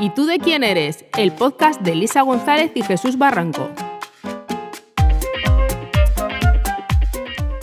¿Y 0.00 0.10
tú 0.10 0.26
de 0.26 0.38
quién 0.38 0.62
eres? 0.62 1.04
El 1.16 1.32
podcast 1.32 1.80
de 1.80 1.96
Lisa 1.96 2.22
González 2.22 2.70
y 2.76 2.82
Jesús 2.82 3.18
Barranco. 3.18 3.68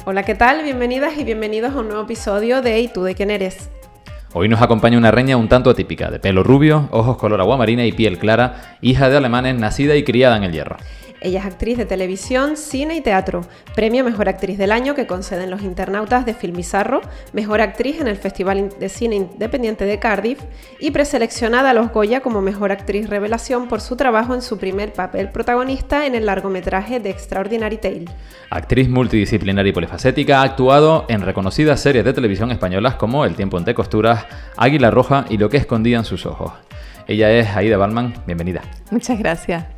Hola, 0.03 0.23
¿qué 0.23 0.35
tal? 0.35 0.61
Bienvenidas 0.61 1.17
y 1.17 1.23
bienvenidos 1.23 1.73
a 1.73 1.79
un 1.79 1.87
nuevo 1.87 2.03
episodio 2.03 2.61
de 2.61 2.81
¿Y 2.81 2.89
tú 2.89 3.03
de 3.03 3.15
quién 3.15 3.31
eres? 3.31 3.69
Hoy 4.33 4.49
nos 4.49 4.61
acompaña 4.61 4.97
una 4.97 5.11
reña 5.11 5.37
un 5.37 5.47
tanto 5.47 5.69
atípica, 5.69 6.11
de 6.11 6.19
pelo 6.19 6.43
rubio, 6.43 6.89
ojos 6.91 7.15
color 7.15 7.39
agua 7.39 7.55
marina 7.55 7.85
y 7.85 7.93
piel 7.93 8.19
clara, 8.19 8.77
hija 8.81 9.09
de 9.09 9.15
alemanes, 9.15 9.55
nacida 9.55 9.95
y 9.95 10.03
criada 10.03 10.35
en 10.35 10.43
el 10.43 10.51
hierro. 10.51 10.75
Ella 11.25 11.39
es 11.39 11.45
actriz 11.47 11.75
de 11.79 11.87
televisión, 11.87 12.55
cine 12.55 12.97
y 12.97 13.01
teatro. 13.01 13.41
Premio 13.73 14.03
Mejor 14.03 14.29
Actriz 14.29 14.59
del 14.59 14.71
Año 14.71 14.93
que 14.93 15.07
conceden 15.07 15.49
los 15.49 15.63
internautas 15.63 16.23
de 16.23 16.35
Filmizarro, 16.35 17.01
Mejor 17.33 17.61
Actriz 17.61 17.99
en 17.99 18.07
el 18.07 18.15
Festival 18.15 18.69
de 18.79 18.89
Cine 18.89 19.15
Independiente 19.15 19.85
de 19.85 19.97
Cardiff 19.97 20.39
y 20.79 20.91
preseleccionada 20.91 21.71
a 21.71 21.73
los 21.73 21.91
Goya 21.91 22.19
como 22.19 22.41
Mejor 22.41 22.71
Actriz 22.71 23.09
Revelación 23.09 23.67
por 23.67 23.81
su 23.81 23.95
trabajo 23.95 24.35
en 24.35 24.43
su 24.43 24.59
primer 24.59 24.93
papel 24.93 25.29
protagonista 25.29 26.05
en 26.05 26.13
el 26.13 26.27
largometraje 26.27 26.99
de 26.99 27.09
Extraordinary 27.09 27.77
Tale. 27.77 28.05
Actriz 28.51 28.87
multidisciplinar 28.87 29.65
y 29.65 29.71
polifacética, 29.71 30.41
ha 30.41 30.43
actuado 30.43 31.05
en 31.09 31.23
reconocidas 31.23 31.81
series 31.81 32.05
de 32.05 32.13
televisión 32.13 32.51
españolas 32.51 32.97
como 32.97 33.25
El 33.25 33.33
tiempo 33.33 33.57
entre 33.57 33.73
costuras, 33.73 34.27
Águila 34.57 34.91
Roja 34.91 35.25
y 35.27 35.39
Lo 35.39 35.49
que 35.49 35.57
escondían 35.57 36.05
sus 36.05 36.27
ojos. 36.27 36.53
Ella 37.07 37.31
es 37.31 37.49
Aida 37.49 37.77
Balman, 37.77 38.13
bienvenida. 38.27 38.61
Muchas 38.91 39.17
gracias. 39.17 39.74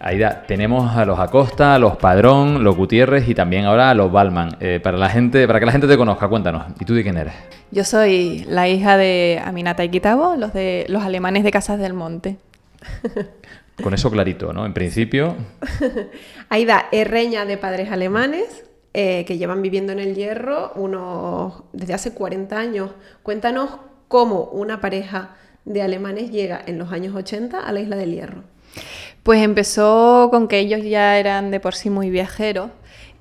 Aida, 0.00 0.44
tenemos 0.46 0.96
a 0.96 1.04
los 1.04 1.18
Acosta, 1.18 1.74
a 1.74 1.78
los 1.78 1.96
Padrón, 1.96 2.62
los 2.62 2.76
Gutiérrez 2.76 3.28
y 3.28 3.34
también 3.34 3.64
ahora 3.64 3.90
a 3.90 3.94
los 3.94 4.12
Balman. 4.12 4.56
Eh, 4.60 4.78
para, 4.80 4.96
la 4.96 5.08
gente, 5.08 5.46
para 5.48 5.58
que 5.58 5.66
la 5.66 5.72
gente 5.72 5.88
te 5.88 5.96
conozca, 5.96 6.28
cuéntanos. 6.28 6.66
¿Y 6.78 6.84
tú 6.84 6.94
de 6.94 7.02
quién 7.02 7.16
eres? 7.16 7.34
Yo 7.72 7.82
soy 7.84 8.44
la 8.48 8.68
hija 8.68 8.96
de 8.96 9.42
Aminata 9.44 9.84
y 9.84 9.88
Kitabo, 9.88 10.36
los, 10.36 10.52
de, 10.52 10.86
los 10.88 11.02
alemanes 11.02 11.42
de 11.42 11.50
Casas 11.50 11.80
del 11.80 11.94
Monte. 11.94 12.36
Con 13.82 13.92
eso 13.92 14.10
clarito, 14.10 14.52
¿no? 14.52 14.66
En 14.66 14.72
principio... 14.72 15.34
Aida 16.48 16.86
es 16.92 17.06
reña 17.06 17.44
de 17.44 17.58
padres 17.58 17.90
alemanes 17.90 18.64
eh, 18.94 19.24
que 19.26 19.36
llevan 19.36 19.62
viviendo 19.62 19.92
en 19.92 19.98
el 19.98 20.14
Hierro 20.14 20.72
unos, 20.76 21.64
desde 21.72 21.94
hace 21.94 22.14
40 22.14 22.56
años. 22.56 22.90
Cuéntanos 23.22 23.70
cómo 24.06 24.44
una 24.44 24.80
pareja 24.80 25.36
de 25.64 25.82
alemanes 25.82 26.30
llega 26.30 26.60
en 26.64 26.78
los 26.78 26.92
años 26.92 27.14
80 27.14 27.60
a 27.60 27.72
la 27.72 27.80
isla 27.80 27.96
del 27.96 28.12
Hierro. 28.12 28.44
Pues 29.28 29.42
empezó 29.42 30.28
con 30.30 30.48
que 30.48 30.58
ellos 30.58 30.82
ya 30.82 31.18
eran 31.18 31.50
de 31.50 31.60
por 31.60 31.74
sí 31.74 31.90
muy 31.90 32.08
viajeros 32.08 32.70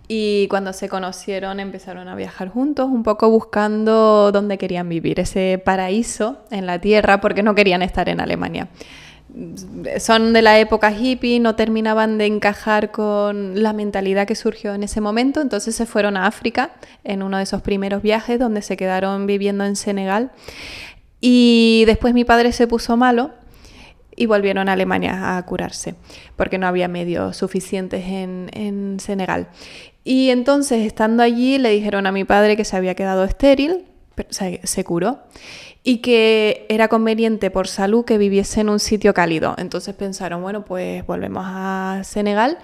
y 0.07 0.47
cuando 0.47 0.71
se 0.71 0.87
conocieron 0.87 1.59
empezaron 1.59 2.07
a 2.07 2.15
viajar 2.15 2.47
juntos, 2.47 2.87
un 2.87 3.03
poco 3.03 3.29
buscando 3.29 4.31
dónde 4.31 4.57
querían 4.57 4.87
vivir, 4.87 5.19
ese 5.19 5.61
paraíso 5.61 6.37
en 6.49 6.65
la 6.65 6.79
tierra, 6.79 7.19
porque 7.19 7.43
no 7.43 7.55
querían 7.55 7.81
estar 7.81 8.07
en 8.07 8.21
Alemania. 8.21 8.69
Son 9.99 10.31
de 10.31 10.41
la 10.41 10.57
época 10.59 10.93
hippie, 10.93 11.41
no 11.41 11.55
terminaban 11.55 12.17
de 12.17 12.27
encajar 12.27 12.91
con 12.91 13.61
la 13.61 13.73
mentalidad 13.73 14.25
que 14.25 14.35
surgió 14.35 14.75
en 14.75 14.83
ese 14.83 15.01
momento, 15.01 15.41
entonces 15.41 15.75
se 15.75 15.85
fueron 15.85 16.15
a 16.15 16.25
África 16.25 16.71
en 17.03 17.21
uno 17.21 17.35
de 17.35 17.43
esos 17.43 17.61
primeros 17.61 18.01
viajes 18.01 18.39
donde 18.39 18.61
se 18.61 18.77
quedaron 18.77 19.27
viviendo 19.27 19.65
en 19.65 19.75
Senegal. 19.75 20.31
Y 21.19 21.83
después 21.85 22.13
mi 22.13 22.23
padre 22.23 22.53
se 22.53 22.65
puso 22.65 22.95
malo 22.95 23.31
y 24.17 24.25
volvieron 24.25 24.67
a 24.67 24.73
Alemania 24.73 25.37
a 25.37 25.45
curarse, 25.45 25.95
porque 26.35 26.57
no 26.57 26.67
había 26.67 26.87
medios 26.89 27.37
suficientes 27.37 28.03
en, 28.05 28.97
Senegal. 28.99 29.47
Y 30.03 30.31
entonces, 30.31 30.85
estando 30.85 31.21
allí, 31.21 31.59
le 31.59 31.69
dijeron 31.69 32.07
a 32.07 32.11
mi 32.11 32.23
padre 32.23 32.57
que 32.57 32.65
se 32.65 32.75
había 32.75 32.95
quedado 32.95 33.23
estéril, 33.23 33.85
pero 34.15 34.29
se, 34.31 34.83
curó, 34.83 35.19
y 35.83 35.99
que 35.99 36.65
era 36.67 36.87
conveniente 36.87 37.51
por 37.51 37.67
salud 37.67 38.03
que 38.03 38.17
viviese 38.17 38.61
en 38.61 38.69
un 38.69 38.79
sitio 38.79 39.13
cálido. 39.13 39.53
Entonces 39.59 39.93
pensaron, 39.93 40.41
bueno, 40.41 40.65
pues 40.65 41.05
volvemos 41.05 41.43
a 41.45 42.01
Senegal. 42.03 42.57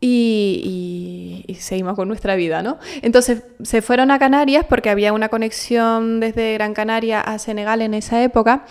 Y, 0.00 1.44
y, 1.48 1.54
seguimos 1.54 1.94
con 1.94 2.08
nuestra 2.08 2.34
vida, 2.34 2.62
¿no? 2.62 2.78
Entonces 3.00 3.44
se 3.62 3.80
fueron 3.80 4.10
a 4.10 4.18
Canarias 4.18 4.66
porque 4.68 4.90
había 4.90 5.14
una 5.14 5.30
conexión 5.30 6.20
desde 6.20 6.52
Gran 6.54 6.74
Canaria 6.74 7.22
a 7.22 7.38
Senegal 7.38 7.80
en 7.80 7.94
esa 7.94 8.22
época 8.22 8.66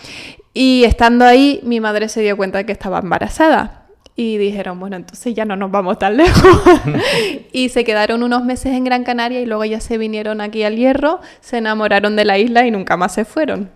y 0.54 0.84
estando 0.84 1.26
ahí, 1.26 1.60
mi 1.64 1.80
madre 1.80 2.10
se 2.10 2.22
dio 2.22 2.38
cuenta 2.38 2.60
de 2.60 2.66
que 2.66 2.72
estaba 2.72 3.00
embarazada. 3.00 3.88
Y 4.16 4.38
dijeron, 4.38 4.80
bueno, 4.80 4.96
entonces 4.96 5.34
ya 5.34 5.44
no 5.44 5.56
nos 5.56 5.72
vamos 5.72 5.98
tan 5.98 6.18
lejos. 6.18 6.62
y 7.52 7.70
se 7.70 7.84
quedaron 7.84 8.22
unos 8.22 8.44
meses 8.46 8.74
en 8.74 8.84
Gran 8.84 9.04
Canaria 9.04 9.42
y 9.42 9.46
luego 9.46 9.66
ya 9.66 9.80
se 9.80 9.98
vinieron 9.98 10.42
aquí 10.42 10.64
al 10.64 10.76
Hierro, 10.76 11.20
se 11.42 11.58
enamoraron 11.58 12.16
de 12.16 12.26
la 12.26 12.38
isla 12.38 12.68
y 12.68 12.72
nunca 12.72 12.96
más 12.98 13.14
se 13.14 13.26
fueron. 13.26 13.72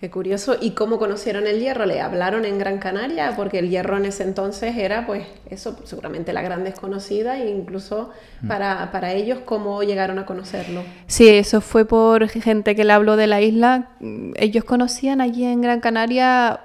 Qué 0.00 0.08
curioso. 0.08 0.56
¿Y 0.58 0.70
cómo 0.70 0.98
conocieron 0.98 1.46
el 1.46 1.60
hierro? 1.60 1.84
¿Le 1.84 2.00
hablaron 2.00 2.46
en 2.46 2.58
Gran 2.58 2.78
Canaria? 2.78 3.34
Porque 3.36 3.58
el 3.58 3.68
hierro 3.68 3.98
en 3.98 4.06
ese 4.06 4.22
entonces 4.22 4.74
era, 4.78 5.06
pues, 5.06 5.26
eso, 5.50 5.76
seguramente 5.84 6.32
la 6.32 6.40
gran 6.40 6.64
desconocida 6.64 7.38
e 7.38 7.50
incluso 7.50 8.08
mm. 8.40 8.48
para, 8.48 8.90
para 8.92 9.12
ellos, 9.12 9.40
¿cómo 9.44 9.82
llegaron 9.82 10.18
a 10.18 10.24
conocerlo? 10.24 10.82
Sí, 11.06 11.28
eso 11.28 11.60
fue 11.60 11.84
por 11.84 12.26
gente 12.30 12.74
que 12.74 12.84
le 12.84 12.94
habló 12.94 13.16
de 13.16 13.26
la 13.26 13.42
isla. 13.42 13.90
Ellos 14.36 14.64
conocían 14.64 15.20
allí 15.20 15.44
en 15.44 15.60
Gran 15.60 15.80
Canaria 15.80 16.60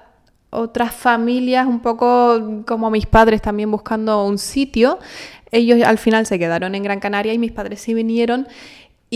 otras 0.50 0.94
familias, 0.94 1.68
un 1.68 1.82
poco 1.82 2.64
como 2.66 2.90
mis 2.90 3.06
padres 3.06 3.42
también 3.42 3.70
buscando 3.70 4.26
un 4.26 4.38
sitio. 4.38 4.98
Ellos 5.52 5.82
al 5.86 5.98
final 5.98 6.26
se 6.26 6.40
quedaron 6.40 6.74
en 6.74 6.84
Gran 6.84 7.02
Canaria 7.02 7.34
y 7.34 7.38
mis 7.38 7.52
padres 7.52 7.82
sí 7.82 7.94
vinieron 7.94 8.48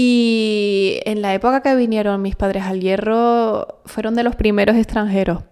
y 0.01 1.01
en 1.03 1.21
la 1.21 1.33
época 1.33 1.59
que 1.59 1.75
vinieron 1.75 2.21
mis 2.21 2.37
padres 2.37 2.63
al 2.63 2.79
hierro, 2.79 3.81
fueron 3.83 4.15
de 4.15 4.23
los 4.23 4.33
primeros 4.33 4.77
extranjeros. 4.77 5.43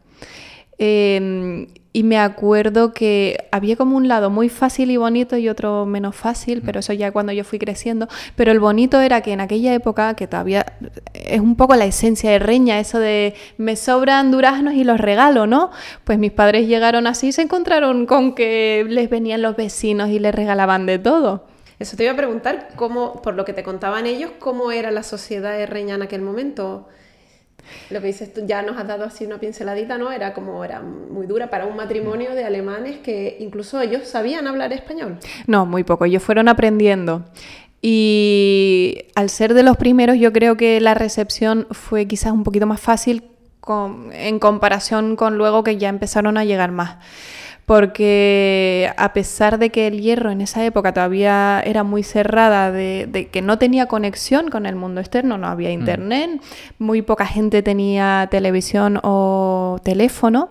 Em, 0.77 1.67
y 1.91 2.03
me 2.03 2.17
acuerdo 2.17 2.93
que 2.93 3.49
había 3.51 3.75
como 3.75 3.97
un 3.97 4.07
lado 4.07 4.29
muy 4.29 4.47
fácil 4.47 4.89
y 4.89 4.95
bonito 4.95 5.35
y 5.35 5.49
otro 5.49 5.85
menos 5.85 6.15
fácil, 6.15 6.61
pero 6.65 6.79
eso 6.79 6.93
ya 6.93 7.11
cuando 7.11 7.33
yo 7.33 7.43
fui 7.43 7.59
creciendo. 7.59 8.07
Pero 8.37 8.53
el 8.53 8.61
bonito 8.61 9.01
era 9.01 9.19
que 9.19 9.33
en 9.33 9.41
aquella 9.41 9.73
época, 9.73 10.13
que 10.13 10.27
todavía 10.27 10.65
es 11.13 11.41
un 11.41 11.57
poco 11.57 11.75
la 11.75 11.83
esencia 11.83 12.31
de 12.31 12.39
Reña, 12.39 12.79
eso 12.79 12.99
de 12.99 13.33
me 13.57 13.75
sobran 13.75 14.31
duraznos 14.31 14.75
y 14.75 14.85
los 14.85 14.97
regalo, 14.97 15.45
¿no? 15.45 15.71
Pues 16.05 16.19
mis 16.19 16.31
padres 16.31 16.69
llegaron 16.69 17.05
así 17.05 17.27
y 17.27 17.31
se 17.33 17.41
encontraron 17.41 18.05
con 18.05 18.33
que 18.33 18.85
les 18.87 19.09
venían 19.09 19.41
los 19.41 19.57
vecinos 19.57 20.07
y 20.09 20.19
les 20.19 20.33
regalaban 20.33 20.85
de 20.85 20.99
todo. 20.99 21.56
Eso 21.79 21.95
te 21.95 22.03
iba 22.03 22.13
a 22.13 22.15
preguntar, 22.15 22.69
cómo, 22.75 23.21
por 23.21 23.35
lo 23.35 23.45
que 23.45 23.53
te 23.53 23.63
contaban 23.63 24.05
ellos, 24.07 24.31
cómo 24.39 24.71
era 24.71 24.89
la 24.91 25.03
sociedad 25.03 25.59
herreña 25.59 25.95
en 25.95 26.01
aquel 26.01 26.21
momento. 26.21 26.87
Lo 27.89 28.01
que 28.01 28.07
dices 28.07 28.33
tú, 28.33 28.41
ya 28.45 28.61
nos 28.61 28.77
has 28.77 28.87
dado 28.87 29.05
así 29.05 29.25
una 29.25 29.39
pinceladita, 29.39 29.97
¿no? 29.97 30.11
Era 30.11 30.33
como, 30.33 30.63
era 30.63 30.81
muy 30.81 31.27
dura 31.27 31.49
para 31.49 31.65
un 31.65 31.75
matrimonio 31.75 32.33
de 32.33 32.45
alemanes 32.45 32.97
que 32.99 33.37
incluso 33.39 33.79
ellos 33.81 34.07
sabían 34.07 34.47
hablar 34.47 34.73
español. 34.73 35.19
No, 35.45 35.65
muy 35.65 35.83
poco, 35.83 36.05
ellos 36.05 36.23
fueron 36.23 36.47
aprendiendo. 36.47 37.25
Y 37.81 39.05
al 39.15 39.29
ser 39.29 39.53
de 39.53 39.63
los 39.63 39.77
primeros, 39.77 40.17
yo 40.17 40.33
creo 40.33 40.57
que 40.57 40.81
la 40.81 40.93
recepción 40.93 41.67
fue 41.71 42.07
quizás 42.07 42.31
un 42.31 42.43
poquito 42.43 42.65
más 42.65 42.81
fácil 42.81 43.23
en 44.13 44.39
comparación 44.39 45.15
con 45.15 45.37
luego 45.37 45.63
que 45.63 45.77
ya 45.77 45.89
empezaron 45.89 46.37
a 46.37 46.45
llegar 46.45 46.71
más 46.71 46.97
porque 47.67 48.93
a 48.95 49.11
pesar 49.11 49.59
de 49.59 49.71
que 49.71 49.87
el 49.87 49.99
hierro 49.99 50.31
en 50.31 50.39
esa 50.39 50.63
época 50.63 50.93
todavía 50.93 51.61
era 51.65 51.83
muy 51.83 52.01
cerrada, 52.01 52.71
de, 52.71 53.27
que 53.29 53.41
no 53.41 53.57
tenía 53.57 53.87
conexión 53.87 54.49
con 54.49 54.65
el 54.65 54.77
mundo 54.77 55.01
externo, 55.01 55.37
no 55.37 55.47
había 55.47 55.67
mm. 55.67 55.73
internet, 55.73 56.41
muy 56.79 57.01
poca 57.01 57.25
gente 57.25 57.61
tenía 57.63 58.29
televisión 58.31 59.01
o 59.03 59.81
teléfono, 59.83 60.49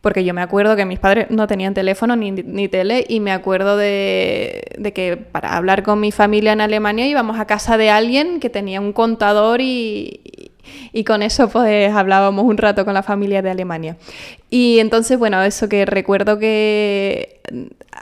porque 0.00 0.24
yo 0.24 0.34
me 0.34 0.42
acuerdo 0.42 0.74
que 0.74 0.84
mis 0.86 0.98
padres 0.98 1.28
no 1.30 1.46
tenían 1.46 1.72
teléfono 1.72 2.16
ni, 2.16 2.32
ni 2.32 2.66
tele 2.66 3.04
y 3.08 3.20
me 3.20 3.30
acuerdo 3.30 3.76
de, 3.76 4.64
de, 4.76 4.92
que 4.92 5.16
para 5.18 5.56
hablar 5.56 5.84
con 5.84 6.00
mi 6.00 6.10
familia 6.10 6.52
en 6.52 6.62
Alemania 6.62 7.06
íbamos 7.06 7.38
a 7.38 7.46
casa 7.46 7.76
de 7.76 7.90
alguien 7.90 8.40
que 8.40 8.50
tenía 8.50 8.80
un 8.80 8.92
contador 8.92 9.60
y, 9.60 10.20
y 10.92 11.04
con 11.04 11.22
eso 11.22 11.48
pues 11.48 11.92
hablábamos 11.92 12.44
un 12.44 12.56
rato 12.56 12.84
con 12.84 12.94
la 12.94 13.02
familia 13.02 13.42
de 13.42 13.50
Alemania. 13.50 13.96
Y 14.50 14.80
entonces, 14.80 15.16
bueno, 15.16 15.40
eso 15.42 15.68
que 15.68 15.86
recuerdo 15.86 16.38
que 16.38 17.40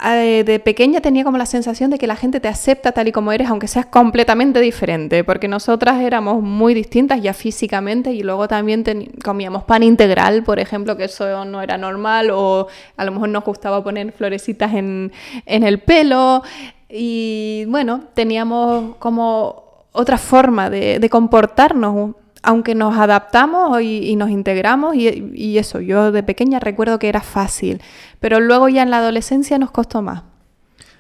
eh, 0.05 0.45
de 0.47 0.61
pequeña 0.61 1.01
tenía 1.01 1.25
como 1.25 1.37
la 1.37 1.45
sensación 1.45 1.91
de 1.91 1.99
que 1.99 2.07
la 2.07 2.17
gente 2.17 2.41
te 2.41 2.49
acepta 2.49 2.93
tal 2.93 3.09
y 3.09 3.13
como 3.13 3.33
eres, 3.33 3.49
aunque 3.49 3.69
seas 3.69 3.87
completamente 3.87 4.61
diferente, 4.61 5.25
porque 5.25 5.49
nosotras 5.49 6.01
éramos 6.01 6.43
muy 6.43 6.73
distintas 6.73 7.21
ya 7.21 7.35
físicamente 7.35 8.13
y 8.13 8.23
luego 8.23 8.49
también 8.49 8.85
comíamos 9.23 9.65
pan 9.65 9.83
integral, 9.83 10.43
por 10.43 10.59
ejemplo, 10.59 10.97
que 10.97 11.05
eso 11.05 11.45
no 11.45 11.61
era 11.61 11.77
normal, 11.77 12.31
o 12.31 12.69
a 12.97 13.05
lo 13.05 13.13
mejor 13.13 13.29
nos 13.29 13.45
gustaba 13.45 13.83
poner 13.83 14.13
florecitas 14.13 14.73
en, 14.75 15.13
el 15.45 15.81
pelo. 15.81 16.43
Y 16.89 17.65
bueno, 17.69 18.05
teníamos 18.15 18.97
como 18.99 19.85
otra 19.93 20.17
forma 20.17 20.71
de, 20.71 20.99
de 20.99 21.11
comportarnos 21.11 22.15
aunque 22.43 22.75
nos 22.75 22.97
adaptamos 22.97 23.81
y, 23.83 24.17
nos 24.17 24.31
integramos 24.31 24.95
y, 24.95 25.59
eso, 25.59 25.81
yo 25.81 26.13
de 26.13 26.23
pequeña 26.23 26.61
recuerdo 26.61 26.99
que 26.99 27.09
era 27.09 27.21
fácil, 27.21 27.81
pero 28.21 28.41
luego 28.41 28.69
ya 28.69 28.83
en 28.83 28.91
la 28.91 28.99
adolescencia 28.99 29.59
nos 29.59 29.71
costó 29.71 30.03
más. 30.03 30.23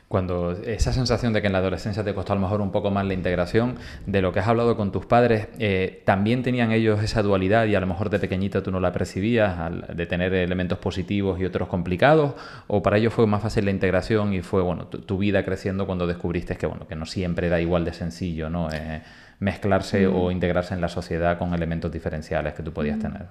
Cuando 0.08 0.52
esa 0.52 0.94
sensación 0.94 1.34
de 1.34 1.42
que 1.42 1.48
en 1.48 1.52
la 1.52 1.58
adolescencia 1.58 2.02
te 2.02 2.14
costó 2.14 2.32
a 2.32 2.36
lo 2.36 2.40
mejor 2.40 2.62
un 2.62 2.72
poco 2.72 2.90
más 2.90 3.04
la 3.04 3.12
integración, 3.12 3.76
de 4.06 4.22
lo 4.22 4.32
que 4.32 4.40
has 4.40 4.48
hablado 4.48 4.74
con 4.74 4.90
tus 4.90 5.04
padres, 5.04 5.48
eh, 5.58 6.02
¿también 6.06 6.42
tenían 6.42 6.72
ellos 6.72 7.02
esa 7.02 7.22
dualidad 7.22 7.66
y 7.66 7.74
a 7.74 7.80
lo 7.80 7.86
mejor 7.86 8.08
de 8.08 8.18
pequeñito 8.18 8.62
tú 8.62 8.70
no 8.70 8.80
la 8.80 8.90
percibías, 8.90 9.54
de 9.94 10.06
tener 10.06 10.32
elementos 10.32 10.78
positivos 10.78 11.38
y 11.40 11.44
otros 11.44 11.68
complicados? 11.68 12.32
¿O 12.68 12.82
para 12.82 12.96
ellos 12.96 13.12
fue 13.12 13.26
más 13.26 13.42
fácil 13.42 13.66
la 13.66 13.70
integración 13.70 14.32
y 14.32 14.40
fue 14.40 14.62
bueno 14.62 14.86
tu, 14.86 15.18
vida 15.18 15.44
creciendo 15.44 15.84
cuando 15.84 16.06
descubriste 16.06 16.56
que, 16.56 16.66
bueno, 16.66 16.88
que 16.88 16.96
no 16.96 17.04
siempre 17.04 17.48
era 17.48 17.60
igual 17.60 17.84
de 17.84 17.92
sencillo 17.92 18.48
¿no? 18.48 18.70
Eh, 18.72 19.02
mezclarse 19.40 20.06
o 20.06 20.28
mm. 20.28 20.32
integrarse 20.32 20.74
en 20.74 20.80
la 20.80 20.88
sociedad 20.88 21.38
con 21.38 21.54
elementos 21.54 21.92
diferenciales 21.92 22.54
que 22.54 22.62
tú 22.62 22.72
podías 22.72 22.98
mm. 22.98 23.00
tener? 23.00 23.22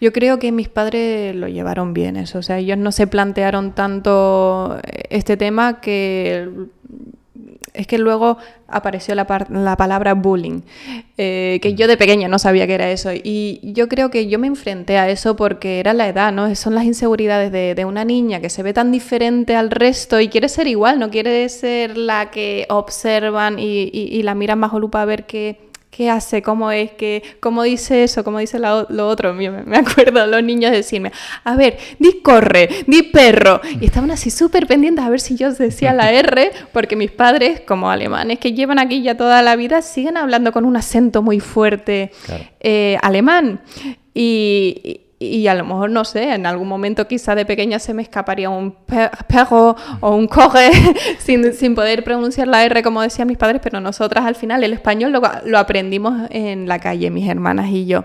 Yo 0.00 0.12
creo 0.12 0.38
que 0.38 0.50
mis 0.50 0.68
padres 0.68 1.34
lo 1.36 1.46
llevaron 1.46 1.92
bien 1.92 2.16
eso, 2.16 2.38
o 2.38 2.42
sea, 2.42 2.58
ellos 2.58 2.78
no 2.78 2.90
se 2.90 3.06
plantearon 3.06 3.72
tanto 3.72 4.80
este 5.10 5.36
tema 5.36 5.80
que 5.80 6.48
es 7.74 7.86
que 7.86 7.98
luego 7.98 8.38
apareció 8.66 9.14
la, 9.14 9.26
palabra 9.26 10.14
bullying, 10.14 10.62
eh, 11.16 11.58
que 11.62 11.74
yo 11.74 11.86
de 11.86 11.96
pequeña 11.96 12.28
no 12.28 12.38
sabía 12.38 12.66
que 12.66 12.74
era 12.74 12.90
eso. 12.90 13.10
Y 13.12 13.60
yo 13.62 13.88
creo 13.88 14.10
que 14.10 14.26
yo 14.28 14.38
me 14.38 14.46
enfrenté 14.46 14.98
a 14.98 15.08
eso 15.08 15.36
porque 15.36 15.80
era 15.80 15.94
la 15.94 16.08
edad, 16.08 16.32
¿no? 16.32 16.54
Son 16.54 16.74
las 16.74 16.84
inseguridades 16.84 17.52
de, 17.52 17.84
una 17.84 18.04
niña 18.04 18.40
que 18.40 18.50
se 18.50 18.62
ve 18.62 18.74
tan 18.74 18.92
diferente 18.92 19.54
al 19.54 19.70
resto 19.70 20.20
y 20.20 20.28
quiere 20.28 20.48
ser 20.48 20.66
igual, 20.66 20.98
no 20.98 21.10
quiere 21.10 21.48
ser 21.48 21.96
la 21.96 22.30
que 22.30 22.66
observan 22.68 23.58
y, 23.58 23.90
y 23.92 24.22
la 24.22 24.34
miran 24.34 24.60
bajo 24.60 24.78
lupa 24.78 25.00
a 25.00 25.06
ver 25.06 25.24
qué 25.24 25.67
qué 25.90 26.10
hace, 26.10 26.42
cómo 26.42 26.70
es, 26.70 26.92
que, 26.92 27.22
cómo 27.40 27.62
dice 27.62 28.04
eso, 28.04 28.24
cómo 28.24 28.38
dice 28.38 28.58
lo 28.58 29.08
otro. 29.08 29.34
Me, 29.34 29.76
acuerdo 29.76 30.26
los 30.26 30.42
niños 30.42 30.72
decirme, 30.72 31.12
a 31.44 31.56
ver, 31.56 31.78
di 31.98 32.20
corre, 32.22 32.68
di 32.86 33.02
perro. 33.02 33.60
Y 33.80 33.86
estaban 33.86 34.10
así 34.10 34.30
súper 34.30 34.66
pendientes 34.66 35.04
a 35.04 35.10
ver 35.10 35.20
si 35.20 35.36
yo 35.36 35.52
decía 35.52 35.92
la 35.92 36.12
R, 36.18 36.50
porque 36.72 36.96
mis 36.96 37.10
padres, 37.10 37.60
como 37.60 37.90
alemanes 37.90 38.38
que 38.38 38.52
llevan 38.52 38.78
aquí 38.78 39.02
ya 39.02 39.16
toda 39.16 39.42
la 39.42 39.56
vida, 39.56 39.82
siguen 39.82 40.16
hablando 40.16 40.52
con 40.52 40.64
un 40.64 40.76
acento 40.76 41.22
muy 41.22 41.40
fuerte 41.40 42.12
eh, 42.60 42.98
alemán. 43.02 43.60
Y, 44.14 45.02
y 45.20 45.48
a 45.48 45.54
lo 45.54 45.64
mejor, 45.64 45.90
no 45.90 46.04
sé, 46.04 46.32
en 46.32 46.46
algún 46.46 46.68
momento 46.68 47.08
quizá 47.08 47.34
de 47.34 47.44
pequeña 47.44 47.80
se 47.80 47.92
me 47.92 48.02
escaparía 48.02 48.50
un 48.50 48.72
perro 49.28 49.74
o 50.00 50.14
un 50.14 50.28
coge 50.28 50.70
sin, 51.18 51.52
sin, 51.54 51.74
poder 51.74 52.04
pronunciar 52.04 52.46
la 52.46 52.64
R 52.64 52.82
como 52.82 53.02
decían 53.02 53.26
mis 53.26 53.36
padres, 53.36 53.60
pero 53.62 53.80
nosotras 53.80 54.24
al 54.24 54.36
final 54.36 54.62
el 54.62 54.72
español 54.72 55.10
lo, 55.12 55.20
lo, 55.44 55.58
aprendimos 55.58 56.28
en 56.30 56.68
la 56.68 56.78
calle, 56.78 57.10
mis 57.10 57.28
hermanas 57.28 57.68
y 57.70 57.86
yo. 57.86 58.04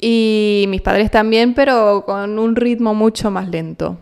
Y 0.00 0.64
mis 0.68 0.80
padres 0.80 1.10
también, 1.10 1.54
pero 1.54 2.04
con 2.04 2.38
un 2.38 2.56
ritmo 2.56 2.94
mucho 2.94 3.30
más 3.30 3.48
lento. 3.48 3.98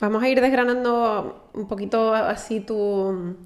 Vamos 0.00 0.22
a 0.22 0.28
ir 0.28 0.40
desgranando 0.40 1.50
un 1.52 1.66
poquito 1.66 2.14
así 2.14 2.60
tu, 2.60 3.36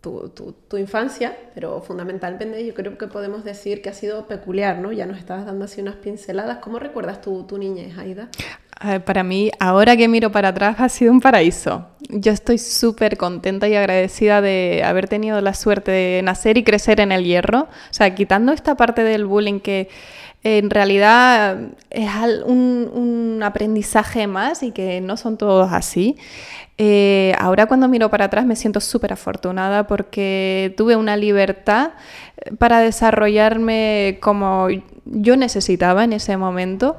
tu, 0.00 0.76
infancia, 0.76 1.36
pero 1.54 1.80
fundamentalmente 1.82 2.64
yo 2.64 2.74
creo 2.74 2.96
que 2.96 3.06
podemos 3.08 3.44
decir 3.44 3.82
que 3.82 3.88
ha 3.88 3.94
sido 3.94 4.26
peculiar, 4.26 4.78
¿no? 4.78 4.92
Ya 4.92 5.06
nos 5.06 5.18
estabas 5.18 5.46
dando 5.46 5.64
así 5.64 5.80
unas 5.80 5.96
pinceladas. 5.96 6.58
¿Cómo 6.58 6.78
recuerdas 6.78 7.20
tu, 7.20 7.44
tu 7.44 7.58
niñez, 7.58 7.98
Aida? 7.98 8.28
Para 9.06 9.22
mí, 9.22 9.50
ahora 9.58 9.96
que 9.96 10.06
miro 10.06 10.30
para 10.30 10.48
atrás, 10.48 10.76
ha 10.80 10.90
sido 10.90 11.10
un 11.10 11.20
paraíso. 11.20 11.88
Yo 12.10 12.30
estoy 12.30 12.58
súper 12.58 13.16
contenta 13.16 13.68
y 13.68 13.74
agradecida 13.74 14.42
de 14.42 14.82
haber 14.84 15.08
tenido 15.08 15.40
la 15.40 15.54
suerte 15.54 15.90
de 15.90 16.22
nacer 16.22 16.58
y 16.58 16.62
crecer 16.62 17.00
en 17.00 17.10
el 17.10 17.24
hierro. 17.24 17.60
O 17.60 17.92
sea, 17.94 18.14
quitando 18.14 18.52
esta 18.52 18.76
parte 18.76 19.02
del 19.02 19.24
bullying 19.24 19.60
que 19.60 19.88
en 20.46 20.70
realidad 20.70 21.58
es 21.90 22.08
un, 22.44 23.40
aprendizaje 23.42 24.26
más 24.26 24.62
y 24.62 24.70
que 24.70 25.00
no 25.00 25.16
son 25.16 25.36
todos 25.36 25.72
así. 25.72 26.16
Eh, 26.78 27.34
ahora 27.38 27.66
cuando 27.66 27.88
miro 27.88 28.10
para 28.10 28.26
atrás 28.26 28.46
me 28.46 28.54
siento 28.54 28.80
súper 28.80 29.12
afortunada 29.12 29.86
porque 29.86 30.74
tuve 30.76 30.94
una 30.94 31.16
libertad 31.16 31.92
eh, 32.36 32.52
para 32.58 32.80
desarrollarme 32.80 34.18
como 34.20 34.68
yo 35.04 35.36
necesitaba 35.36 36.04
en 36.04 36.12
ese 36.12 36.36
momento, 36.36 36.96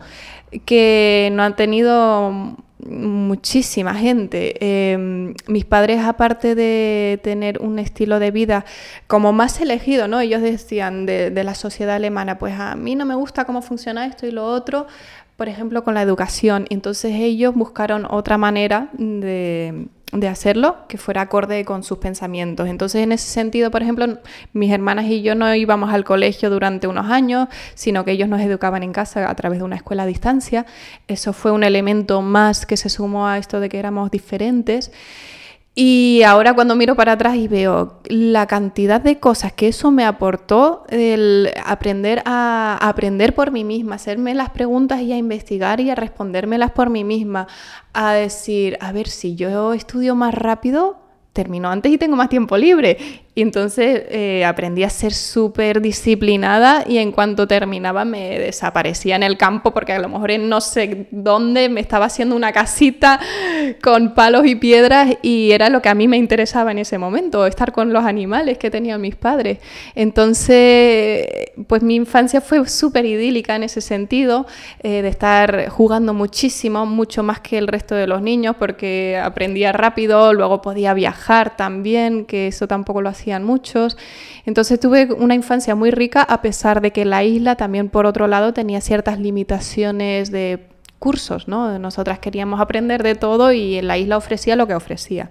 que 0.66 1.30
no 1.32 1.44
han 1.44 1.56
tenido 1.56 2.58
muchísima 2.88 3.94
gente. 3.94 4.92
Em, 4.94 5.34
mis 5.48 5.66
padres, 5.66 6.04
aparte 6.04 6.56
de 6.56 7.20
tener 7.24 7.60
un 7.62 7.80
estilo 7.80 8.20
de 8.20 8.32
vida 8.32 8.66
como 9.08 9.34
más 9.34 9.60
elegido, 9.62 10.08
¿no? 10.08 10.20
Ellos 10.20 10.42
decían 10.42 11.06
de, 11.06 11.32
de 11.32 11.44
la 11.44 11.56
sociedad 11.56 11.96
alemana, 11.96 12.38
pues 12.38 12.60
a 12.60 12.76
mí 12.76 12.96
no 12.96 13.06
me 13.06 13.16
gusta 13.16 13.46
cómo 13.46 13.62
funciona 13.62 14.06
esto 14.06 14.26
y 14.26 14.32
lo 14.32 14.46
otro, 14.46 14.88
por 15.36 15.48
ejemplo, 15.50 15.84
con 15.84 15.94
la 15.94 16.02
educación. 16.02 16.66
Entonces 16.70 17.14
ellos 17.16 17.54
buscaron 17.54 18.06
otra 18.10 18.38
manera 18.38 18.90
de, 18.94 19.88
hacerlo 20.28 20.78
que 20.88 20.98
fuera 20.98 21.22
acorde 21.22 21.64
con 21.66 21.84
sus 21.84 21.98
pensamientos. 21.98 22.68
Entonces, 22.68 23.02
en 23.02 23.12
ese 23.12 23.28
sentido, 23.28 23.72
por 23.72 23.84
ejemplo, 23.84 24.20
mis 24.54 24.72
hermanas 24.72 25.06
y 25.06 25.22
yo 25.22 25.36
no 25.36 25.54
íbamos 25.54 25.94
al 25.94 26.04
colegio 26.04 26.50
durante 26.50 26.88
unos 26.88 27.08
años, 27.12 27.50
sino 27.76 28.06
que 28.06 28.12
ellos 28.12 28.30
nos 28.30 28.42
educaban 28.42 28.84
en 28.84 28.94
casa 28.94 29.30
a 29.30 29.36
través 29.36 29.60
de 29.60 29.66
una 29.66 29.76
escuela 29.76 30.04
a 30.04 30.06
distancia. 30.06 30.66
Eso 31.08 31.34
fue 31.34 31.52
un 31.52 31.64
elemento 31.64 32.22
más 32.22 32.66
que 32.66 32.78
se 32.78 32.90
sumó 32.90 33.28
a 33.28 33.38
esto 33.38 33.60
de 33.60 33.70
que 33.70 33.80
éramos 33.80 34.10
diferentes. 34.10 34.92
Y 35.80 36.24
ahora 36.24 36.56
cuando 36.56 36.76
miro 36.76 36.96
para 36.96 37.12
atrás 37.12 37.36
y 37.36 37.48
veo 37.48 38.00
la 38.06 38.48
cantidad 38.48 39.00
de 39.00 39.20
cosas 39.20 39.54
que 39.54 39.68
eso 39.68 39.92
me 39.92 40.06
aportó, 40.06 40.86
el 40.90 41.52
aprender 41.64 42.24
a, 42.26 42.80
aprender 42.82 43.36
por 43.36 43.52
mí 43.52 43.64
misma, 43.64 43.94
hacerme 43.94 44.34
las 44.34 44.50
preguntas 44.50 45.02
y 45.02 45.14
a 45.14 45.18
investigar 45.18 45.80
y 45.80 45.92
a 45.92 45.96
respondérmelas 45.96 46.72
por 46.72 46.90
mí 46.90 47.04
misma, 47.04 47.46
a 47.94 48.14
decir, 48.14 48.76
a 48.82 48.92
ver, 48.92 49.08
si 49.08 49.36
yo 49.36 49.74
estudio 49.74 50.16
más 50.16 50.34
rápido, 50.34 50.98
termino 51.32 51.70
antes 51.70 51.92
y 51.92 52.00
tengo 52.00 52.16
más 52.16 52.30
tiempo 52.30 52.58
libre. 52.58 53.27
Y 53.38 53.44
entonces 53.44 54.02
eh, 54.10 54.44
aprendí 54.46 54.82
a 54.82 54.90
ser 54.90 55.14
súper 55.14 55.80
disciplinada 55.80 56.84
y 56.88 56.98
en 56.98 57.12
cuanto 57.12 57.48
terminaba 57.48 58.04
me 58.04 58.40
desaparecía 58.40 59.16
en 59.16 59.22
el 59.22 59.38
campo 59.38 59.76
porque 59.76 59.94
a 59.94 60.00
lo 60.00 60.10
mejor 60.10 60.32
no 60.40 60.60
sé 60.60 61.06
dónde 61.12 61.70
me 61.70 61.80
estaba 61.80 62.06
haciendo 62.06 62.36
una 62.36 62.52
casita 62.52 63.20
con 63.84 64.16
palos 64.16 64.48
y 64.48 64.56
piedras 64.56 65.18
y 65.22 65.52
era 65.52 65.70
lo 65.70 65.84
que 65.84 65.90
a 65.90 65.94
mí 65.94 66.08
me 66.08 66.18
interesaba 66.18 66.72
en 66.72 66.80
ese 66.80 66.98
momento, 66.98 67.46
estar 67.46 67.74
con 67.74 67.94
los 67.94 68.06
animales 68.06 68.58
que 68.58 68.72
tenían 68.72 69.00
mis 69.02 69.16
padres. 69.16 69.60
Entonces, 69.94 71.28
pues 71.68 71.84
mi 71.84 71.94
infancia 71.94 72.42
fue 72.42 72.68
súper 72.68 73.06
idílica 73.06 73.56
en 73.56 73.62
ese 73.62 73.82
sentido, 73.82 74.48
eh, 74.82 75.04
de 75.04 75.10
estar 75.10 75.70
jugando 75.70 76.16
muchísimo, 76.16 76.88
mucho 76.88 77.22
más 77.22 77.40
que 77.42 77.60
el 77.60 77.68
resto 77.68 77.94
de 77.94 78.08
los 78.08 78.24
niños 78.24 78.56
porque 78.58 79.22
aprendía 79.24 79.74
rápido, 79.74 80.34
luego 80.34 80.64
podía 80.64 80.96
viajar 80.96 81.56
también, 81.56 82.26
que 82.26 82.48
eso 82.48 82.68
tampoco 82.68 83.04
lo 83.04 83.10
hacía 83.10 83.27
muchos. 83.44 83.98
Entonces 84.46 84.80
tuve 84.80 85.12
una 85.14 85.36
infancia 85.36 85.76
muy 85.76 85.92
rica 85.92 86.22
a 86.22 86.42
pesar 86.42 86.82
de 86.82 86.92
que 86.92 87.06
la 87.06 87.24
isla 87.24 87.56
también 87.56 87.90
por 87.90 88.06
otro 88.06 88.28
lado 88.28 88.54
tenía 88.54 88.82
ciertas 88.82 89.20
limitaciones 89.20 90.32
de 90.32 90.68
cursos, 91.00 91.48
¿no? 91.48 91.78
Nosotras 91.80 92.20
queríamos 92.20 92.60
aprender 92.60 93.04
de 93.04 93.16
todo 93.16 93.52
y 93.52 93.82
la 93.82 93.98
isla 93.98 94.18
ofrecía 94.18 94.56
lo 94.56 94.68
que 94.68 94.76
ofrecía. 94.76 95.30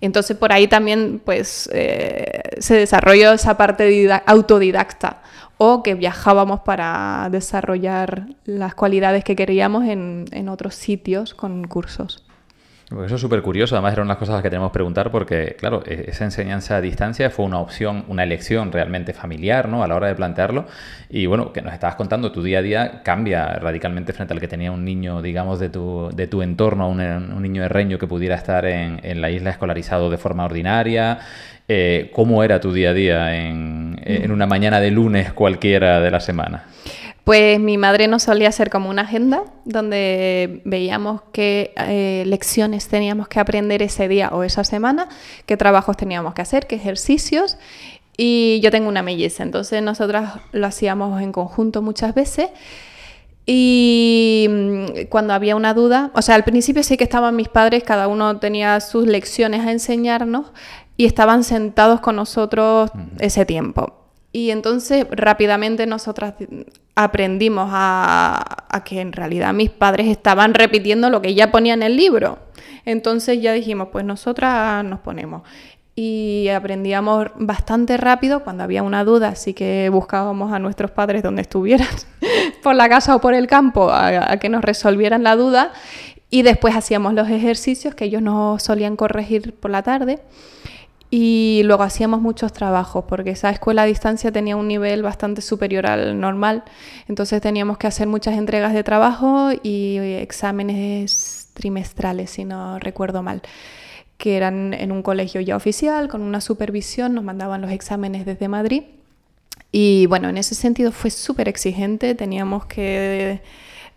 Entonces 0.00 0.36
por 0.36 0.52
ahí 0.52 0.68
también 0.68 1.22
pues 1.24 1.70
eh, 1.72 2.42
se 2.58 2.74
desarrolló 2.74 3.32
esa 3.32 3.56
parte 3.56 4.10
autodidacta 4.26 5.22
o 5.58 5.82
que 5.82 5.94
viajábamos 5.94 6.60
para 6.60 7.28
desarrollar 7.30 8.26
las 8.44 8.74
cualidades 8.74 9.24
que 9.24 9.36
queríamos 9.36 9.84
en 9.86 10.48
otros 10.48 10.74
sitios 10.74 11.32
con 11.32 11.66
cursos. 11.66 12.25
Eso 12.88 13.16
es 13.16 13.20
súper 13.20 13.42
curioso, 13.42 13.74
además 13.74 13.94
era 13.94 14.02
una 14.02 14.14
de 14.14 14.20
las 14.20 14.28
cosas 14.28 14.40
que 14.42 14.48
tenemos 14.48 14.70
que 14.70 14.74
preguntar 14.74 15.10
porque, 15.10 15.56
claro, 15.58 15.82
e-, 15.84 16.04
esa 16.06 16.24
enseñanza 16.24 16.76
a 16.76 16.80
distancia 16.80 17.30
fue 17.30 17.44
una 17.44 17.58
opción, 17.58 18.04
una 18.06 18.22
elección 18.22 18.70
realmente 18.70 19.12
familiar, 19.12 19.68
¿no? 19.68 19.82
A 19.82 19.88
la 19.88 19.96
hora 19.96 20.06
de 20.06 20.14
plantearlo. 20.14 20.66
Y 21.10 21.26
bueno, 21.26 21.52
que 21.52 21.62
nos 21.62 21.74
estabas 21.74 21.96
contando, 21.96 22.30
tu 22.30 22.44
día 22.44 22.60
a 22.60 22.62
día 22.62 23.02
cambia 23.02 23.54
radicalmente 23.54 24.12
frente 24.12 24.34
al 24.34 24.40
que 24.40 24.46
tenía 24.46 24.70
un 24.70 24.84
niño, 24.84 25.20
digamos, 25.20 25.58
de 25.58 25.68
tu, 25.68 26.10
de 26.14 26.28
tu 26.28 26.42
entorno, 26.42 26.88
un, 26.88 27.00
un 27.00 27.42
niño 27.42 27.62
de 27.62 27.68
reño 27.68 27.98
que 27.98 28.06
pudiera 28.06 28.36
estar 28.36 28.64
en, 28.66 29.00
en, 29.02 29.20
la 29.20 29.30
isla 29.30 29.50
escolarizado 29.50 30.08
de 30.08 30.18
forma 30.18 30.44
ordinaria. 30.44 31.18
Eh, 31.66 32.12
¿Cómo 32.14 32.44
era 32.44 32.60
tu 32.60 32.72
día 32.72 32.90
a 32.90 32.94
día 32.94 33.36
en, 33.36 34.00
en 34.04 34.30
una 34.30 34.46
mañana 34.46 34.78
de 34.78 34.92
lunes 34.92 35.32
cualquiera 35.32 36.00
de 36.00 36.10
la 36.12 36.20
semana? 36.20 36.66
Pues 37.26 37.58
mi 37.58 37.76
madre 37.76 38.06
nos 38.06 38.22
solía 38.22 38.50
hacer 38.50 38.70
como 38.70 38.88
una 38.88 39.02
agenda 39.02 39.42
donde 39.64 40.62
veíamos 40.64 41.22
qué 41.32 41.74
eh, 41.76 42.22
lecciones 42.24 42.86
teníamos 42.86 43.26
que 43.26 43.40
aprender 43.40 43.82
ese 43.82 44.06
día 44.06 44.28
o 44.28 44.44
esa 44.44 44.62
semana, 44.62 45.08
qué 45.44 45.56
trabajos 45.56 45.96
teníamos 45.96 46.34
que 46.34 46.42
hacer, 46.42 46.68
qué 46.68 46.76
ejercicios. 46.76 47.56
Y 48.16 48.60
yo 48.60 48.70
tengo 48.70 48.88
una 48.88 49.02
melliza, 49.02 49.42
entonces 49.42 49.82
nosotras 49.82 50.34
lo 50.52 50.68
hacíamos 50.68 51.20
en 51.20 51.32
conjunto 51.32 51.82
muchas 51.82 52.14
veces. 52.14 52.50
Y 53.44 54.46
mm, 54.48 54.84
cuando 55.08 55.34
había 55.34 55.56
una 55.56 55.74
duda, 55.74 56.12
o 56.14 56.22
sea, 56.22 56.36
al 56.36 56.44
principio 56.44 56.84
sí 56.84 56.96
que 56.96 57.02
estaban 57.02 57.34
mis 57.34 57.48
padres, 57.48 57.82
cada 57.82 58.06
uno 58.06 58.38
tenía 58.38 58.78
sus 58.78 59.04
lecciones 59.04 59.66
a 59.66 59.72
enseñarnos 59.72 60.52
y 60.96 61.06
estaban 61.06 61.42
sentados 61.42 61.98
con 61.98 62.14
nosotros 62.14 62.92
ese 63.18 63.44
tiempo. 63.44 64.05
Y 64.36 64.50
entonces 64.50 65.06
rápidamente 65.10 65.86
nosotras 65.86 66.34
aprendimos 66.94 67.70
a, 67.72 68.66
a, 68.68 68.84
que 68.84 69.00
en 69.00 69.14
realidad 69.14 69.54
mis 69.54 69.70
padres 69.70 70.08
estaban 70.08 70.52
repitiendo 70.52 71.08
lo 71.08 71.22
que 71.22 71.34
ya 71.34 71.50
ponía 71.50 71.72
en 71.72 71.82
el 71.82 71.96
libro. 71.96 72.38
Entonces 72.84 73.40
ya 73.40 73.54
dijimos, 73.54 73.88
pues 73.90 74.04
nosotras 74.04 74.84
nos 74.84 75.00
ponemos 75.00 75.40
y 75.94 76.48
aprendíamos 76.50 77.28
bastante 77.36 77.96
rápido. 77.96 78.44
Cuando 78.44 78.62
había 78.62 78.82
una 78.82 79.04
duda, 79.04 79.28
así 79.28 79.54
que 79.54 79.88
buscábamos 79.88 80.52
a 80.52 80.58
nuestros 80.58 80.90
padres 80.90 81.22
donde 81.22 81.40
estuvieran, 81.40 81.88
por 82.62 82.74
la 82.74 82.90
casa 82.90 83.16
o 83.16 83.22
por 83.22 83.32
el 83.32 83.46
campo, 83.46 83.88
a, 83.90 84.36
que 84.36 84.50
nos 84.50 84.62
resolvieran 84.62 85.22
la 85.22 85.34
duda. 85.34 85.72
Y 86.28 86.42
después 86.42 86.76
hacíamos 86.76 87.14
los 87.14 87.30
ejercicios 87.30 87.94
que 87.94 88.04
ellos 88.04 88.20
nos 88.20 88.62
solían 88.62 88.96
corregir 88.96 89.54
por 89.54 89.70
la 89.70 89.82
tarde. 89.82 90.18
Y 91.10 91.62
luego 91.64 91.84
hacíamos 91.84 92.20
muchos 92.20 92.52
trabajos, 92.52 93.04
porque 93.08 93.30
esa 93.30 93.50
escuela 93.50 93.82
a 93.82 93.86
distancia 93.86 94.32
tenía 94.32 94.56
un 94.56 94.66
nivel 94.68 95.02
bastante 95.02 95.40
superior 95.40 95.86
al 95.86 96.18
normal. 96.20 96.64
Entonces 97.08 97.40
teníamos 97.40 97.78
que 97.78 97.86
hacer 97.86 98.08
muchas 98.08 98.36
entregas 98.36 98.74
de 98.74 98.82
trabajo 98.82 99.50
y 99.62 99.98
exámenes 99.98 101.50
trimestrales, 101.54 102.30
si 102.30 102.44
no 102.44 102.78
recuerdo 102.78 103.22
mal 103.22 103.42
que 104.16 104.36
eran 104.36 104.72
en 104.74 104.92
un 104.92 105.02
colegio 105.02 105.40
ya 105.40 105.56
oficial, 105.56 106.08
con 106.08 106.22
una 106.22 106.40
supervisión, 106.40 107.14
nos 107.14 107.24
mandaban 107.24 107.60
los 107.60 107.70
exámenes 107.70 108.24
desde 108.24 108.48
Madrid. 108.48 108.84
Y 109.72 110.06
bueno, 110.06 110.28
en 110.28 110.38
ese 110.38 110.54
sentido 110.54 110.92
fue 110.92 111.10
súper 111.10 111.48
exigente, 111.48 112.14
teníamos 112.14 112.66
que 112.66 113.42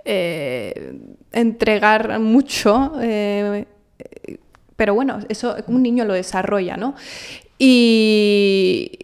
eh, 0.06 1.00
entregar 1.32 2.20
mucho, 2.20 2.94
eh, 3.01 3.66
pero 4.79 4.93
bueno, 4.93 5.19
eso 5.27 5.57
un 5.67 5.83
niño 5.83 6.05
lo 6.05 6.13
desarrolla, 6.13 6.77
¿no? 6.77 6.95
Y, 7.57 8.98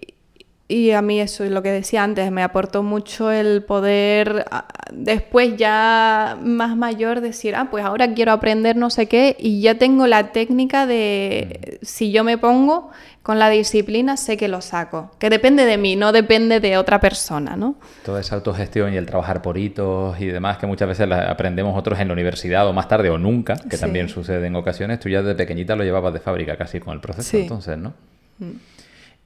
y 0.68 0.92
a 0.92 1.02
mí 1.04 1.20
eso 1.20 1.44
es 1.44 1.52
lo 1.52 1.62
que 1.62 1.72
decía 1.72 2.04
antes, 2.04 2.32
me 2.32 2.42
aportó 2.42 2.82
mucho 2.82 3.32
el 3.32 3.64
poder 3.64 4.46
ah, 4.50 4.66
después 4.92 5.58
ya 5.58 6.38
más 6.42 6.76
mayor 6.76 7.22
decir, 7.22 7.56
ah, 7.56 7.68
pues 7.70 7.86
ahora 7.86 8.14
quiero 8.16 8.32
aprender 8.32 8.76
no 8.76 8.90
sé 8.90 9.08
qué 9.08 9.36
y 9.38 9.62
ya 9.62 9.78
tengo 9.78 10.08
la 10.08 10.32
técnica 10.32 10.88
de 10.88 11.78
mm. 11.82 11.86
si 11.86 12.12
yo 12.12 12.24
me 12.24 12.40
pongo 12.40 12.90
con 13.22 13.38
la 13.38 13.50
disciplina 13.50 14.18
sé 14.18 14.38
que 14.38 14.48
lo 14.48 14.62
saco, 14.62 15.12
que 15.20 15.30
depende 15.30 15.66
de 15.66 15.78
mí, 15.78 15.96
no 15.96 16.12
depende 16.12 16.60
de 16.60 16.78
otra 16.78 17.00
persona, 17.00 17.56
¿no? 17.56 17.76
Toda 18.04 18.22
esa 18.22 18.36
autogestión 18.36 18.94
y 18.94 18.98
el 18.98 19.06
trabajar 19.06 19.42
por 19.42 19.58
hitos 19.58 20.20
y 20.20 20.28
demás 20.28 20.58
que 20.58 20.68
muchas 20.68 20.88
veces 20.88 21.10
aprendemos 21.12 21.78
otros 21.78 22.00
en 22.00 22.08
la 22.08 22.14
universidad 22.14 22.68
o 22.68 22.74
más 22.74 22.88
tarde 22.88 23.10
o 23.10 23.18
nunca, 23.18 23.56
que 23.70 23.78
también 23.78 24.10
sucede 24.10 24.46
en 24.46 24.56
ocasiones, 24.56 25.00
tú 25.00 25.10
ya 25.10 25.22
desde 25.22 25.36
pequeñita 25.36 25.76
lo 25.76 25.84
llevabas 25.84 26.14
de 26.14 26.20
fábrica 26.20 26.56
casi 26.56 26.80
con 26.80 26.94
el 26.94 27.02
proceso 27.02 27.38
entonces, 27.38 27.78
¿no? 27.78 27.94
Mm. 28.40 28.52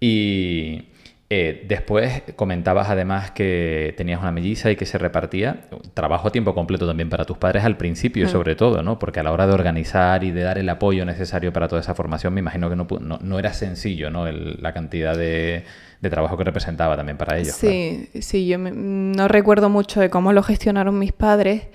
Y 0.02 0.86
eh, 1.32 1.64
después 1.68 2.24
comentabas 2.36 2.90
además 2.90 3.30
que 3.30 3.94
tenías 3.96 4.20
una 4.20 4.32
melliza 4.32 4.72
y 4.72 4.76
que 4.76 4.88
se 4.88 4.98
repartía 4.98 5.62
trabajo 5.94 6.28
a 6.28 6.32
tiempo 6.32 6.56
completo 6.56 6.88
también 6.88 7.08
para 7.08 7.24
tus 7.26 7.38
padres 7.38 7.64
al 7.66 7.78
principio, 7.78 8.26
mm. 8.26 8.30
sobre 8.30 8.56
todo, 8.56 8.82
¿no? 8.82 8.98
Porque 8.98 9.20
a 9.20 9.24
la 9.24 9.32
hora 9.32 9.46
de 9.46 9.54
organizar 9.54 10.24
y 10.24 10.32
de 10.32 10.42
dar 10.42 10.58
el 10.58 10.68
apoyo 10.70 11.06
necesario 11.06 11.54
para 11.54 11.68
toda 11.68 11.82
esa 11.82 11.94
formación, 11.94 12.34
me 12.34 12.40
imagino 12.40 12.68
que 12.68 12.76
no, 12.76 12.88
no, 13.22 13.38
era 13.38 13.54
sencillo, 13.54 14.10
¿no? 14.10 14.26
la 14.32 14.74
cantidad 14.74 15.16
de, 15.16 15.66
trabajo 16.10 16.36
que 16.36 16.46
representaba 16.46 16.98
también 16.98 17.20
para 17.20 17.38
ellos. 17.38 17.54
Sí, 17.54 18.10
sí, 18.22 18.48
yo 18.48 18.58
no 18.58 19.28
recuerdo 19.28 19.70
mucho 19.70 20.00
de 20.00 20.10
cómo 20.10 20.34
lo 20.34 20.42
gestionaron 20.42 20.98
mis 20.98 21.12
padres. 21.12 21.68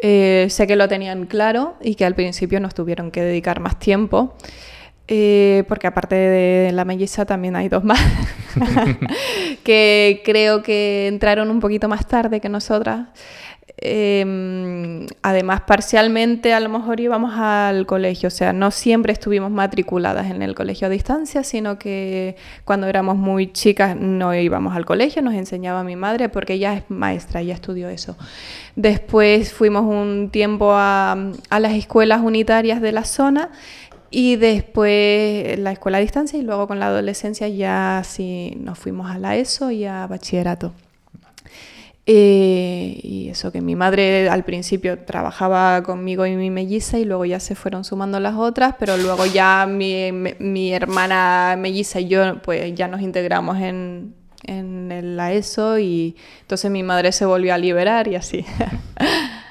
Eh, 0.00 0.46
sé 0.48 0.68
que 0.68 0.76
lo 0.76 0.86
tenían 0.88 1.26
claro 1.26 1.76
y 1.80 1.96
que 1.96 2.04
al 2.04 2.14
principio 2.14 2.60
nos 2.60 2.72
tuvieron 2.72 3.10
que 3.10 3.22
dedicar 3.22 3.58
más 3.58 3.80
tiempo. 3.80 4.36
Eh, 5.14 5.64
porque 5.68 5.86
aparte 5.86 6.14
de 6.14 6.72
la 6.72 6.86
melliza 6.86 7.26
también 7.26 7.54
hay 7.54 7.68
dos 7.68 7.84
más 7.84 8.00
que 9.62 10.22
creo 10.24 10.62
que 10.62 11.06
entraron 11.06 11.50
un 11.50 11.60
poquito 11.60 11.86
más 11.86 12.06
tarde 12.06 12.40
que 12.40 12.48
nosotras. 12.48 13.08
Em, 13.76 15.06
además, 15.22 15.62
parcialmente 15.66 16.54
a 16.54 16.60
lo 16.60 16.70
mejor 16.70 16.98
íbamos 16.98 17.34
al 17.36 17.84
colegio, 17.84 18.28
o 18.28 18.30
sea, 18.30 18.54
no 18.54 18.70
siempre 18.70 19.12
estuvimos 19.12 19.50
matriculadas 19.50 20.30
en 20.30 20.40
el 20.40 20.54
colegio 20.54 20.86
a 20.86 20.90
distancia, 20.90 21.42
sino 21.42 21.78
que 21.78 22.36
cuando 22.64 22.86
éramos 22.86 23.16
muy 23.16 23.52
chicas 23.52 23.96
no 23.96 24.34
íbamos 24.34 24.74
al 24.74 24.86
colegio, 24.86 25.20
nos 25.20 25.34
enseñaba 25.34 25.84
mi 25.84 25.96
madre 25.96 26.30
porque 26.30 26.54
ella 26.54 26.72
es 26.74 26.84
maestra, 26.88 27.42
ella 27.42 27.54
estudió 27.54 27.90
eso. 27.90 28.16
Después 28.76 29.52
fuimos 29.52 29.82
un 29.82 30.30
tiempo 30.30 30.72
a, 30.72 31.32
a 31.50 31.60
las 31.60 31.72
escuelas 31.72 32.22
unitarias 32.22 32.80
de 32.80 32.92
la 32.92 33.04
zona 33.04 33.50
y 34.12 34.36
después 34.36 35.58
la 35.58 35.72
escuela 35.72 35.98
a 35.98 36.00
distancia 36.00 36.38
y 36.38 36.42
luego 36.42 36.68
con 36.68 36.78
la 36.78 36.86
adolescencia 36.88 37.48
ya 37.48 38.02
sí 38.04 38.54
nos 38.60 38.78
fuimos 38.78 39.10
a 39.10 39.18
la 39.18 39.36
ESO 39.36 39.70
y 39.70 39.86
a 39.86 40.06
bachillerato. 40.06 40.72
Eh, 42.04 42.98
y 43.02 43.28
eso 43.28 43.52
que 43.52 43.60
mi 43.60 43.74
madre 43.76 44.28
al 44.28 44.44
principio 44.44 44.98
trabajaba 44.98 45.82
conmigo 45.82 46.26
y 46.26 46.36
mi 46.36 46.50
melliza 46.50 46.98
y 46.98 47.04
luego 47.04 47.24
ya 47.24 47.40
se 47.40 47.54
fueron 47.54 47.84
sumando 47.84 48.20
las 48.20 48.34
otras, 48.34 48.74
pero 48.78 48.96
luego 48.98 49.24
ya 49.24 49.66
mi, 49.66 50.12
mi 50.12 50.74
hermana 50.74 51.56
melliza 51.58 52.00
y 52.00 52.08
yo 52.08 52.42
pues 52.42 52.74
ya 52.74 52.88
nos 52.88 53.00
integramos 53.00 53.58
en, 53.58 54.14
en 54.44 55.16
la 55.16 55.32
ESO 55.32 55.78
y 55.78 56.16
entonces 56.42 56.70
mi 56.70 56.82
madre 56.82 57.12
se 57.12 57.24
volvió 57.24 57.54
a 57.54 57.58
liberar 57.58 58.08
y 58.08 58.16
así. 58.16 58.44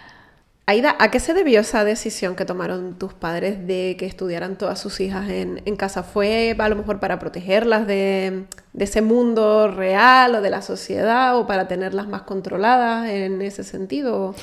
¿a 0.79 1.11
qué 1.11 1.19
se 1.19 1.33
debió 1.33 1.59
esa 1.59 1.83
decisión 1.83 2.35
que 2.35 2.45
tomaron 2.45 2.97
tus 2.97 3.13
padres 3.13 3.67
de 3.67 3.95
que 3.99 4.05
estudiaran 4.05 4.57
todas 4.57 4.79
sus 4.79 4.99
hijas 4.99 5.29
en, 5.29 5.75
casa? 5.75 6.03
¿Fue 6.03 6.55
a 6.57 6.69
lo 6.69 6.75
mejor 6.75 6.99
para 6.99 7.19
protegerlas 7.19 7.87
de, 7.87 8.45
ese 8.77 9.01
mundo 9.01 9.67
real 9.67 10.35
o 10.35 10.41
de 10.41 10.49
la 10.49 10.61
sociedad 10.61 11.37
o 11.37 11.47
para 11.47 11.67
tenerlas 11.67 12.07
más 12.07 12.21
controladas 12.23 13.09
en 13.09 13.41
ese 13.41 13.63
sentido? 13.63 14.33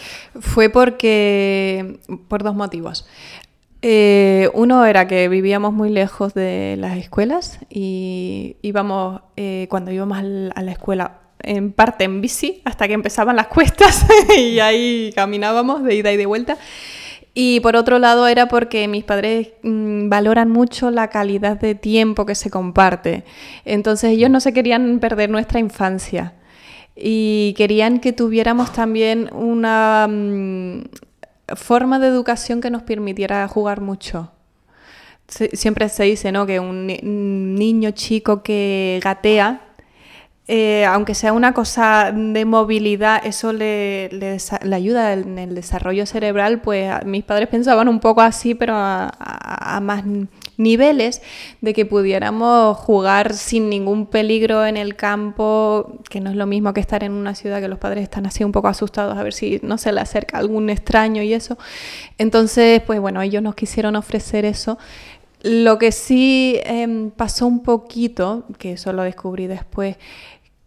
Fue 0.41 0.69
porque, 0.69 2.01
por 2.29 2.43
dos 2.43 2.55
motivos. 2.55 3.07
Eh, 3.81 4.51
uno 4.55 4.85
era 4.85 5.07
que 5.07 5.29
vivíamos 5.29 5.73
muy 5.73 5.91
lejos 5.91 6.35
de 6.35 6.77
las 6.79 6.97
escuelas 6.97 7.61
y 7.71 8.57
íbamos, 8.61 9.23
eh, 9.37 9.67
cuando 9.71 9.93
íbamos 9.93 10.19
a 10.19 10.63
la 10.63 10.73
escuela 10.73 11.28
en 11.43 11.73
parte 11.73 12.05
en 12.05 12.21
bici 12.21 12.63
hasta 12.65 12.87
que 12.89 12.95
empezaban 12.95 13.37
las 13.37 13.49
cuestas 13.49 14.07
y 14.37 14.59
ahí 14.61 15.13
caminábamos 15.15 15.85
de 15.85 15.95
ida 15.95 16.13
y 16.13 16.17
de 16.17 16.27
vuelta. 16.27 16.59
Y 17.35 17.61
por 17.61 17.77
otro 17.77 17.99
lado 17.99 18.27
era 18.27 18.49
porque 18.49 18.89
mis 18.89 19.05
padres 19.05 19.51
mm, 19.63 20.09
valoran 20.09 20.51
mucho 20.51 20.91
la 20.91 21.09
calidad 21.09 21.59
de 21.59 21.75
tiempo 21.75 22.27
que 22.27 22.35
se 22.35 22.51
comparte. 22.51 23.25
Entonces 23.65 24.11
ellos 24.11 24.31
no 24.31 24.41
se 24.41 24.53
querían 24.53 24.99
perder 24.99 25.31
nuestra 25.31 25.61
infancia 25.61 26.35
y 26.97 27.55
querían 27.57 28.01
que 28.01 28.13
tuviéramos 28.13 28.73
también 28.73 29.31
una 29.33 30.09
mm, 30.11 30.87
forma 31.55 32.01
de 32.01 32.09
educación 32.09 32.61
que 32.61 32.71
nos 32.71 32.83
permitiera 32.83 33.47
jugar 33.47 33.81
mucho. 33.81 34.33
siempre 35.29 35.89
se 35.91 36.05
dice 36.05 36.33
¿no? 36.33 36.47
que 36.47 36.59
un 36.59 36.87
niño 37.55 37.91
chico 37.93 38.43
que 38.43 38.99
gatea 39.03 39.68
eh, 40.51 40.87
aunque 40.87 41.15
sea 41.15 41.35
una 41.35 41.53
cosa 41.53 42.11
de 42.11 42.47
movilidad, 42.47 43.21
eso 43.23 43.53
le, 43.53 44.39
ayuda 44.73 45.13
en 45.13 45.39
el 45.39 45.55
desarrollo 45.55 46.07
cerebral, 46.07 46.63
pues 46.63 46.91
mis 47.05 47.23
padres 47.23 47.49
pensaban 47.49 47.87
un 47.87 48.01
poco 48.01 48.23
así, 48.23 48.55
pero 48.55 48.73
a, 48.75 49.79
más 49.83 50.05
niveles, 50.57 51.21
de 51.61 51.75
que 51.75 51.85
pudiéramos 51.85 52.79
jugar 52.79 53.35
sin 53.35 53.69
ningún 53.69 54.07
peligro 54.07 54.65
en 54.65 54.79
el 54.79 54.97
campo, 54.97 55.99
que 56.09 56.21
no 56.21 56.31
es 56.31 56.37
lo 56.37 56.47
mismo 56.47 56.73
que 56.73 56.81
estar 56.81 57.05
en 57.05 57.13
una 57.13 57.35
ciudad 57.35 57.61
que 57.61 57.69
los 57.69 57.79
padres 57.79 58.05
están 58.05 58.25
así 58.25 58.43
un 58.43 58.53
poco 58.53 58.69
asustados 58.69 59.19
a 59.19 59.23
ver 59.23 59.35
si 59.35 59.61
no 59.63 59.77
se 59.77 59.93
le 59.93 60.01
acerca 60.01 60.39
algún 60.39 60.71
extraño 60.71 61.23
y 61.23 61.35
eso. 61.35 61.59
Entonces, 62.17 62.81
pues 62.87 63.01
bueno, 63.01 63.21
ellos 63.21 63.43
nos 63.43 63.55
quisieron 63.55 63.97
ofrecer 63.97 64.47
eso. 64.47 64.79
Lo 65.43 65.79
que 65.79 65.93
sí 65.93 66.59
em, 66.65 67.11
pasó 67.11 67.47
un 67.47 67.63
poquito, 67.63 68.45
que 68.59 68.73
eso 68.73 68.93
lo 68.93 69.03
descubrí 69.03 69.47
después, 69.47 69.97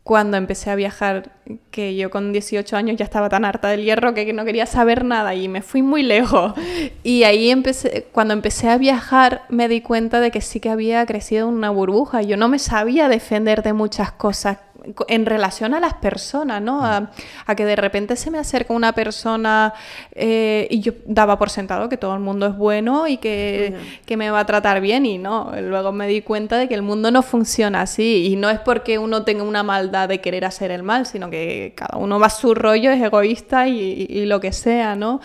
cuando 0.03 0.38
empecé 0.38 0.72
a 0.72 0.75
viajar, 0.75 1.31
que 1.70 1.96
yo 1.96 2.10
con 2.10 2.34
18 2.34 2.75
años 2.75 2.98
ya 2.98 3.05
estaba 3.05 3.29
tan 3.29 3.46
harta 3.46 3.70
del 3.70 3.84
hierro 3.84 4.13
que 4.15 4.34
no 4.34 4.46
quería 4.46 4.65
saber 4.65 5.05
nada 5.05 5.36
y 5.36 5.48
me 5.48 5.62
fui 5.62 5.81
muy 5.81 6.03
lejos. 6.03 6.53
Y 7.03 7.24
ahí 7.24 7.50
empecé, 7.50 8.08
cuando 8.12 8.34
empecé 8.34 8.70
a 8.70 8.77
viajar 8.77 9.43
me 9.50 9.67
di 9.67 9.81
cuenta 9.81 10.20
de 10.20 10.31
que 10.31 10.41
sí 10.41 10.60
que 10.60 10.70
había 10.70 11.05
crecido 11.05 11.48
una 11.48 11.70
burbuja. 11.70 12.22
Yo 12.22 12.38
no 12.38 12.48
me 12.48 12.60
sabía 12.60 13.08
defender 13.08 13.63
de 13.63 13.74
muchas 13.74 14.12
cosas 14.12 14.58
en 15.07 15.25
relación 15.25 15.73
a 15.73 15.79
las 15.79 15.93
personas, 15.95 16.61
¿no? 16.61 16.83
A, 16.83 17.11
que 17.55 17.65
de 17.65 17.75
repente 17.75 18.15
se 18.15 18.31
me 18.31 18.39
acerca 18.39 18.73
una 18.73 18.93
persona 18.93 19.73
eh, 20.13 20.67
y 20.71 20.79
yo 20.79 20.93
daba 21.05 21.38
por 21.38 21.50
sentado 21.50 21.89
que 21.89 21.97
todo 21.97 22.13
el 22.13 22.21
mundo 22.21 22.47
es 22.47 22.55
bueno 22.55 23.07
y 23.07 23.17
que, 23.17 23.75
que, 24.05 24.15
me 24.17 24.31
va 24.31 24.39
a 24.39 24.45
tratar 24.45 24.79
bien 24.79 25.05
y 25.05 25.17
no, 25.17 25.51
luego 25.61 25.91
me 25.91 26.07
di 26.07 26.21
cuenta 26.21 26.57
de 26.57 26.69
que 26.69 26.75
el 26.75 26.81
mundo 26.81 27.11
no 27.11 27.23
funciona 27.23 27.81
así 27.81 28.27
y 28.31 28.38
no 28.38 28.50
es 28.50 28.59
porque 28.59 29.00
uno 29.00 29.23
tenga 29.23 29.43
una 29.43 29.63
maldad 29.63 30.07
de 30.07 30.21
querer 30.21 30.45
hacer 30.45 30.71
el 30.71 30.81
mal, 30.81 31.05
sino 31.05 31.29
que 31.29 31.73
cada 31.75 31.97
uno 31.97 32.19
va 32.19 32.27
a 32.27 32.29
su 32.29 32.55
rollo, 32.55 32.91
es 32.91 33.01
egoísta 33.01 33.67
y, 33.67 34.07
y 34.09 34.25
lo 34.25 34.39
que 34.39 34.53
sea, 34.53 34.95
¿no? 34.95 35.19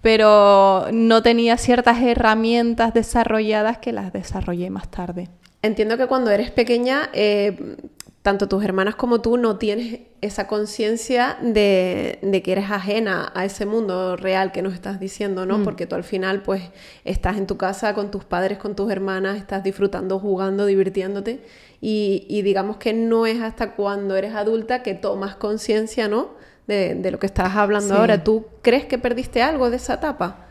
Pero 0.00 0.86
no 0.92 1.22
tenía 1.22 1.56
ciertas 1.56 2.00
herramientas 2.02 2.94
desarrolladas 2.94 3.78
que 3.78 3.92
las 3.92 4.12
desarrollé 4.12 4.70
más 4.70 4.90
tarde. 4.90 5.28
Entiendo 5.64 5.96
que 5.96 6.06
cuando 6.06 6.30
eres 6.30 6.50
pequeña 6.50 7.08
eh, 7.14 7.56
tanto 8.24 8.48
tus 8.48 8.64
hermanas 8.64 8.94
como 8.94 9.20
tú 9.20 9.36
no 9.36 9.58
tienes 9.58 10.00
esa 10.22 10.46
conciencia 10.46 11.36
de, 11.42 12.40
que 12.42 12.52
eres 12.52 12.70
ajena 12.70 13.30
a 13.34 13.44
ese 13.44 13.66
mundo 13.66 14.16
real 14.16 14.50
que 14.50 14.62
nos 14.62 14.72
estás 14.72 14.98
diciendo, 14.98 15.44
¿no? 15.44 15.58
Mm. 15.58 15.64
Porque 15.64 15.86
tú 15.86 15.94
al 15.94 16.04
final, 16.04 16.40
pues, 16.42 16.62
estás 17.04 17.36
en 17.36 17.46
tu 17.46 17.58
casa 17.58 17.92
con 17.92 18.10
tus 18.10 18.24
padres, 18.24 18.56
con 18.56 18.74
tus 18.74 18.90
hermanas, 18.90 19.36
estás 19.36 19.62
disfrutando, 19.62 20.18
jugando, 20.18 20.64
divirtiéndote. 20.64 21.42
Y, 21.82 22.40
digamos 22.40 22.78
que 22.78 22.94
no 22.94 23.26
es 23.26 23.42
hasta 23.42 23.72
cuando 23.72 24.16
eres 24.16 24.34
adulta 24.34 24.82
que 24.82 24.94
tomas 24.94 25.36
conciencia, 25.36 26.08
¿no? 26.08 26.30
De, 26.66 26.98
lo 27.10 27.18
que 27.18 27.26
estás 27.26 27.54
hablando 27.54 27.94
ahora. 27.94 28.24
¿Tú 28.24 28.46
crees 28.62 28.86
que 28.86 28.96
perdiste 28.96 29.42
algo 29.42 29.68
de 29.68 29.76
esa 29.76 29.96
etapa? 29.96 30.46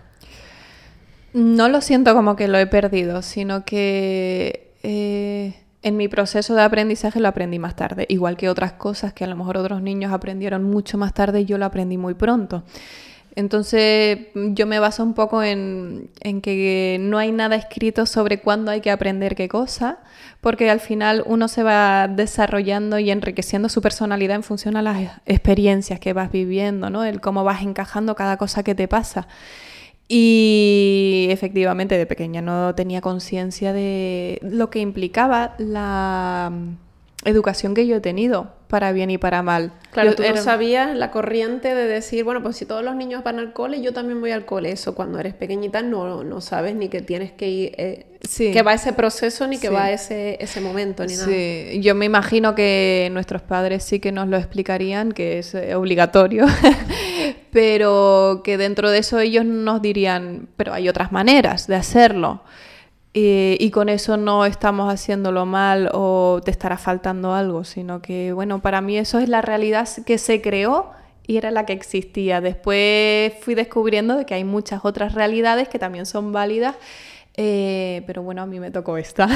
No 1.33 1.69
lo 1.69 1.81
siento 1.81 2.13
como 2.13 2.35
que 2.35 2.47
lo 2.47 2.59
he 2.59 2.67
perdido, 2.67 3.23
sino 3.23 3.65
que 3.65 4.75
eh, 4.83 5.62
en 5.83 5.97
mi 5.97 6.07
proceso 6.07 6.55
de 6.55 6.63
aprendizaje 6.63 7.19
lo 7.19 7.27
aprendí 7.27 7.59
más 7.59 7.75
tarde, 7.75 8.05
igual 8.09 8.37
que 8.37 8.49
otras 8.49 8.73
cosas 8.73 9.13
que 9.13 9.23
a 9.23 9.27
lo 9.27 9.35
mejor 9.35 9.57
otros 9.57 9.81
niños 9.81 10.11
aprendieron 10.11 10.63
mucho 10.63 10.97
más 10.97 11.13
tarde 11.13 11.45
yo 11.45 11.57
lo 11.57 11.65
aprendí 11.65 11.97
muy 11.97 12.13
pronto. 12.13 12.63
Entonces 13.35 14.27
yo 14.35 14.67
me 14.67 14.79
baso 14.79 15.03
un 15.03 15.15
poco 15.15 15.41
en, 15.41 16.09
que 16.43 16.97
no 16.99 17.17
hay 17.17 17.31
nada 17.31 17.55
escrito 17.55 18.05
sobre 18.05 18.39
cuándo 18.39 18.69
hay 18.69 18.81
que 18.81 18.91
aprender 18.91 19.35
qué 19.35 19.47
cosa, 19.47 19.99
porque 20.39 20.69
al 20.69 20.79
final 20.79 21.23
uno 21.25 21.47
se 21.47 21.63
va 21.63 22.07
desarrollando 22.07 22.99
y 22.99 23.09
enriqueciendo 23.09 23.69
su 23.69 23.81
personalidad 23.81 24.35
en 24.35 24.43
función 24.43 24.77
a 24.77 24.83
las 24.83 25.19
experiencias 25.25 25.99
que 25.99 26.13
vas 26.13 26.31
viviendo, 26.31 26.91
¿no? 26.91 27.03
El 27.03 27.21
cómo 27.21 27.43
vas 27.43 27.63
encajando 27.63 28.15
cada 28.15 28.37
cosa 28.37 28.61
que 28.61 28.75
te 28.75 28.87
pasa. 28.87 29.27
Y 30.07 31.27
efectivamente 31.29 31.97
de 31.97 32.05
pequeña 32.05 32.41
no 32.41 32.75
tenía 32.75 33.01
conciencia 33.01 33.73
de 33.73 34.39
lo 34.41 34.69
que 34.69 34.79
implicaba 34.79 35.55
la 35.57 36.51
mm, 36.51 37.27
educación 37.27 37.73
que 37.73 37.87
yo 37.87 37.95
he 37.95 38.01
tenido, 38.01 38.53
para 38.73 38.91
bien 38.91 39.11
y 39.11 39.19
para 39.19 39.43
mal. 39.43 39.71
Claro, 39.91 40.15
tú 40.15 40.23
no 40.23 40.35
sabías 40.35 40.95
la 40.95 41.11
corriente 41.11 41.75
de 41.75 41.85
decir, 41.85 42.23
bueno, 42.23 42.41
pues 42.41 42.57
si 42.57 42.65
todos 42.65 42.83
los 42.83 42.95
niños 42.95 43.23
van 43.23 43.37
al 43.37 43.53
cole, 43.53 43.83
yo 43.83 43.93
también 43.93 44.19
voy 44.19 44.31
al 44.31 44.45
cole. 44.45 44.71
Eso 44.71 44.95
cuando 44.95 45.19
eres 45.19 45.35
pequeñita 45.35 45.83
no, 45.83 46.23
no 46.23 46.41
sabes 46.41 46.73
ni 46.73 46.89
que 46.89 47.03
tienes 47.03 47.31
que 47.31 47.47
ir, 47.47 47.75
eh, 47.77 48.07
que 48.35 48.63
va 48.63 48.73
ese 48.73 48.91
proceso, 48.91 49.45
ni 49.45 49.59
que 49.59 49.69
va 49.69 49.91
ese, 49.91 50.37
ese 50.41 50.59
momento, 50.59 51.05
ni 51.05 51.13
nada. 51.13 51.27
Sí, 51.27 51.81
yo 51.81 51.93
me 51.93 52.05
imagino 52.05 52.55
que 52.55 53.09
nuestros 53.11 53.43
padres 53.43 53.83
sí 53.83 53.99
que 53.99 54.11
nos 54.11 54.27
lo 54.27 54.37
explicarían, 54.37 55.11
que 55.11 55.37
es 55.37 55.53
eh, 55.53 55.75
obligatorio, 55.75 56.47
pero 57.51 58.41
que 58.43 58.57
dentro 58.57 58.89
de 58.89 58.97
eso 58.97 59.19
ellos 59.19 59.45
nos 59.45 59.83
dirían, 59.83 60.47
pero 60.57 60.73
hay 60.73 60.89
otras 60.89 61.11
maneras 61.11 61.67
de 61.67 61.75
hacerlo. 61.75 62.41
Y 63.13 63.69
con 63.71 63.89
eso 63.89 64.17
no 64.17 64.45
estamos 64.45 64.91
haciéndolo 64.91 65.45
mal 65.45 65.89
o 65.93 66.41
te 66.43 66.49
estará 66.49 66.77
faltando 66.77 67.33
algo, 67.33 67.63
sino 67.63 68.01
que, 68.01 68.33
bueno, 68.33 68.61
para 68.61 68.81
mí 68.81 68.97
eso 68.97 69.19
es 69.19 69.29
la 69.29 69.41
realidad 69.41 69.87
que 70.05 70.17
se 70.17 70.41
creó 70.41 70.91
y 71.27 71.37
era 71.37 71.51
la 71.51 71.65
que 71.65 71.73
existía. 71.73 72.41
Después 72.41 73.33
fui 73.41 73.53
descubriendo 73.53 74.17
de 74.17 74.25
que 74.25 74.33
hay 74.33 74.43
muchas 74.43 74.83
otras 74.83 75.13
realidades 75.13 75.69
que 75.69 75.77
también 75.77 76.05
son 76.05 76.31
válidas 76.31 76.75
eh, 77.35 78.03
pero 78.05 78.21
bueno, 78.21 78.43
a 78.43 78.45
mí 78.45 78.59
me 78.59 78.69
tocó 78.69 78.97
esta. 78.97 79.27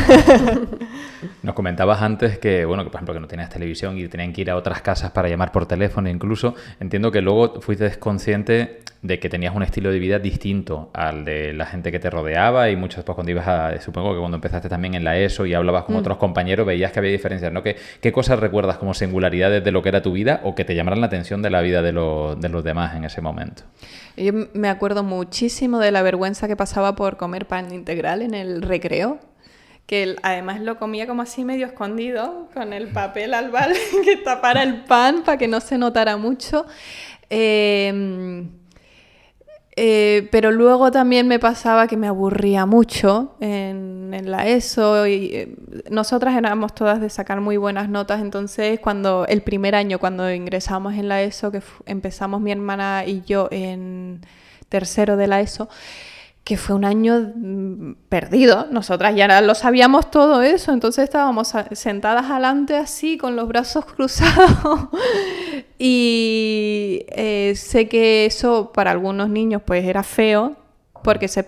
Nos 1.43 1.55
comentabas 1.55 2.01
antes 2.01 2.38
que, 2.38 2.63
bueno, 2.65 2.84
que 2.84 2.91
por 2.91 3.00
ejemplo 3.00 3.13
que 3.15 3.19
no 3.19 3.27
tenías 3.27 3.50
televisión 3.50 3.98
y 3.98 4.07
tenían 4.07 4.34
que 4.34 4.41
ir 4.41 4.51
a 4.51 4.55
otras 4.55 4.81
casas 4.81 5.12
para 5.12 5.29
llamar 5.29 5.51
por 5.51 5.65
teléfono 5.65 6.07
incluso. 6.07 6.53
Entiendo 6.79 7.12
que 7.12 7.22
luego 7.22 7.60
fuiste 7.62 7.89
consciente 7.98 8.81
de 9.01 9.19
que 9.19 9.29
tenías 9.29 9.55
un 9.55 9.63
estilo 9.63 9.91
de 9.91 9.99
vida 9.99 10.19
distinto 10.19 10.89
al 10.93 11.23
de 11.23 11.53
la 11.53 11.65
gente 11.65 11.91
que 11.91 11.99
te 11.99 12.09
rodeaba 12.09 12.69
y 12.69 12.75
mucho 12.75 12.97
después 12.97 13.15
cuando 13.15 13.31
ibas 13.31 13.47
a, 13.47 13.79
supongo 13.79 14.13
que 14.13 14.19
cuando 14.19 14.35
empezaste 14.35 14.69
también 14.69 14.95
en 14.95 15.03
la 15.03 15.17
ESO 15.17 15.45
y 15.45 15.53
hablabas 15.53 15.83
con 15.83 15.95
mm. 15.95 15.99
otros 15.99 16.17
compañeros 16.17 16.65
veías 16.65 16.91
que 16.91 16.99
había 16.99 17.11
diferencias, 17.11 17.51
¿no? 17.51 17.63
¿Qué, 17.63 17.75
¿Qué, 18.01 18.11
cosas 18.11 18.39
recuerdas 18.39 18.77
como 18.77 18.93
singularidades 18.93 19.63
de 19.63 19.71
lo 19.71 19.83
que 19.83 19.89
era 19.89 20.01
tu 20.01 20.11
vida 20.11 20.41
o 20.43 20.55
que 20.55 20.65
te 20.65 20.75
llamaran 20.75 21.01
la 21.01 21.07
atención 21.07 21.41
de 21.41 21.49
la 21.49 21.61
vida 21.61 21.81
de, 21.81 21.91
de 21.91 22.49
los 22.49 22.63
demás 22.63 22.95
en 22.95 23.03
ese 23.03 23.21
momento? 23.21 23.63
Yo 24.15 24.33
me 24.53 24.69
acuerdo 24.69 25.03
muchísimo 25.03 25.79
de 25.79 25.91
la 25.91 26.01
vergüenza 26.01 26.47
que 26.47 26.55
pasaba 26.55 26.95
por 26.95 27.17
comer 27.17 27.45
pan 27.45 27.71
integral 27.71 28.23
en 28.23 28.33
el 28.33 28.63
recreo, 28.63 29.19
que 29.85 30.15
además 30.23 30.59
lo 30.59 30.79
comía 30.79 31.05
como 31.05 31.21
así 31.21 31.45
medio 31.45 31.67
escondido, 31.67 32.49
con 32.53 32.73
el 32.73 32.87
papel 32.87 33.33
albal 33.35 33.73
que 34.03 34.17
tapara 34.17 34.63
el 34.63 34.83
pan 34.85 35.23
para 35.23 35.37
que 35.37 35.47
no 35.47 35.59
se 35.59 35.77
notara 35.77 36.17
mucho. 36.17 36.65
Eh, 37.29 38.47
eh, 39.79 40.27
pero 40.31 40.51
luego 40.51 40.89
también 40.89 41.27
me 41.27 41.38
pasaba 41.38 41.86
que 41.86 41.98
me 41.98 42.07
aburría 42.07 42.65
mucho 42.65 43.36
en, 43.39 43.86
la 44.25 44.47
ESO 44.47 45.06
y 45.06 45.30
eh, 45.32 45.56
nosotras 45.91 46.36
éramos 46.36 46.73
todas 46.73 46.99
de 46.99 47.12
sacar 47.12 47.39
muy 47.41 47.58
buenas 47.58 47.88
notas, 47.88 48.19
entonces 48.21 48.80
cuando 48.80 49.28
el 49.28 49.43
primer 49.43 49.75
año 49.75 49.99
cuando 49.99 50.34
ingresamos 50.34 50.95
en 50.95 51.08
la 51.08 51.21
ESO, 51.21 51.51
que 51.51 51.62
empezamos 51.86 52.41
mi 52.41 52.51
hermana 52.51 53.04
y 53.06 53.21
yo 53.21 53.47
en 53.51 54.21
tercero 54.69 55.15
de 55.15 55.28
la 55.28 55.41
ESO, 55.41 55.69
que 56.47 56.55
fue 56.55 56.77
un 56.77 56.86
año 56.86 57.33
mm, 57.36 57.95
perdido. 58.07 58.67
Nosotras 58.71 59.13
ya 59.13 59.41
lo 59.41 59.53
sabíamos 59.53 60.10
todo 60.10 60.41
eso, 60.41 60.71
entonces 60.71 61.03
estábamos 61.03 61.53
sentadas 61.73 62.31
adelante 62.31 62.77
así, 62.77 63.17
con 63.17 63.36
los 63.36 63.49
brazos 63.49 63.83
cruzados. 63.97 64.88
y 65.77 67.05
eh, 67.10 67.51
sé 67.57 67.89
que 67.89 68.25
eso 68.25 68.71
para 68.71 68.91
algunos 68.91 69.27
niños 69.27 69.62
pues 69.65 69.83
era 69.83 70.03
feo, 70.03 70.55
porque 71.03 71.27
se, 71.27 71.43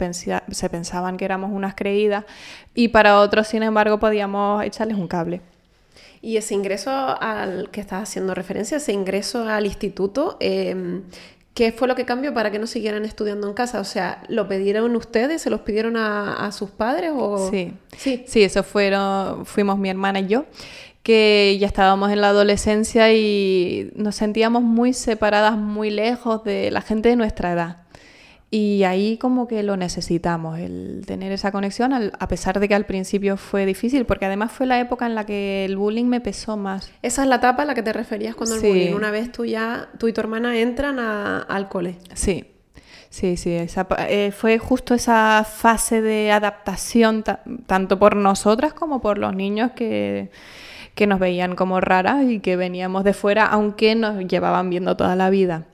se 0.51 0.69
pensaban 0.69 1.15
que 1.15 1.23
éramos 1.23 1.51
unas 1.53 1.75
creídas, 1.75 2.25
y 2.75 2.89
para 2.89 3.21
otros, 3.21 3.47
sin 3.47 3.63
embargo, 3.63 4.01
podíamos 4.01 4.65
echarles 4.65 4.97
un 4.97 5.07
cable. 5.07 5.39
Y 6.21 6.35
ese 6.35 6.55
ingreso 6.55 6.91
al 6.91 7.69
que 7.71 7.79
estás 7.79 8.03
haciendo 8.03 8.35
referencia, 8.35 8.75
ese 8.75 8.91
ingreso 8.91 9.47
al 9.47 9.65
instituto, 9.65 10.35
eh, 10.41 11.03
¿Qué 11.59 11.73
fue 11.73 11.89
lo 11.89 11.95
que 11.95 12.05
cambió 12.05 12.33
para 12.33 12.51
que 12.51 12.57
no 12.57 12.67
siguieran 12.67 13.03
estudiando 13.03 13.45
en 13.45 13.53
casa? 13.53 13.81
O 13.81 13.83
sea, 13.83 14.23
¿lo 14.29 14.47
pidieron 14.47 14.95
ustedes? 14.95 15.41
¿Se 15.41 15.49
los 15.49 15.59
pidieron 15.59 15.97
a, 15.97 16.49
sus 16.53 16.69
padres? 16.69 17.11
O... 17.13 17.49
Sí. 17.51 17.73
sí, 17.97 18.23
sí, 18.25 18.43
eso 18.43 18.63
fueron, 18.63 19.45
fuimos 19.45 19.77
mi 19.77 19.89
hermana 19.89 20.21
y 20.21 20.27
yo, 20.27 20.45
que 21.03 21.57
ya 21.59 21.67
estábamos 21.67 22.13
en 22.13 22.21
la 22.21 22.29
adolescencia 22.29 23.11
y 23.11 23.91
nos 23.93 24.15
sentíamos 24.15 24.63
muy 24.63 24.93
separadas, 24.93 25.57
muy 25.57 25.89
lejos 25.89 26.45
de 26.45 26.71
la 26.71 26.79
gente 26.79 27.09
de 27.09 27.17
nuestra 27.17 27.51
edad. 27.51 27.88
Y 28.51 28.83
ahí 28.83 29.17
como 29.17 29.47
que 29.47 29.61
lo 29.61 29.77
necesitamos, 29.77 30.57
el 30.57 31.03
tener 31.05 31.31
esa 31.31 31.51
conexión, 31.51 31.93
a 31.93 32.27
pesar 32.27 32.59
de 32.59 32.67
que 32.67 32.73
al 32.73 32.87
principio 32.87 33.37
fue 33.37 33.67
difícil, 33.67 34.05
porque 34.05 34.25
además 34.25 34.51
fue 34.51 34.65
la 34.65 34.79
época 34.79 35.05
en 35.05 35.13
la 35.13 35.27
que 35.27 35.65
el 35.65 35.77
bullying 35.77 36.05
me 36.05 36.19
pesó 36.19 36.57
más. 36.57 36.91
Esa 37.03 37.21
es 37.21 37.29
la 37.29 37.35
etapa 37.35 37.61
a 37.61 37.65
la 37.65 37.75
que 37.75 37.83
te 37.83 37.93
referías 37.93 38.35
cuando 38.35 38.55
el 38.55 38.61
bullying, 38.61 38.93
una 38.93 39.11
vez 39.11 39.31
tú 39.31 39.45
ya, 39.45 39.89
tú 39.99 40.07
y 40.07 40.13
tu 40.13 40.21
hermana 40.21 40.57
entran 40.57 40.97
al 40.97 41.69
cole. 41.69 41.97
Sí, 42.15 42.45
sí, 43.11 43.37
sí, 43.37 43.51
eh, 43.51 44.33
fue 44.35 44.57
justo 44.57 44.95
esa 44.95 45.45
fase 45.47 46.01
de 46.01 46.31
adaptación, 46.31 47.23
tanto 47.67 47.99
por 47.99 48.15
nosotras 48.15 48.73
como 48.73 48.99
por 48.99 49.19
los 49.19 49.35
niños 49.35 49.73
que, 49.75 50.31
que 50.95 51.05
nos 51.05 51.19
veían 51.19 51.55
como 51.55 51.81
raras 51.81 52.25
y 52.27 52.39
que 52.39 52.55
veníamos 52.55 53.03
de 53.03 53.13
fuera, 53.13 53.45
aunque 53.45 53.93
nos 53.93 54.25
llevaban 54.25 54.71
viendo 54.71 54.97
toda 54.97 55.15
la 55.15 55.29
vida. 55.29 55.67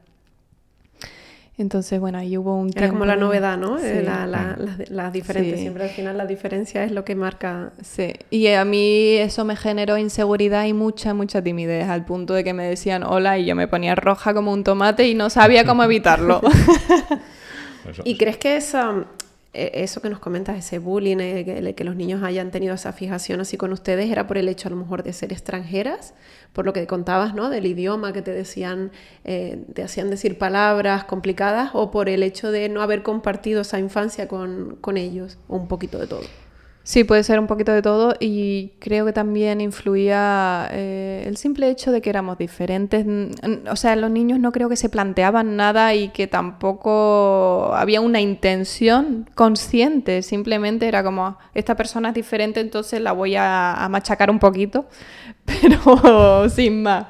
Entonces, 1.58 2.02
bueno, 2.02 2.18
ahí 2.18 2.38
hubo 2.38 2.54
un 2.54 2.70
Era 2.76 2.90
como 2.90 3.06
la 3.06 3.16
novedad, 3.16 3.58
¿no? 3.58 3.80
Eh, 3.80 4.04
la, 4.04 4.28
la, 4.28 5.12
diferente. 5.12 5.58
Siempre 5.58 5.86
al 5.86 5.90
final 5.90 6.18
la 6.18 6.26
diferencia 6.26 6.84
es 6.84 6.92
lo 6.92 7.06
que 7.06 7.16
marca. 7.16 7.72
Sí. 7.82 8.14
Y 8.30 8.48
a 8.48 8.66
mí 8.66 9.16
eso 9.16 9.46
me 9.46 9.56
generó 9.56 9.98
inseguridad 9.98 10.66
y 10.66 10.74
mucha, 10.74 11.14
mucha 11.14 11.42
timidez, 11.42 11.88
al 11.88 12.04
punto 12.04 12.34
de 12.34 12.44
que 12.44 12.54
me 12.54 12.66
decían 12.66 13.04
hola 13.04 13.40
y 13.40 13.46
yo 13.46 13.56
me 13.56 13.70
ponía 13.70 13.96
roja 13.96 14.34
como 14.34 14.52
un 14.52 14.66
tomate 14.66 15.08
y 15.08 15.14
no 15.14 15.30
sabía 15.30 15.66
cómo 15.66 15.84
evitarlo. 15.84 16.42
¿Y 18.04 18.18
crees 18.18 18.38
que 18.38 18.58
esa, 18.58 19.06
eso 19.56 20.02
que 20.02 20.10
nos 20.10 20.20
comentas, 20.20 20.58
ese 20.58 20.80
bullying, 20.80 21.18
eh, 21.20 21.74
que, 21.76 21.84
los 21.84 21.96
niños 21.96 22.24
hayan 22.24 22.52
tenido 22.52 22.76
esa 22.76 22.94
fijación 22.94 23.40
así 23.40 23.58
con 23.58 23.72
ustedes, 23.72 24.12
era 24.12 24.28
por 24.28 24.38
el 24.38 24.50
hecho 24.50 24.68
a 24.68 24.72
lo 24.72 24.78
mejor 24.78 25.04
de 25.04 25.14
ser 25.14 25.32
extranjeras, 25.32 26.14
por 26.54 26.66
lo 26.66 26.74
que 26.74 26.86
contabas, 26.88 27.34
¿no? 27.34 27.50
Del 27.50 27.66
idioma 27.66 28.14
que 28.14 28.22
te 28.22 28.32
decían, 28.32 28.92
eh, 29.24 29.66
te 29.74 29.84
hacían 29.84 30.10
decir 30.10 30.38
palabras 30.38 31.06
complicadas, 31.06 31.72
o 31.74 31.92
por 31.92 32.10
el 32.10 32.24
hecho 32.24 32.52
de 32.52 32.70
no 32.70 32.82
haber 32.82 33.04
compartido 33.04 33.62
esa 33.62 33.80
infancia 33.80 34.28
con, 34.28 34.78
con 34.82 34.98
ellos, 34.98 35.38
o 35.48 35.56
un 35.58 35.68
poquito 35.68 36.00
de 36.00 36.08
todo. 36.08 36.45
Sí, 36.86 37.04
puede 37.04 37.24
ser 37.24 37.40
un 37.40 37.48
poquito 37.48 37.72
de 37.72 37.82
todo 37.82 38.14
y 38.20 38.74
creo 38.78 39.08
que 39.08 39.12
también 39.12 39.60
influía 39.60 40.70
eh, 40.72 41.24
el 41.26 41.36
simple 41.36 41.68
hecho 41.72 41.92
de 41.92 42.00
que 42.00 42.12
éramos 42.12 42.38
diferentes. 42.38 43.08
O 43.72 43.76
sea, 43.76 43.96
los 43.96 44.12
niños 44.12 44.40
no 44.40 44.52
creo 44.52 44.70
que 44.70 44.76
se 44.76 44.88
planteaban 44.88 45.56
nada 45.56 45.96
y 45.96 46.10
que 46.10 46.28
tampoco 46.28 47.72
había 47.74 48.02
una 48.02 48.22
intención 48.22 49.28
consciente. 49.34 50.22
Simplemente 50.22 50.88
era 50.88 51.04
como, 51.04 51.40
esta 51.56 51.76
persona 51.76 52.10
es 52.10 52.16
diferente, 52.16 52.60
entonces 52.60 53.02
la 53.02 53.14
voy 53.14 53.36
a, 53.36 53.74
a 53.74 53.90
machacar 53.90 54.30
un 54.30 54.38
poquito, 54.38 54.86
pero 55.46 56.48
sin 56.50 56.84
más. 56.84 57.08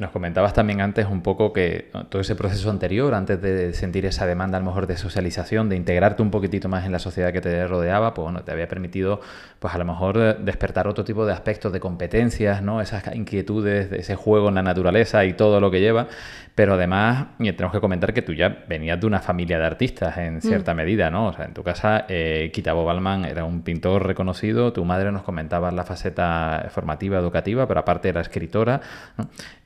Nos 0.00 0.12
comentabas 0.12 0.54
también 0.54 0.80
antes 0.80 1.06
un 1.06 1.20
poco 1.20 1.52
que 1.52 1.90
todo 2.08 2.22
ese 2.22 2.34
proceso 2.34 2.70
anterior, 2.70 3.12
antes 3.12 3.42
de 3.42 3.74
sentir 3.74 4.06
esa 4.06 4.24
demanda 4.24 4.56
a 4.56 4.60
lo 4.60 4.64
mejor 4.64 4.86
de 4.86 4.96
socialización, 4.96 5.68
de 5.68 5.76
integrarte 5.76 6.22
un 6.22 6.30
poquitito 6.30 6.70
más 6.70 6.86
en 6.86 6.92
la 6.92 6.98
sociedad 6.98 7.34
que 7.34 7.42
te 7.42 7.66
rodeaba, 7.66 8.14
pues 8.14 8.24
bueno, 8.24 8.42
te 8.42 8.50
había 8.50 8.66
permitido 8.66 9.20
pues 9.58 9.74
a 9.74 9.76
lo 9.78 9.84
mejor 9.84 10.38
despertar 10.38 10.88
otro 10.88 11.04
tipo 11.04 11.26
de 11.26 11.34
aspectos 11.34 11.70
de 11.74 11.80
competencias, 11.80 12.62
¿no? 12.62 12.80
Esas 12.80 13.14
inquietudes 13.14 13.90
de 13.90 13.98
ese 13.98 14.16
juego 14.16 14.48
en 14.48 14.54
la 14.54 14.62
naturaleza 14.62 15.26
y 15.26 15.34
todo 15.34 15.60
lo 15.60 15.70
que 15.70 15.80
lleva, 15.80 16.08
pero 16.54 16.74
además 16.74 17.26
tenemos 17.36 17.72
que 17.72 17.80
comentar 17.80 18.14
que 18.14 18.22
tú 18.22 18.32
ya 18.32 18.64
venías 18.66 18.98
de 18.98 19.06
una 19.06 19.20
familia 19.20 19.58
de 19.58 19.66
artistas 19.66 20.16
en 20.16 20.38
mm. 20.38 20.40
cierta 20.40 20.72
medida, 20.72 21.10
¿no? 21.10 21.26
O 21.26 21.32
sea, 21.34 21.44
en 21.44 21.52
tu 21.52 21.62
casa 21.62 22.06
eh, 22.08 22.50
Kitabo 22.54 22.86
Balman 22.86 23.26
era 23.26 23.44
un 23.44 23.60
pintor 23.60 24.06
reconocido, 24.06 24.72
tu 24.72 24.82
madre 24.86 25.12
nos 25.12 25.24
comentaba 25.24 25.70
la 25.70 25.84
faceta 25.84 26.68
formativa, 26.70 27.18
educativa, 27.18 27.68
pero 27.68 27.80
aparte 27.80 28.08
era 28.08 28.22
escritora, 28.22 28.80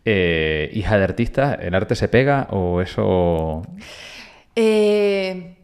eh, 0.04 0.70
hija 0.72 0.98
de 0.98 1.04
artistas, 1.04 1.58
¿el 1.60 1.74
arte 1.74 1.94
se 1.94 2.08
pega 2.08 2.48
o 2.50 2.80
eso...? 2.80 3.62
Eh, 4.56 5.56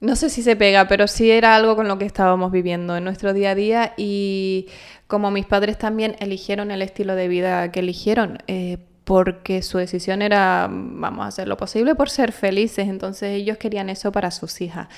no 0.00 0.14
sé 0.14 0.28
si 0.30 0.42
se 0.42 0.56
pega, 0.56 0.88
pero 0.88 1.06
sí 1.08 1.30
era 1.30 1.56
algo 1.56 1.74
con 1.74 1.88
lo 1.88 1.98
que 1.98 2.04
estábamos 2.04 2.52
viviendo 2.52 2.96
en 2.96 3.04
nuestro 3.04 3.32
día 3.32 3.52
a 3.52 3.54
día 3.54 3.94
y 3.96 4.66
como 5.06 5.30
mis 5.30 5.46
padres 5.46 5.78
también 5.78 6.16
eligieron 6.20 6.70
el 6.70 6.82
estilo 6.82 7.14
de 7.14 7.28
vida 7.28 7.72
que 7.72 7.80
eligieron, 7.80 8.38
eh, 8.46 8.78
porque 9.04 9.62
su 9.62 9.78
decisión 9.78 10.20
era, 10.20 10.68
vamos 10.70 11.24
a 11.24 11.28
hacer 11.28 11.48
lo 11.48 11.56
posible 11.56 11.94
por 11.94 12.10
ser 12.10 12.32
felices, 12.32 12.88
entonces 12.88 13.30
ellos 13.30 13.56
querían 13.56 13.88
eso 13.88 14.12
para 14.12 14.30
sus 14.30 14.60
hijas. 14.60 14.88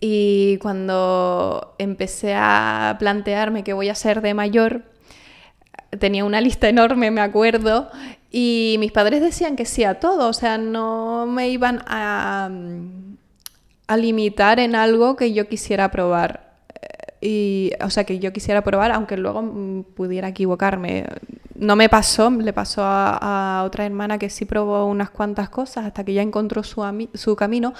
Y 0.00 0.58
cuando 0.58 1.74
empecé 1.78 2.34
a 2.36 2.96
plantearme 2.98 3.64
qué 3.64 3.72
voy 3.72 3.88
a 3.88 3.92
hacer 3.92 4.20
de 4.20 4.34
mayor, 4.34 4.82
tenía 5.98 6.24
una 6.24 6.40
lista 6.40 6.68
enorme, 6.68 7.10
me 7.10 7.20
acuerdo, 7.20 7.90
y 8.36 8.78
mis 8.80 8.90
padres 8.90 9.20
decían 9.20 9.54
que 9.54 9.64
sí 9.64 9.84
a 9.84 10.00
todo, 10.00 10.28
o 10.28 10.32
sea, 10.32 10.58
no 10.58 11.24
me 11.24 11.50
iban 11.50 11.84
a, 11.86 12.50
a 13.86 13.96
limitar 13.96 14.58
en 14.58 14.74
algo 14.74 15.14
que 15.14 15.32
yo 15.32 15.46
quisiera 15.46 15.92
probar. 15.92 16.56
Y, 17.20 17.70
o 17.80 17.90
sea, 17.90 18.02
que 18.02 18.18
yo 18.18 18.32
quisiera 18.32 18.64
probar, 18.64 18.90
aunque 18.90 19.16
luego 19.16 19.40
mm, 19.40 19.84
pudiera 19.94 20.26
equivocarme. 20.26 21.06
No 21.54 21.76
me 21.76 21.88
pasó, 21.88 22.28
le 22.28 22.52
pasó 22.52 22.82
a, 22.84 23.62
otra 23.64 23.86
hermana 23.86 24.18
que 24.18 24.28
sí 24.28 24.46
probó 24.46 24.84
unas 24.86 25.10
cuantas 25.10 25.48
cosas 25.48 25.86
hasta 25.86 26.02
que 26.02 26.14
ya 26.14 26.22
encontró 26.22 26.64
su, 26.64 26.82
su 27.14 27.36
camino. 27.36 27.72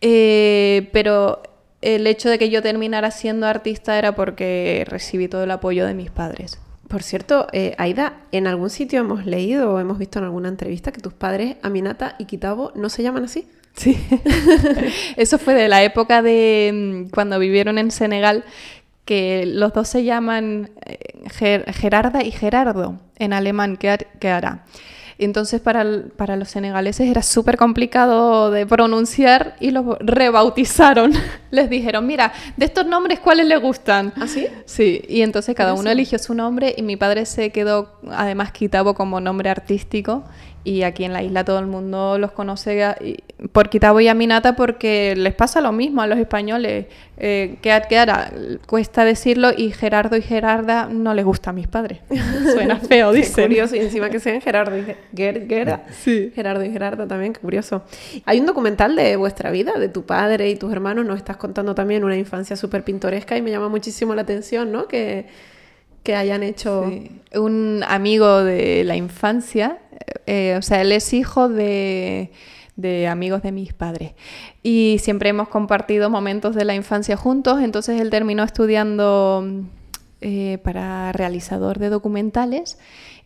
Eh, 0.00 0.88
pero 0.94 1.42
el 1.82 2.06
hecho 2.06 2.30
de 2.30 2.38
que 2.38 2.48
yo 2.48 2.62
terminara 2.62 3.10
siendo 3.10 3.46
artista 3.46 3.98
era 3.98 4.14
porque 4.14 4.86
recibí 4.88 5.28
todo 5.28 5.44
el 5.44 5.50
apoyo 5.50 5.84
de 5.84 5.92
mis 5.92 6.10
padres. 6.10 6.61
Por 6.92 7.02
cierto, 7.02 7.46
eh, 7.54 7.74
Aida, 7.78 8.18
en 8.32 8.46
algún 8.46 8.68
sitio 8.68 9.00
hemos 9.00 9.24
leído 9.24 9.72
o 9.72 9.78
hemos 9.80 9.96
visto 9.96 10.18
en 10.18 10.26
alguna 10.26 10.50
entrevista 10.50 10.92
que 10.92 11.00
tus 11.00 11.14
padres, 11.14 11.56
Aminata 11.62 12.16
y 12.18 12.26
Kitabo, 12.26 12.70
no 12.74 12.90
se 12.90 13.02
llaman 13.02 13.24
así. 13.24 13.48
Sí, 13.74 13.98
eso 15.16 15.38
fue 15.38 15.54
de 15.54 15.68
la 15.70 15.82
época 15.82 16.20
de 16.20 17.06
mm, 17.06 17.08
cuando 17.08 17.38
vivieron 17.38 17.78
en 17.78 17.90
Senegal, 17.90 18.44
que 19.06 19.46
los 19.46 19.72
dos 19.72 19.88
se 19.88 20.04
llaman 20.04 20.68
eh, 20.84 21.24
Gerarda 21.72 22.22
y 22.22 22.30
Gerardo 22.30 23.00
en 23.16 23.32
alemán, 23.32 23.78
¿qué 23.78 24.28
hará? 24.28 24.66
Entonces 25.18 25.60
para, 25.60 25.84
para 26.16 26.36
los 26.36 26.48
senegaleses 26.48 27.08
era 27.08 27.22
súper 27.22 27.56
complicado 27.56 28.50
de 28.50 28.66
pronunciar 28.66 29.56
y 29.60 29.70
los 29.70 29.98
rebautizaron. 30.00 31.12
les 31.50 31.68
dijeron, 31.68 32.06
mira, 32.06 32.32
de 32.56 32.64
estos 32.64 32.86
nombres, 32.86 33.20
¿cuáles 33.20 33.46
le 33.46 33.56
gustan? 33.58 34.12
¿Ah, 34.16 34.26
sí? 34.26 34.46
Sí, 34.64 35.02
y 35.08 35.22
entonces 35.22 35.54
cada 35.54 35.74
uno 35.74 35.90
eligió 35.90 36.18
su 36.18 36.34
nombre 36.34 36.74
y 36.76 36.82
mi 36.82 36.96
padre 36.96 37.26
se 37.26 37.50
quedó 37.50 37.92
además 38.10 38.52
quitado 38.52 38.94
como 38.94 39.20
nombre 39.20 39.50
artístico 39.50 40.24
y 40.64 40.82
aquí 40.84 41.04
en 41.04 41.12
la 41.12 41.22
isla 41.22 41.44
todo 41.44 41.58
el 41.58 41.66
mundo 41.66 42.18
los 42.18 42.30
conoce 42.30 42.94
por 43.50 43.68
Kitabo 43.68 44.00
y 44.00 44.06
Aminata 44.06 44.54
porque 44.54 45.14
les 45.16 45.34
pasa 45.34 45.60
lo 45.60 45.72
mismo 45.72 46.02
a 46.02 46.06
los 46.06 46.18
españoles. 46.18 46.86
Eh, 47.16 47.56
que, 47.60 47.72
ahora 47.98 48.32
cuesta 48.66 49.04
decirlo 49.04 49.50
y 49.56 49.70
Gerardo 49.70 50.16
y 50.16 50.22
Gerarda 50.22 50.86
no 50.86 51.14
les 51.14 51.24
gusta 51.24 51.50
a 51.50 51.52
mis 51.52 51.66
padres. 51.66 51.98
Suena 52.52 52.76
feo, 52.76 53.12
dicen. 53.12 53.44
curioso, 53.44 53.74
y 53.74 53.80
encima 53.80 54.08
que 54.08 54.20
sean 54.20 54.40
Gerardo 54.40 54.76
y 54.78 54.84
Gerarda. 55.16 55.84
Sí. 55.92 56.32
Gerardo 56.34 56.64
y 56.64 56.70
Gerarda 56.70 57.06
también, 57.06 57.32
qué 57.32 57.40
curioso. 57.40 57.82
Hay 58.24 58.40
un 58.40 58.46
documental 58.46 58.94
de 58.94 59.16
vuestra 59.16 59.50
vida, 59.50 59.72
de 59.74 59.88
tu 59.88 60.04
padre 60.04 60.48
y 60.48 60.56
tus 60.56 60.72
hermanos. 60.72 61.04
Nos 61.04 61.16
estás 61.16 61.36
contando 61.36 61.74
también 61.74 62.04
una 62.04 62.16
infancia 62.16 62.56
súper 62.56 62.84
pintoresca 62.84 63.36
y 63.36 63.42
me 63.42 63.50
llama 63.50 63.68
muchísimo 63.68 64.14
la 64.14 64.22
atención, 64.22 64.70
¿no? 64.70 64.86
Que, 64.86 65.26
que 66.04 66.14
hayan 66.14 66.42
hecho... 66.44 66.90
Un 67.34 67.84
amigo 67.86 68.44
de 68.44 68.84
la 68.84 68.96
infancia 68.96 69.78
eh, 70.26 70.56
o 70.58 70.62
sea, 70.62 70.80
él 70.80 70.92
es 70.92 71.12
hijo 71.12 71.48
de, 71.48 72.30
amigos 73.08 73.42
de 73.42 73.52
mis 73.52 73.72
padres. 73.72 74.12
Y 74.62 74.96
siempre 75.00 75.30
hemos 75.30 75.48
compartido 75.48 76.10
momentos 76.10 76.54
de 76.54 76.64
la 76.64 76.74
infancia 76.74 77.16
juntos, 77.16 77.60
entonces 77.60 78.00
él 78.00 78.10
terminó 78.10 78.42
estudiando 78.42 79.44
eh, 80.20 80.58
para 80.62 81.12
realizador 81.12 81.78
de 81.78 81.88
documentales. 81.88 82.78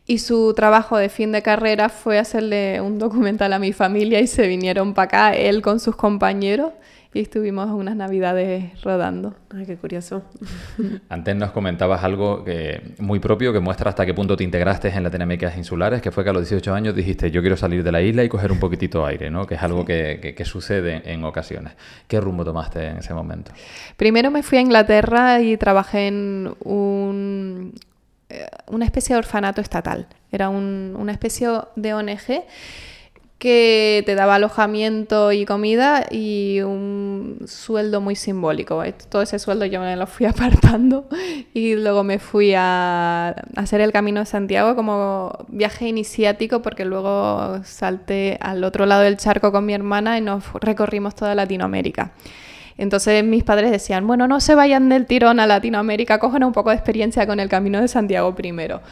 Y 0.09 0.19
su 0.19 0.55
trabajo 0.55 0.97
de 0.97 1.09
fin 1.09 1.33
de 1.33 1.43
carrera 1.43 1.89
fue 1.89 2.19
hacerle 2.19 2.81
un 2.81 2.99
documental 2.99 3.53
a 3.53 3.59
mi 3.59 3.73
familia 3.73 4.21
y 4.21 4.29
se 4.29 4.47
vinieron 4.47 4.95
para 4.95 5.31
acá, 5.31 5.37
él 5.37 5.63
con 5.63 5.81
sus 5.81 5.97
compañeros 5.97 6.73
y 7.17 7.21
estuvimos 7.21 7.71
unas 7.71 7.97
navidades 7.97 8.79
rodando. 8.83 9.35
Ay, 9.49 9.65
qué 9.65 9.77
curioso. 9.77 10.23
Antes 11.09 11.35
nos 11.35 11.51
comentabas 11.51 12.05
algo 12.05 12.45
que, 12.45 12.95
muy 12.99 13.21
propio 13.21 13.55
que 13.55 13.61
muestra 13.61 13.89
hasta 13.89 14.05
qué 14.05 14.13
punto 14.13 14.37
te 14.37 14.45
integraste 14.45 14.89
en 14.89 15.03
Latinoamérica 15.03 15.51
insulares, 15.57 16.03
que 16.03 16.11
fue 16.11 16.25
que 16.25 16.31
a 16.31 16.33
los 16.35 16.43
18 16.43 16.75
años 16.75 16.95
dijiste 16.95 17.31
yo 17.31 17.41
quiero 17.41 17.57
salir 17.57 17.83
de 17.83 17.91
la 17.91 18.03
isla 18.03 18.23
y 18.23 18.29
coger 18.29 18.53
un 18.53 18.61
poquitito 18.61 19.07
aire, 19.07 19.31
¿no? 19.31 19.47
que 19.47 19.55
es 19.55 19.63
algo 19.63 19.87
que, 19.87 20.35
que, 20.37 20.45
sucede 20.45 21.11
en 21.11 21.25
ocasiones. 21.25 21.73
¿Qué 22.07 22.21
rumbo 22.21 22.45
tomaste 22.45 22.87
en 22.87 22.99
ese 22.99 23.15
momento? 23.15 23.51
Primero 23.97 24.31
me 24.31 24.43
fui 24.43 24.59
a 24.59 24.61
Inglaterra 24.61 25.41
y 25.41 25.57
trabajé 25.57 26.09
en 26.09 26.55
un, 26.65 27.73
eh, 28.29 28.47
una 28.67 28.85
especie 28.85 29.15
de 29.15 29.21
orfanato 29.21 29.63
estatal. 29.63 30.07
Era 30.31 30.51
un, 30.51 30.95
una 30.99 31.13
especie 31.13 31.49
de 31.77 31.95
ONG 31.95 32.45
que 33.39 34.03
te 34.07 34.15
daba 34.15 34.37
alojamiento 34.37 35.31
y 35.33 35.45
comida 35.45 36.07
y 36.11 36.61
un 36.63 37.41
sueldo 37.47 38.01
muy 38.01 38.17
simbólico. 38.17 38.83
Todo 39.11 39.23
ese 39.23 39.39
sueldo 39.39 39.67
yo 39.67 39.81
me 39.81 39.95
lo 39.97 40.07
fui 40.07 40.27
apartando 40.27 41.07
y 41.53 41.75
luego 41.75 42.03
me 42.03 42.19
fui 42.19 42.55
a 42.57 43.29
hacer 43.57 43.81
el 43.83 43.93
Camino 43.93 44.21
de 44.21 44.27
Santiago 44.27 44.75
como 44.75 45.47
viaje 45.49 45.87
iniciático 45.87 46.63
porque 46.63 46.85
luego 46.85 47.61
salté 47.65 48.39
al 48.41 48.65
otro 48.65 48.87
lado 48.87 49.03
del 49.03 49.19
charco 49.19 49.53
con 49.53 49.67
mi 49.67 49.75
hermana 49.75 50.17
y 50.17 50.23
nos 50.23 50.53
recorrimos 50.55 51.15
toda 51.15 51.35
Latinoamérica. 51.35 52.13
Entonces 52.79 53.25
mis 53.25 53.43
padres 53.43 53.71
decían, 53.71 54.07
bueno, 54.07 54.29
no 54.29 54.41
se 54.41 54.55
vayan 54.55 54.89
del 54.89 55.07
tirón 55.07 55.41
a 55.41 55.47
Latinoamérica, 55.47 56.19
cojan 56.19 56.45
un 56.45 56.53
poco 56.53 56.71
de 56.71 56.77
experiencia 56.77 57.27
con 57.27 57.41
el 57.41 57.49
Camino 57.49 57.81
de 57.81 57.89
Santiago 57.89 58.35
primero. 58.35 58.83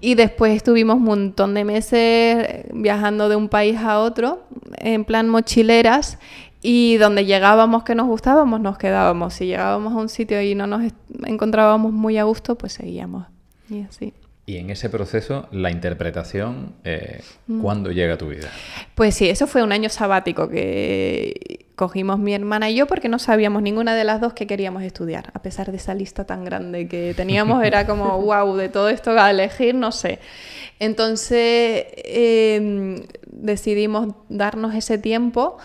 Y 0.00 0.14
después 0.14 0.54
estuvimos 0.54 0.96
un 0.96 1.04
montón 1.04 1.54
de 1.54 1.64
meses 1.64 2.64
viajando 2.72 3.28
de 3.28 3.36
un 3.36 3.48
país 3.48 3.78
a 3.78 3.98
otro, 3.98 4.44
en 4.78 5.04
plan 5.04 5.28
mochileras, 5.28 6.18
y 6.62 6.96
donde 6.98 7.26
llegábamos 7.26 7.82
que 7.82 7.96
nos 7.96 8.06
gustábamos, 8.06 8.60
nos 8.60 8.78
quedábamos. 8.78 9.34
Si 9.34 9.46
llegábamos 9.46 9.92
a 9.94 9.96
un 9.96 10.08
sitio 10.08 10.40
y 10.40 10.54
no 10.54 10.68
nos 10.68 10.92
encontrábamos 11.24 11.92
muy 11.92 12.18
a 12.18 12.24
gusto, 12.24 12.56
pues 12.56 12.74
seguíamos. 12.74 13.26
Y 13.68 13.82
así. 13.82 14.12
Y 14.46 14.56
en 14.56 14.70
ese 14.70 14.88
proceso, 14.88 15.48
la 15.50 15.70
interpretación, 15.70 16.74
eh, 16.84 17.22
mm. 17.46 17.60
¿cuándo 17.60 17.90
llega 17.90 18.14
a 18.14 18.18
tu 18.18 18.28
vida? 18.28 18.48
Pues 18.94 19.14
sí, 19.14 19.28
eso 19.28 19.46
fue 19.46 19.62
un 19.62 19.72
año 19.72 19.88
sabático 19.88 20.48
que 20.48 21.61
cogimos 21.76 22.18
mi 22.18 22.34
hermana 22.34 22.70
y 22.70 22.74
yo 22.74 22.86
porque 22.86 23.08
no 23.08 23.18
sabíamos 23.18 23.62
ninguna 23.62 23.94
de 23.94 24.04
las 24.04 24.20
dos 24.20 24.32
que 24.34 24.46
queríamos 24.46 24.82
estudiar. 24.82 25.30
A 25.34 25.42
pesar 25.42 25.70
de 25.70 25.76
esa 25.76 25.94
lista 25.94 26.24
tan 26.24 26.44
grande 26.44 26.86
que 26.88 27.14
teníamos, 27.14 27.64
era 27.64 27.86
como, 27.88 28.20
wow, 28.20 28.54
de 28.56 28.68
todo 28.68 28.88
esto 28.88 29.10
a 29.12 29.30
elegir, 29.30 29.74
no 29.74 29.92
sé. 29.92 30.18
Entonces 30.78 31.86
em, 31.96 33.02
decidimos 33.26 34.14
darnos 34.28 34.74
ese 34.74 34.98
tiempo 34.98 35.58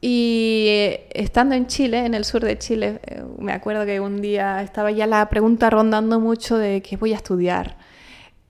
y 0.00 0.66
eh, 0.68 1.08
estando 1.14 1.54
en 1.54 1.66
Chile, 1.66 2.04
en 2.04 2.14
el 2.14 2.24
sur 2.24 2.44
de 2.44 2.58
Chile, 2.58 3.00
eh, 3.06 3.22
me 3.38 3.52
acuerdo 3.52 3.86
que 3.86 3.98
un 4.00 4.20
día 4.20 4.62
estaba 4.62 4.90
ya 4.90 5.06
la 5.06 5.28
pregunta 5.28 5.70
rondando 5.70 6.20
mucho 6.20 6.58
de 6.58 6.82
qué 6.82 6.96
voy 6.96 7.12
a 7.12 7.16
estudiar. 7.16 7.76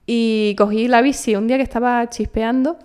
Y 0.07 0.55
cogí 0.57 0.88
la 0.88 1.03
bici 1.03 1.35
un 1.35 1.49
día 1.49 1.57
que 1.57 1.62
estaba 1.62 2.09
chispeando 2.09 2.79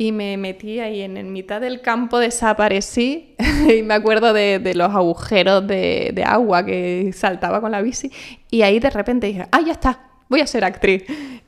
y 0.00 0.12
me 0.12 0.38
metí 0.38 0.80
ahí 0.80 1.02
en, 1.02 1.30
mitad 1.30 1.60
del 1.60 1.82
campo, 1.82 2.18
desaparecí 2.18 3.34
y 3.68 3.82
me 3.82 3.92
acuerdo 3.92 4.32
de, 4.32 4.72
los 4.74 4.94
agujeros 4.94 5.66
de, 5.66 6.24
agua 6.26 6.64
que 6.64 7.12
saltaba 7.12 7.60
con 7.60 7.70
la 7.70 7.82
bici 7.82 8.10
y 8.50 8.62
ahí 8.62 8.80
de 8.80 8.88
repente 8.88 9.26
dije, 9.26 9.46
ah, 9.52 9.60
ya 9.60 9.72
está, 9.72 10.00
voy 10.30 10.40
a 10.40 10.46
ser 10.46 10.64
actriz. 10.64 11.04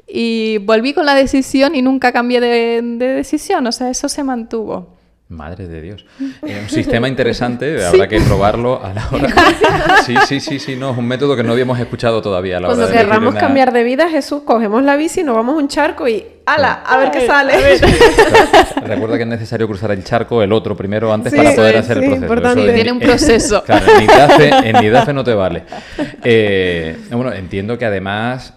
Y 0.06 0.58
volví 0.58 0.92
con 0.92 1.06
la 1.06 1.14
decisión 1.14 1.74
y 1.74 1.80
nunca 1.80 2.12
cambié 2.12 2.42
de, 2.42 2.82
decisión, 2.98 3.66
o 3.66 3.72
sea, 3.72 3.88
eso 3.88 4.10
se 4.10 4.22
mantuvo. 4.22 4.98
Madre 5.32 5.66
de 5.68 5.80
Dios. 5.80 6.04
Eh, 6.46 6.58
un 6.62 6.68
sistema 6.68 7.08
interesante, 7.08 7.84
habrá 7.84 8.08
que 8.08 8.20
probarlo 8.20 8.84
a 8.84 8.92
la 8.92 9.08
hora. 9.10 9.28
Sí, 10.04 10.16
sí, 10.26 10.40
sí, 10.40 10.58
sí, 10.58 10.74
no, 10.74 10.90
es 10.90 10.98
un 10.98 11.06
método 11.06 11.36
que 11.36 11.44
no 11.44 11.52
habíamos 11.52 11.78
escuchado 11.78 12.20
todavía 12.20 12.56
a 12.56 12.60
la 12.60 12.66
Cuando 12.68 12.84
hora 12.86 12.92
de 12.92 12.98
querramos 12.98 13.30
una- 13.30 13.40
cambiar 13.40 13.72
de 13.72 13.84
vida, 13.84 14.08
Jesús, 14.10 14.42
cogemos 14.44 14.82
la 14.82 14.96
bici, 14.96 15.22
nos 15.22 15.36
vamos 15.36 15.54
a 15.54 15.58
un 15.58 15.68
charco 15.68 16.08
y 16.08 16.24
¡ala! 16.44 16.82
A 16.84 16.96
ver 16.98 17.12
qué 17.12 17.24
sale. 17.26 17.52
Claro. 17.78 18.86
Recuerda 18.86 19.16
que 19.16 19.22
es 19.22 19.28
necesario 19.28 19.68
cruzar 19.68 19.92
el 19.92 20.02
charco, 20.02 20.42
el 20.42 20.52
otro 20.52 20.76
primero, 20.76 21.12
antes 21.12 21.30
Sí, 21.32 21.36
para 21.38 21.54
poder 21.54 21.76
hacer 21.76 21.98
sí, 21.98 22.02
el 22.04 22.08
proceso. 22.10 22.24
importante. 22.24 22.60
Eso 22.60 22.68
en- 22.70 22.74
tiene 22.74 22.92
un 22.92 23.02
en- 23.02 23.08
proceso. 23.08 23.62
claro, 23.64 23.86
en 23.92 24.00
Nidafe, 24.00 24.48
en 24.68 24.76
Nidafe 24.80 25.12
no 25.12 25.22
te 25.24 25.34
vale. 25.34 25.62
Eh, 26.24 26.96
bueno, 27.12 27.32
entiendo 27.32 27.78
que 27.78 27.86
además, 27.86 28.54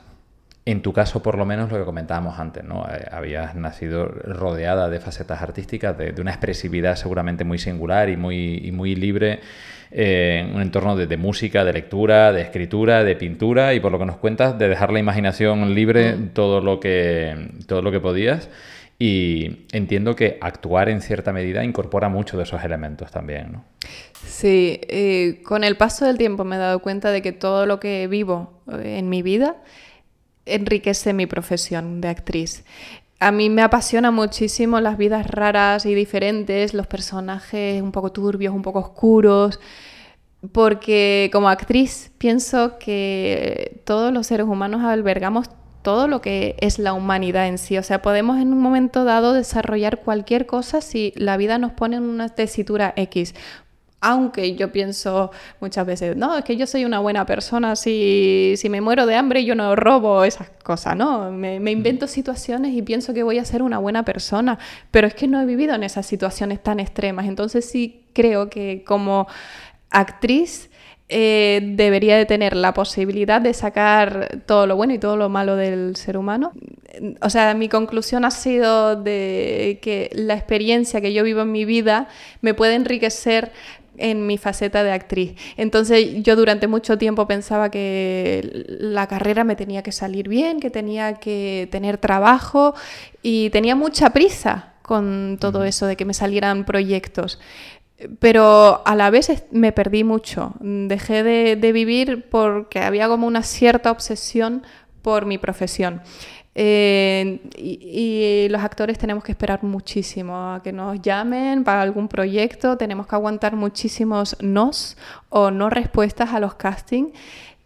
en 0.65 0.82
tu 0.82 0.93
caso 0.93 1.21
por 1.21 1.38
lo 1.38 1.45
menos, 1.45 1.71
lo 1.71 1.78
que 1.78 1.86
comentábamos 1.86 2.39
antes, 2.39 2.63
¿no? 2.63 2.86
Eh, 2.89 3.06
habías 3.12 3.56
nacido 3.56 4.06
rodeada 4.08 4.89
de 4.89 4.99
facetas 4.99 5.41
artísticas, 5.41 5.97
de, 5.97 6.12
de 6.12 6.21
una 6.21 6.32
expresividad 6.32 6.95
seguramente 6.95 7.43
muy 7.43 7.60
singular 7.60 8.10
y 8.10 8.17
muy, 8.17 8.58
y 8.63 8.71
muy 8.71 8.95
libre. 8.95 9.39
eh, 9.91 10.43
en 10.45 10.56
un 10.56 10.62
entorno 10.62 10.95
de, 10.95 11.08
de 11.08 11.17
música, 11.17 11.63
de 11.63 11.73
lectura, 11.73 12.32
de 12.34 12.41
escritura, 12.41 13.04
de 13.04 13.15
pintura 13.15 13.73
y 13.73 13.80
por 13.80 13.91
lo 13.91 13.99
que 13.99 14.06
nos 14.06 14.17
cuentas, 14.17 14.58
de 14.58 14.67
dejar 14.67 14.91
la 14.91 14.99
imaginación 14.99 15.73
libre 15.73 16.13
todo 16.34 16.62
lo 16.62 16.80
que, 16.80 17.49
todo 17.67 17.82
lo 17.82 17.91
que 17.91 17.99
podías. 17.99 18.49
Y 18.97 19.65
entiendo 19.73 20.15
que 20.15 20.38
actuar 20.39 20.88
en 20.88 21.01
cierta 21.01 21.34
medida 21.34 21.63
incorpora 21.65 22.08
mucho 22.08 22.38
de 22.38 22.43
esos 22.43 22.63
elementos 22.63 23.12
también, 23.12 23.51
¿no? 23.51 23.65
Sí, 24.25 24.80
eh, 24.88 25.41
con 25.43 25.63
el 25.65 25.75
paso 25.75 26.06
del 26.06 26.17
tiempo 26.17 26.45
me 26.45 26.56
he 26.56 26.60
dado 26.60 26.80
cuenta 26.80 27.12
de 27.12 27.21
que 27.21 27.34
todo 27.34 27.65
lo 27.65 27.80
que 27.80 28.08
vivo 28.08 28.62
en 28.84 29.10
mi 29.10 29.21
vida 29.21 29.58
enriquece 30.45 31.13
mi 31.13 31.25
profesión 31.25 32.01
de 32.01 32.10
actriz. 32.10 32.63
A 33.19 33.31
mí 33.31 33.49
me 33.49 33.62
apasiona 33.62 34.12
muchísimo 34.12 34.79
las 34.81 34.97
vidas 34.97 35.27
raras 35.27 35.86
y 35.86 35.95
diferentes, 35.95 36.73
los 36.73 36.88
personajes 36.88 37.81
un 37.81 37.91
poco 37.91 38.12
turbios, 38.12 38.53
un 38.53 38.62
poco 38.62 38.79
oscuros, 38.79 39.60
porque 40.51 41.29
como 41.31 41.49
actriz 41.49 42.12
pienso 42.17 42.77
que 42.77 43.81
todos 43.86 44.13
los 44.13 44.27
seres 44.27 44.45
humanos 44.45 44.84
albergamos 44.84 45.49
todo 45.81 46.08
lo 46.08 46.19
que 46.19 46.55
es 46.60 46.79
la 46.79 46.93
humanidad 46.93 47.47
en 47.47 47.60
sí. 47.60 47.77
O 47.77 47.84
sea, 47.84 48.01
podemos 48.01 48.39
en 48.39 48.51
un 48.51 48.60
momento 48.60 49.05
dado 49.05 49.34
desarrollar 49.34 50.01
cualquier 50.01 50.47
cosa 50.47 50.81
si 50.81 51.13
la 51.15 51.38
vida 51.38 51.60
nos 51.60 51.73
pone 51.73 51.97
en 51.97 52.03
una 52.03 52.29
tesitura 52.29 52.93
X. 52.97 53.36
Aunque 54.07 54.55
yo 54.55 54.71
pienso 54.71 55.31
muchas 55.59 55.83
veces, 55.85 56.15
no, 56.15 56.37
es 56.37 56.43
que 56.43 56.55
yo 56.55 56.67
soy 56.67 56.85
una 56.85 56.99
buena 56.99 57.25
persona, 57.25 57.75
si, 57.75 58.53
si 58.55 58.69
me 58.69 58.79
muero 58.79 59.07
de 59.07 59.15
hambre 59.15 59.43
yo 59.45 59.55
no 59.55 59.75
robo 59.75 60.23
esas 60.23 60.51
cosas, 60.63 60.95
¿no? 60.95 61.31
Me, 61.31 61.59
me 61.59 61.71
invento 61.71 62.05
situaciones 62.05 62.73
y 62.75 62.83
pienso 62.83 63.15
que 63.15 63.23
voy 63.23 63.39
a 63.39 63.45
ser 63.45 63.63
una 63.63 63.79
buena 63.79 64.05
persona, 64.05 64.59
pero 64.91 65.07
es 65.07 65.15
que 65.15 65.27
no 65.27 65.41
he 65.41 65.45
vivido 65.45 65.73
en 65.73 65.81
esas 65.81 66.05
situaciones 66.05 66.61
tan 66.61 66.79
extremas. 66.79 67.25
Entonces 67.25 67.67
sí 67.67 68.05
creo 68.13 68.47
que 68.47 68.83
como 68.85 69.27
actriz 69.89 70.69
eh, 71.07 71.61
debería 71.75 72.17
de 72.17 72.25
tener 72.25 72.55
la 72.55 72.73
posibilidad 72.73 73.39
de 73.39 73.53
sacar 73.53 74.41
todo 74.47 74.65
lo 74.65 74.75
bueno 74.75 74.93
y 74.95 74.97
todo 74.97 75.17
lo 75.17 75.29
malo 75.29 75.55
del 75.55 75.95
ser 75.95 76.17
humano. 76.17 76.51
O 77.21 77.29
sea, 77.29 77.53
mi 77.53 77.69
conclusión 77.69 78.25
ha 78.25 78.31
sido 78.31 78.95
de 78.95 79.77
que 79.83 80.09
la 80.13 80.33
experiencia 80.33 81.01
que 81.01 81.13
yo 81.13 81.23
vivo 81.23 81.41
en 81.41 81.51
mi 81.51 81.63
vida 81.63 82.07
me 82.41 82.55
puede 82.55 82.73
enriquecer 82.73 83.51
en 83.97 84.27
mi 84.27 84.38
faceta 84.38 84.84
de 84.84 84.91
actriz. 84.91 85.36
Entonces 85.58 86.23
yo 86.23 86.36
durante 86.36 86.67
mucho 86.67 86.97
tiempo 86.97 87.27
pensaba 87.27 87.69
que 87.69 88.65
la 88.79 89.08
carrera 89.08 89.43
me 89.43 89.55
tenía 89.55 89.84
que 89.84 89.91
salir 89.91 90.27
bien, 90.27 90.60
que 90.60 90.69
tenía 90.69 91.15
que 91.15 91.67
tener 91.71 91.97
trabajo 91.97 92.75
y 93.21 93.49
tenía 93.49 93.75
mucha 93.75 94.12
prisa 94.12 94.73
con 94.81 95.38
todo 95.39 95.63
eso 95.63 95.88
de 95.88 95.95
que 95.95 96.05
me 96.05 96.13
salieran 96.13 96.65
proyectos 96.65 97.39
pero 98.19 98.81
a 98.86 98.95
la 98.95 99.10
vez 99.10 99.45
me 99.51 99.71
perdí 99.71 100.03
mucho. 100.03 100.53
Dejé 100.60 101.23
de, 101.23 101.55
de 101.55 101.71
vivir 101.71 102.27
porque 102.29 102.79
había 102.79 103.08
como 103.08 103.25
una 103.25 103.41
cierta 103.41 103.89
obsesión 103.89 104.63
por 105.01 105.25
mi 105.25 105.38
profesión. 105.38 106.01
Eh, 106.57 107.41
y, 107.57 108.47
los 108.49 108.61
actores 108.61 108.97
tenemos 108.97 109.23
que 109.25 109.33
esperar 109.33 109.61
muchísimo 109.63 110.53
a 110.53 110.61
que 110.63 110.71
nos 110.71 111.01
llamen 111.01 111.65
para 111.65 111.81
algún 111.81 112.07
proyecto, 112.07 112.77
tenemos 112.77 113.07
que 113.07 113.15
aguantar 113.15 113.57
muchísimos 113.57 114.37
nos 114.39 114.95
o 115.27 115.51
no 115.51 115.69
respuestas 115.69 116.33
a 116.33 116.39
los 116.39 116.55
castings 116.55 117.11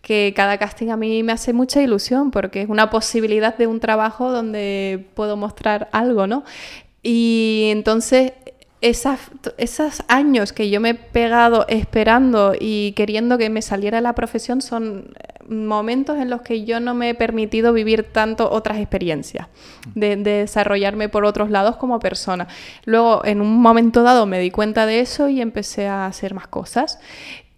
que 0.01 0.33
cada 0.35 0.57
casting 0.57 0.89
a 0.89 0.97
mí 0.97 1.21
me 1.23 1.33
hace 1.33 1.53
mucha 1.53 1.81
ilusión 1.81 2.31
porque 2.31 2.61
es 2.63 2.69
una 2.69 2.89
posibilidad 2.89 3.55
de 3.57 3.67
un 3.67 3.79
trabajo 3.79 4.31
donde 4.31 5.05
puedo 5.13 5.37
mostrar 5.37 5.89
algo, 5.91 6.25
¿no? 6.25 6.43
Y 7.03 7.67
entonces 7.71 8.33
esas, 8.81 9.19
esos 9.57 10.03
años 10.07 10.53
que 10.53 10.69
yo 10.69 10.79
me 10.79 10.91
he 10.91 10.95
pegado 10.95 11.65
esperando 11.67 12.53
y 12.59 12.93
queriendo 12.93 13.37
que 13.37 13.49
me 13.49 13.61
saliera 13.61 14.01
la 14.01 14.15
profesión 14.15 14.61
son 14.61 15.13
momentos 15.49 16.17
en 16.17 16.29
los 16.29 16.41
que 16.41 16.63
yo 16.63 16.79
no 16.79 16.93
me 16.93 17.09
he 17.09 17.15
permitido 17.15 17.73
vivir 17.73 18.03
tanto 18.03 18.49
otras 18.49 18.77
experiencias, 18.77 19.47
de, 19.95 20.15
de 20.15 20.31
desarrollarme 20.31 21.09
por 21.09 21.25
otros 21.25 21.49
lados 21.49 21.75
como 21.77 21.99
persona. 21.99 22.47
Luego, 22.85 23.25
en 23.25 23.41
un 23.41 23.61
momento 23.61 24.03
dado, 24.03 24.25
me 24.25 24.39
di 24.39 24.51
cuenta 24.51 24.85
de 24.85 24.99
eso 24.99 25.29
y 25.29 25.41
empecé 25.41 25.87
a 25.87 26.05
hacer 26.05 26.33
más 26.33 26.47
cosas. 26.47 26.99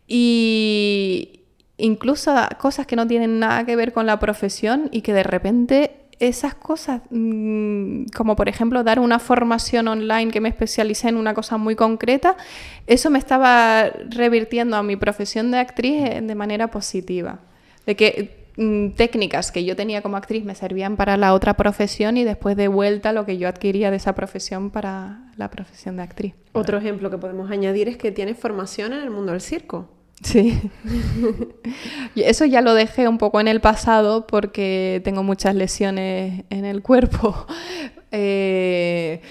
Y 0.07 1.41
incluso 1.77 2.33
cosas 2.59 2.85
que 2.87 2.95
no 2.95 3.07
tienen 3.07 3.39
nada 3.39 3.65
que 3.65 3.75
ver 3.75 3.93
con 3.93 4.05
la 4.05 4.19
profesión 4.19 4.89
y 4.91 5.01
que 5.01 5.13
de 5.13 5.23
repente 5.23 5.97
esas 6.19 6.53
cosas, 6.53 7.01
mmm, 7.09 8.03
como 8.15 8.35
por 8.35 8.47
ejemplo 8.47 8.83
dar 8.83 8.99
una 8.99 9.17
formación 9.17 9.87
online 9.87 10.31
que 10.31 10.39
me 10.39 10.49
especialicé 10.49 11.09
en 11.09 11.17
una 11.17 11.33
cosa 11.33 11.57
muy 11.57 11.75
concreta, 11.75 12.37
eso 12.85 13.09
me 13.09 13.17
estaba 13.17 13.89
revirtiendo 14.09 14.77
a 14.77 14.83
mi 14.83 14.95
profesión 14.95 15.49
de 15.49 15.57
actriz 15.57 16.03
eh, 16.03 16.21
de 16.21 16.35
manera 16.35 16.69
positiva. 16.69 17.39
De 17.85 17.95
que 17.95 18.47
mmm, 18.57 18.89
técnicas 18.89 19.51
que 19.51 19.63
yo 19.65 19.75
tenía 19.75 20.01
como 20.01 20.17
actriz 20.17 20.43
me 20.43 20.55
servían 20.55 20.97
para 20.97 21.17
la 21.17 21.33
otra 21.33 21.55
profesión 21.55 22.17
y 22.17 22.23
después 22.23 22.55
de 22.55 22.67
vuelta 22.67 23.13
lo 23.13 23.25
que 23.25 23.37
yo 23.37 23.47
adquiría 23.47 23.91
de 23.91 23.97
esa 23.97 24.13
profesión 24.13 24.69
para 24.69 25.31
la 25.37 25.49
profesión 25.49 25.97
de 25.97 26.03
actriz. 26.03 26.33
Otro 26.53 26.77
ejemplo 26.77 27.09
que 27.09 27.17
podemos 27.17 27.49
añadir 27.51 27.87
es 27.87 27.97
que 27.97 28.11
tienes 28.11 28.37
formación 28.37 28.93
en 28.93 29.01
el 29.01 29.09
mundo 29.09 29.31
del 29.31 29.41
circo. 29.41 29.89
Sí. 30.23 30.59
Eso 32.15 32.45
ya 32.45 32.61
lo 32.61 32.73
dejé 32.73 33.07
un 33.07 33.17
poco 33.17 33.39
en 33.39 33.47
el 33.47 33.59
pasado 33.59 34.27
porque 34.27 35.01
tengo 35.03 35.23
muchas 35.23 35.55
lesiones 35.55 36.43
en 36.49 36.65
el 36.65 36.81
cuerpo. 36.81 37.47
Eh, 38.13 39.21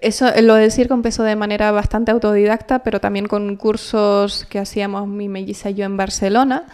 eso, 0.00 0.26
lo 0.42 0.54
del 0.54 0.72
circo 0.72 0.94
empezó 0.94 1.22
de 1.22 1.36
manera 1.36 1.70
bastante 1.70 2.10
autodidacta, 2.10 2.80
pero 2.80 3.00
también 3.00 3.28
con 3.28 3.54
cursos 3.54 4.44
que 4.46 4.58
hacíamos 4.58 5.06
mi 5.06 5.28
melliza 5.28 5.70
y 5.70 5.74
yo 5.74 5.84
en 5.84 5.96
Barcelona. 5.96 6.66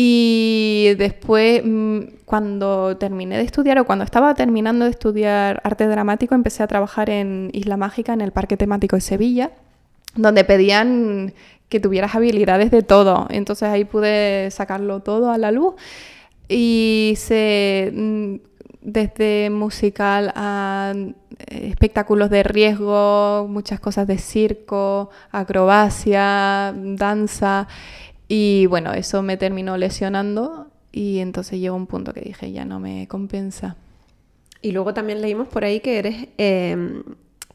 Y 0.00 0.94
después, 0.96 1.60
mm, 1.64 1.98
cuando 2.24 2.96
terminé 2.98 3.36
de 3.36 3.42
estudiar 3.42 3.80
o 3.80 3.84
cuando 3.84 4.04
estaba 4.04 4.32
terminando 4.34 4.84
de 4.84 4.92
estudiar 4.92 5.60
arte 5.64 5.88
dramático, 5.88 6.36
empecé 6.36 6.62
a 6.62 6.68
trabajar 6.68 7.10
en 7.10 7.50
Isla 7.52 7.76
Mágica, 7.76 8.12
en 8.12 8.20
el 8.20 8.30
Parque 8.30 8.56
Temático 8.56 8.94
de 8.94 9.00
Sevilla, 9.00 9.50
donde 10.14 10.44
pedían 10.44 11.34
que 11.68 11.80
tuvieras 11.80 12.14
habilidades 12.14 12.70
de 12.70 12.82
todo. 12.84 13.26
Entonces 13.28 13.68
ahí 13.70 13.84
pude 13.84 14.52
sacarlo 14.52 15.00
todo 15.00 15.32
a 15.32 15.38
la 15.38 15.50
luz 15.50 15.74
y 16.48 17.14
se, 17.16 17.90
mm, 17.92 18.34
desde 18.80 19.50
musical 19.50 20.32
a 20.36 20.94
eh, 20.94 21.68
espectáculos 21.70 22.30
de 22.30 22.44
riesgo, 22.44 23.46
muchas 23.48 23.80
cosas 23.80 24.06
de 24.06 24.18
circo, 24.18 25.10
acrobacia, 25.32 26.72
danza. 26.76 27.66
Y 28.28 28.66
bueno, 28.66 28.92
eso 28.92 29.22
me 29.22 29.36
terminó 29.38 29.76
lesionando 29.78 30.70
y 30.92 31.18
entonces 31.18 31.58
llegó 31.58 31.76
un 31.76 31.86
punto 31.86 32.12
que 32.12 32.20
dije, 32.20 32.52
ya 32.52 32.64
no 32.64 32.78
me 32.78 33.08
compensa. 33.08 33.76
Y 34.60 34.72
luego 34.72 34.92
también 34.92 35.22
leímos 35.22 35.48
por 35.48 35.64
ahí 35.64 35.80
que 35.80 35.98
eres, 35.98 36.28
eh, 36.36 37.02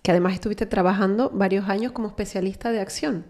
que 0.02 0.12
además 0.12 0.34
estuviste 0.34 0.66
trabajando 0.66 1.30
varios 1.30 1.70
años 1.70 1.92
como 1.92 2.08
especialista 2.08 2.72
de 2.72 2.80
acción. 2.80 3.26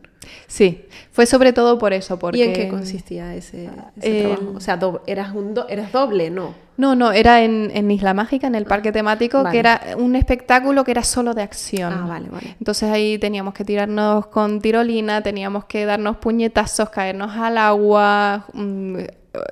Sí, 0.47 0.85
fue 1.11 1.25
sobre 1.25 1.53
todo 1.53 1.77
por 1.77 1.93
eso. 1.93 2.17
Porque... 2.19 2.37
¿Y 2.39 2.41
en 2.43 2.53
qué 2.53 2.67
consistía 2.69 3.35
ese, 3.35 3.69
ese 3.97 4.19
Eh, 4.19 4.21
trabajo? 4.23 4.53
O 4.55 4.59
sea, 4.59 4.77
do- 4.77 5.01
eras, 5.07 5.33
un 5.33 5.53
do- 5.53 5.67
eras 5.69 5.91
doble, 5.91 6.29
¿no? 6.29 6.53
No, 6.75 6.95
no, 6.95 7.11
era 7.11 7.43
en, 7.43 7.71
en 7.75 7.91
Isla 7.91 8.13
Mágica, 8.15 8.47
en 8.47 8.55
el 8.55 8.65
parque 8.65 8.91
temático, 8.91 9.43
Vale. 9.43 9.51
que 9.53 9.59
era 9.59 9.81
un 9.97 10.15
espectáculo 10.15 10.83
que 10.83 10.89
era 10.91 11.03
solo 11.03 11.33
de 11.35 11.43
acción. 11.43 11.93
Ah, 11.93 12.05
vale, 12.07 12.29
vale. 12.29 12.55
Entonces 12.59 12.89
ahí 12.89 13.19
teníamos 13.19 13.53
que 13.53 13.63
tirarnos 13.63 14.25
con 14.27 14.59
tirolina, 14.59 15.21
teníamos 15.21 15.65
que 15.65 15.85
darnos 15.85 16.17
puñetazos, 16.17 16.89
caernos 16.89 17.31
al 17.37 17.59
agua, 17.59 18.45
mm, 18.53 18.97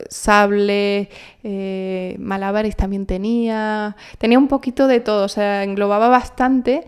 sable, 0.09 1.09
eh, 1.43 2.15
malabares 2.19 2.75
también 2.75 3.05
tenía. 3.05 3.95
Tenía 4.17 4.37
un 4.39 4.47
poquito 4.47 4.87
de 4.87 4.99
todo, 4.99 5.25
o 5.25 5.29
sea, 5.29 5.63
englobaba 5.63 6.07
bastante. 6.09 6.85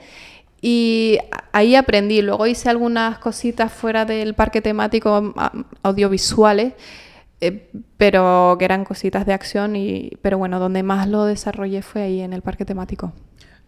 Y 0.65 1.17
ahí 1.51 1.75
aprendí. 1.75 2.21
Luego 2.21 2.47
hice 2.47 2.69
algunas 2.69 3.19
cositas 3.19 3.69
fuera 3.69 4.05
del 4.05 4.33
parque 4.33 4.61
temático 4.61 5.33
audiovisuales, 5.83 6.73
eh, 7.41 7.69
pero 7.97 8.55
que 8.57 8.63
eran 8.63 8.85
cositas 8.85 9.25
de 9.25 9.33
acción. 9.33 9.75
Y, 9.75 10.11
pero 10.21 10.37
bueno, 10.37 10.59
donde 10.59 10.81
más 10.81 11.09
lo 11.09 11.25
desarrollé 11.25 11.81
fue 11.81 12.03
ahí 12.03 12.21
en 12.21 12.31
el 12.31 12.41
parque 12.41 12.63
temático. 12.63 13.11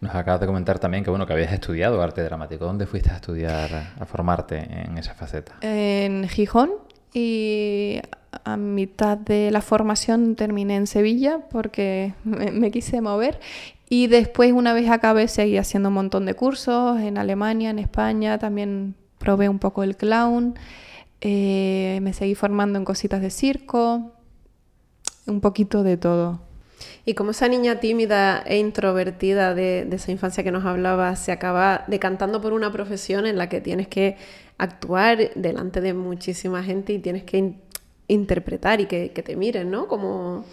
Nos 0.00 0.14
acabas 0.14 0.40
de 0.40 0.46
comentar 0.46 0.78
también 0.78 1.04
que 1.04 1.10
bueno 1.10 1.26
que 1.26 1.34
habías 1.34 1.52
estudiado 1.52 2.00
arte 2.00 2.22
dramático. 2.22 2.64
¿Dónde 2.64 2.86
fuiste 2.86 3.10
a 3.10 3.16
estudiar, 3.16 3.70
a 4.00 4.06
formarte 4.06 4.56
en 4.56 4.96
esa 4.96 5.12
faceta? 5.12 5.52
En 5.60 6.26
Gijón 6.30 6.70
y 7.12 8.00
a 8.44 8.56
mitad 8.56 9.18
de 9.18 9.50
la 9.50 9.60
formación 9.60 10.34
terminé 10.34 10.76
en 10.76 10.86
Sevilla 10.86 11.40
porque 11.50 12.14
me, 12.24 12.70
quise 12.70 13.00
mover 13.00 13.38
y 13.88 14.08
después 14.08 14.52
una 14.52 14.72
vez 14.72 14.90
acabé 14.90 15.28
seguí 15.28 15.58
haciendo 15.58 15.90
un 15.90 15.94
montón 15.94 16.26
de 16.26 16.34
cursos 16.34 17.00
en 17.00 17.18
Alemania, 17.18 17.70
en 17.70 17.78
España, 17.78 18.38
también 18.38 18.94
probé 19.18 19.48
un 19.48 19.58
poco 19.58 19.82
el 19.82 19.96
clown, 19.96 20.54
eh, 21.20 21.98
me 22.02 22.12
seguí 22.12 22.34
formando 22.34 22.78
en 22.78 22.84
cositas 22.84 23.20
de 23.20 23.30
circo, 23.30 24.12
un 25.26 25.40
poquito 25.40 25.82
de 25.82 25.96
todo. 25.96 26.40
Y 27.04 27.14
como 27.14 27.30
esa 27.30 27.48
niña 27.48 27.80
tímida 27.80 28.42
e 28.44 28.58
introvertida 28.58 29.54
de, 29.54 29.88
esa 29.92 30.10
infancia 30.10 30.42
que 30.42 30.50
nos 30.50 30.64
hablaba 30.64 31.14
se 31.16 31.32
acaba 31.32 31.84
decantando 31.86 32.40
por 32.40 32.52
una 32.52 32.72
profesión 32.72 33.26
en 33.26 33.38
la 33.38 33.48
que 33.48 33.60
tienes 33.60 33.88
que 33.88 34.16
actuar 34.58 35.30
delante 35.34 35.80
de 35.80 35.94
muchísima 35.94 36.62
gente 36.62 36.92
y 36.92 36.98
tienes 36.98 37.22
que 37.22 37.54
interpretar 38.08 38.80
y 38.80 38.86
que, 38.86 39.08
te 39.08 39.36
miren, 39.36 39.70
¿no? 39.70 39.86
Como... 39.88 40.44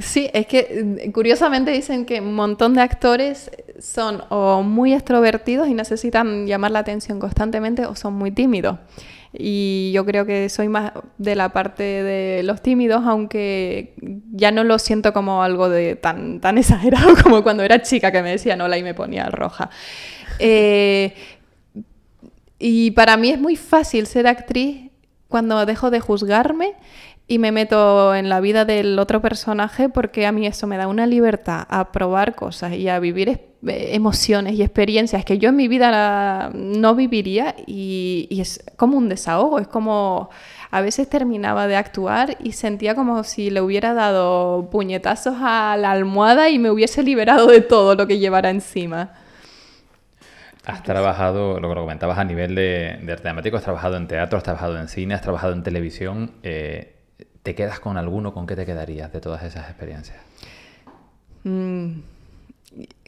Sí, 0.00 0.30
es 0.32 0.46
que 0.46 1.06
mm, 1.06 1.12
curiosamente 1.12 1.70
dicen 1.70 2.04
que 2.06 2.20
un 2.20 2.34
montón 2.34 2.74
de 2.74 2.80
actores 2.80 3.50
son 3.78 4.22
o 4.30 4.62
muy 4.62 4.94
extrovertidos 4.94 5.68
y 5.68 5.74
necesitan 5.74 6.46
llamar 6.46 6.70
la 6.70 6.80
atención 6.80 7.20
constantemente 7.20 7.86
o 7.86 7.94
son 7.94 8.14
muy 8.14 8.30
tímidos. 8.30 8.78
Y 9.32 9.92
yo 9.94 10.04
creo 10.04 10.26
que 10.26 10.48
soy 10.48 10.68
más 10.68 10.92
de 11.18 11.36
la 11.36 11.50
parte 11.50 11.82
de 11.82 12.42
los 12.42 12.62
tímidos, 12.62 13.04
aunque 13.06 13.94
ya 14.32 14.50
no 14.50 14.64
lo 14.64 14.78
siento 14.78 15.12
como 15.12 15.42
algo 15.44 15.68
de 15.68 15.94
tan, 15.94 16.40
tan 16.40 16.58
exagerado 16.58 17.14
como 17.22 17.42
cuando 17.42 17.62
era 17.62 17.82
chica 17.82 18.10
que 18.10 18.22
me 18.22 18.30
decían 18.30 18.60
hola 18.60 18.78
y 18.78 18.82
me 18.82 18.94
ponía 18.94 19.26
roja. 19.26 19.70
Eh, 20.38 21.14
y 22.58 22.90
para 22.92 23.16
mí 23.16 23.30
es 23.30 23.40
muy 23.40 23.56
fácil 23.56 24.06
ser 24.06 24.26
actriz 24.26 24.90
cuando 25.28 25.64
dejo 25.64 25.90
de 25.90 26.00
juzgarme 26.00 26.74
y 27.30 27.38
me 27.38 27.52
meto 27.52 28.12
en 28.12 28.28
la 28.28 28.40
vida 28.40 28.64
del 28.64 28.98
otro 28.98 29.22
personaje 29.22 29.88
porque 29.88 30.26
a 30.26 30.32
mí 30.32 30.48
eso 30.48 30.66
me 30.66 30.76
da 30.76 30.88
una 30.88 31.06
libertad 31.06 31.64
a 31.68 31.92
probar 31.92 32.34
cosas 32.34 32.72
y 32.72 32.88
a 32.88 32.98
vivir 32.98 33.28
eh, 33.28 33.46
emociones 33.62 34.54
y 34.54 34.62
experiencias 34.62 35.24
que 35.24 35.38
yo 35.38 35.50
en 35.50 35.56
mi 35.56 35.68
vida 35.68 36.50
no 36.52 36.96
viviría 36.96 37.54
y, 37.68 38.26
es 38.32 38.64
como 38.76 38.98
un 38.98 39.08
desahogo, 39.08 39.60
es 39.60 39.68
como 39.68 40.28
a 40.72 40.80
veces 40.80 41.08
terminaba 41.08 41.68
de 41.68 41.76
actuar 41.76 42.36
y 42.42 42.50
sentía 42.50 42.96
como 42.96 43.22
si 43.22 43.50
le 43.50 43.60
hubiera 43.60 43.94
dado 43.94 44.68
puñetazos 44.68 45.36
a 45.40 45.76
la 45.76 45.92
almohada 45.92 46.50
y 46.50 46.58
me 46.58 46.68
hubiese 46.68 47.04
liberado 47.04 47.46
de 47.46 47.60
todo 47.60 47.94
lo 47.94 48.08
que 48.08 48.18
llevara 48.18 48.50
encima. 48.50 49.12
Has 50.66 50.82
trabajado, 50.82 51.60
lo 51.60 51.68
que 51.68 51.74
comentabas 51.76 52.18
a 52.18 52.24
nivel 52.24 52.56
de, 52.56 52.98
de 53.00 53.12
arte 53.12 53.22
dramático, 53.22 53.56
has 53.56 53.62
trabajado 53.62 53.96
en 53.96 54.08
teatro, 54.08 54.36
has 54.36 54.42
trabajado 54.42 54.80
en 54.80 54.88
cine, 54.88 55.14
has 55.14 55.22
trabajado 55.22 55.52
en 55.52 55.62
televisión. 55.62 56.32
Eh, 56.42 56.96
¿Te 57.42 57.54
quedas 57.54 57.80
con 57.80 57.96
alguno? 57.96 58.34
¿Con 58.34 58.46
qué 58.46 58.54
te 58.56 58.66
quedarías 58.66 59.12
de 59.12 59.20
todas 59.20 59.42
esas 59.42 59.68
experiencias? 59.68 60.18
Mm, 61.44 62.00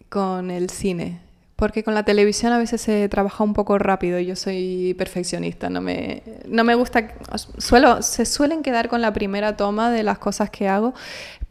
con 0.09 0.51
el 0.51 0.71
cine. 0.71 1.21
Porque 1.57 1.85
con 1.85 1.95
la 1.95 2.05
televisión 2.05 2.53
a 2.53 2.59
veces 2.59 2.81
se 2.81 3.09
trabaja 3.09 3.45
un 3.45 3.55
poco 3.55 3.79
rápido 3.79 4.18
yo 4.18 4.35
soy 4.35 4.95
perfeccionista. 4.99 5.71
No 5.71 5.81
me, 5.81 6.23
no 6.49 6.64
me 6.64 6.75
gusta. 6.75 7.14
Suelo, 7.59 8.03
se 8.03 8.25
suelen 8.25 8.62
quedar 8.62 8.88
con 8.88 9.01
la 9.01 9.12
primera 9.12 9.57
toma 9.57 9.90
de 9.90 10.03
las 10.03 10.18
cosas 10.18 10.51
que 10.51 10.66
hago, 10.66 10.92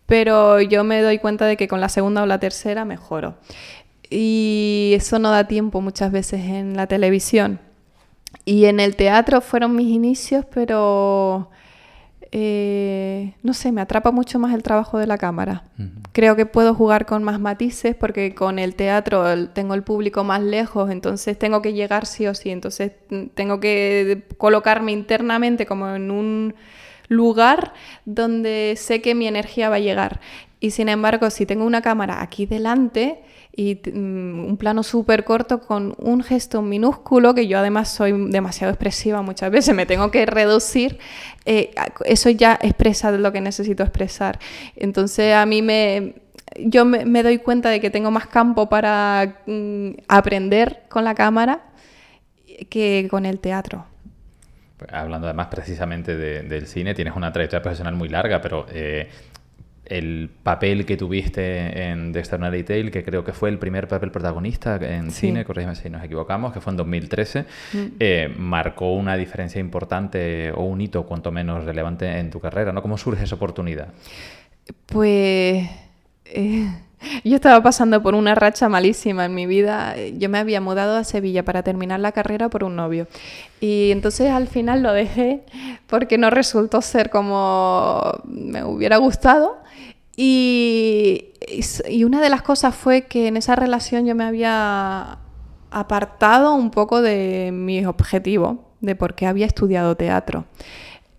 pero 0.07 0.59
yo 0.59 0.83
me 0.83 1.01
doy 1.01 1.19
cuenta 1.19 1.45
de 1.45 1.55
que 1.55 1.67
con 1.67 1.79
la 1.79 1.87
segunda 1.87 2.23
o 2.23 2.25
la 2.25 2.39
tercera 2.39 2.83
mejoro. 2.83 3.35
Y 4.09 4.91
eso 4.95 5.19
no 5.19 5.31
da 5.31 5.47
tiempo 5.47 5.79
muchas 5.79 6.11
veces 6.11 6.41
en 6.41 6.75
la 6.75 6.87
televisión. 6.87 7.59
Y 8.43 8.65
en 8.65 8.79
el 8.81 8.95
teatro 8.97 9.39
fueron 9.39 9.75
mis 9.75 9.87
inicios, 9.87 10.45
pero 10.53 11.49
eh, 12.33 13.33
no 13.43 13.53
sé, 13.53 13.73
me 13.73 13.81
atrapa 13.81 14.11
mucho 14.11 14.39
más 14.39 14.53
el 14.53 14.63
trabajo 14.63 14.97
de 14.97 15.05
la 15.05 15.17
cámara. 15.17 15.63
Creo 16.13 16.37
que 16.37 16.45
puedo 16.45 16.73
jugar 16.73 17.05
con 17.05 17.23
más 17.23 17.41
matices 17.41 17.93
porque 17.95 18.33
con 18.33 18.57
el 18.57 18.75
teatro 18.75 19.49
tengo 19.49 19.73
el 19.73 19.83
público 19.83 20.23
más 20.23 20.41
lejos, 20.41 20.91
entonces 20.91 21.37
tengo 21.37 21.61
que 21.61 21.73
llegar 21.73 22.05
sí 22.05 22.27
o 22.27 22.33
sí, 22.33 22.49
entonces 22.49 22.93
mm, 23.09 23.27
tengo 23.33 23.59
que 23.59 24.23
colocarme 24.37 24.93
internamente 24.93 25.65
como 25.65 25.89
en 25.89 26.09
un 26.09 26.55
lugar 27.09 27.73
donde 28.05 28.75
sé 28.77 29.01
que 29.01 29.13
mi 29.13 29.27
energía 29.27 29.69
va 29.69 29.75
a 29.75 29.79
llegar. 29.79 30.21
Y 30.61 30.71
sin 30.71 30.87
embargo, 30.87 31.29
si 31.31 31.45
tengo 31.45 31.65
una 31.65 31.81
cámara 31.81 32.21
aquí 32.21 32.45
delante, 32.45 33.23
y 33.55 33.75
mm, 33.75 34.45
un 34.45 34.57
plano 34.57 34.83
súper 34.83 35.23
corto 35.23 35.61
con 35.61 35.95
un 35.97 36.23
gesto 36.23 36.61
minúsculo, 36.61 37.33
que 37.33 37.47
yo 37.47 37.59
además 37.59 37.89
soy 37.89 38.13
demasiado 38.29 38.71
expresiva 38.71 39.21
muchas 39.21 39.51
veces, 39.51 39.75
me 39.75 39.85
tengo 39.85 40.09
que 40.11 40.25
reducir, 40.25 40.99
eh, 41.45 41.71
eso 42.05 42.29
ya 42.29 42.57
expresa 42.61 43.11
lo 43.11 43.31
que 43.31 43.41
necesito 43.41 43.83
expresar. 43.83 44.39
Entonces 44.75 45.33
a 45.33 45.45
mí 45.45 45.61
me... 45.61 46.15
Yo 46.57 46.83
me, 46.83 47.23
doy 47.23 47.37
cuenta 47.37 47.69
de 47.69 47.79
que 47.79 47.89
tengo 47.89 48.11
más 48.11 48.27
campo 48.27 48.67
para 48.67 49.41
mm, 49.45 49.91
aprender 50.09 50.83
con 50.89 51.05
la 51.05 51.15
cámara 51.15 51.61
que 52.69 53.07
con 53.09 53.25
el 53.25 53.39
teatro. 53.39 53.85
Hablando 54.91 55.27
además 55.27 55.47
precisamente 55.47 56.17
del 56.17 56.67
cine, 56.67 56.93
tienes 56.93 57.15
una 57.15 57.31
trayectoria 57.31 57.61
profesional 57.61 57.95
muy 57.95 58.09
larga, 58.09 58.41
pero 58.41 58.65
eh, 58.69 59.07
el 59.91 60.29
papel 60.43 60.85
que 60.85 60.95
tuviste 60.95 61.89
en 61.89 62.13
The 62.13 62.19
Extraordinary 62.19 62.63
Tale, 62.63 62.91
que 62.91 63.03
creo 63.03 63.23
que 63.23 63.33
fue 63.33 63.49
el 63.49 63.59
primer 63.59 63.87
papel 63.87 64.09
protagonista 64.09 64.77
en 64.77 65.11
cine, 65.11 65.43
corrígeme 65.43 65.75
si 65.75 65.89
nos 65.89 66.03
equivocamos, 66.03 66.53
que 66.53 66.61
fue 66.61 66.71
en 66.71 66.77
2013, 66.77 67.41
mm. 67.41 67.77
eh, 67.99 68.33
marcó 68.37 68.93
una 68.93 69.17
diferencia 69.17 69.59
importante 69.59 70.51
o 70.51 70.63
un 70.63 70.79
hito 70.79 71.05
cuanto 71.05 71.31
menos 71.31 71.65
relevante 71.65 72.19
en 72.19 72.29
tu 72.29 72.39
carrera, 72.39 72.71
¿no? 72.71 72.81
¿Cómo 72.81 72.97
surge 72.97 73.23
esa 73.23 73.35
oportunidad? 73.35 73.89
Pues... 74.87 75.69
Eh, 76.25 76.69
yo 77.23 77.35
estaba 77.35 77.61
pasando 77.63 78.01
por 78.01 78.15
una 78.15 78.35
racha 78.35 78.69
malísima 78.69 79.25
en 79.25 79.35
mi 79.35 79.45
vida. 79.45 79.95
Yo 80.17 80.29
me 80.29 80.37
había 80.37 80.61
mudado 80.61 80.97
a 80.97 81.03
Sevilla 81.03 81.43
para 81.43 81.63
terminar 81.63 81.99
la 81.99 82.11
carrera 82.11 82.49
por 82.49 82.63
un 82.63 82.75
novio. 82.75 83.07
Y 83.59 83.91
entonces 83.91 84.31
al 84.31 84.47
final 84.47 84.83
lo 84.83 84.93
dejé 84.93 85.41
porque 85.87 86.17
no 86.17 86.29
resultó 86.29 86.81
ser 86.81 87.09
como 87.09 88.01
me 88.25 88.63
hubiera 88.63 88.97
gustado. 88.97 89.61
Y, 90.15 91.29
una 92.05 92.21
de 92.21 92.29
las 92.29 92.41
cosas 92.41 92.75
fue 92.75 93.03
que 93.03 93.27
en 93.27 93.37
esa 93.37 93.55
relación 93.55 94.05
yo 94.05 94.15
me 94.15 94.23
había 94.23 95.17
apartado 95.71 96.53
un 96.53 96.69
poco 96.69 97.01
de 97.01 97.51
mi 97.53 97.85
objetivo, 97.85 98.65
de 98.81 98.95
por 98.95 99.15
qué 99.15 99.25
había 99.25 99.45
estudiado 99.45 99.95
teatro. 99.95 100.45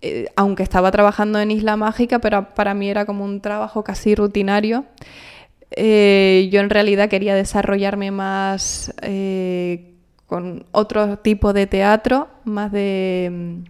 Eh, 0.01 0.27
aunque 0.35 0.63
estaba 0.63 0.91
trabajando 0.91 1.39
en 1.39 1.51
Isla 1.51 1.75
Mágica, 1.75 2.19
pero 2.19 2.53
para 2.53 2.73
mí 2.73 2.89
era 2.89 3.05
como 3.05 3.25
un 3.25 3.41
trabajo 3.41 3.83
casi 3.83 4.15
rutinario. 4.15 4.85
Eh, 5.75 6.49
yo 6.51 6.59
en 6.59 6.69
realidad 6.69 7.09
quería 7.09 7.35
desarrollarme 7.35 8.11
más 8.11 8.93
eh, 9.01 9.93
con 10.27 10.65
otro 10.71 11.17
tipo 11.19 11.53
de 11.53 11.67
teatro, 11.67 12.27
más 12.43 12.71
de 12.71 13.63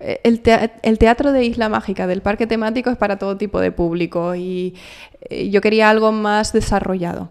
el, 0.00 0.98
teatro 0.98 1.32
de 1.32 1.44
Isla 1.44 1.68
Mágica 1.68 2.06
del 2.06 2.22
parque 2.22 2.46
temático 2.46 2.90
es 2.90 2.96
para 2.96 3.18
todo 3.18 3.36
tipo 3.36 3.60
de 3.60 3.72
público 3.72 4.34
y 4.34 4.74
eh, 5.28 5.50
yo 5.50 5.60
quería 5.60 5.90
algo 5.90 6.12
más 6.12 6.52
desarrollado. 6.52 7.30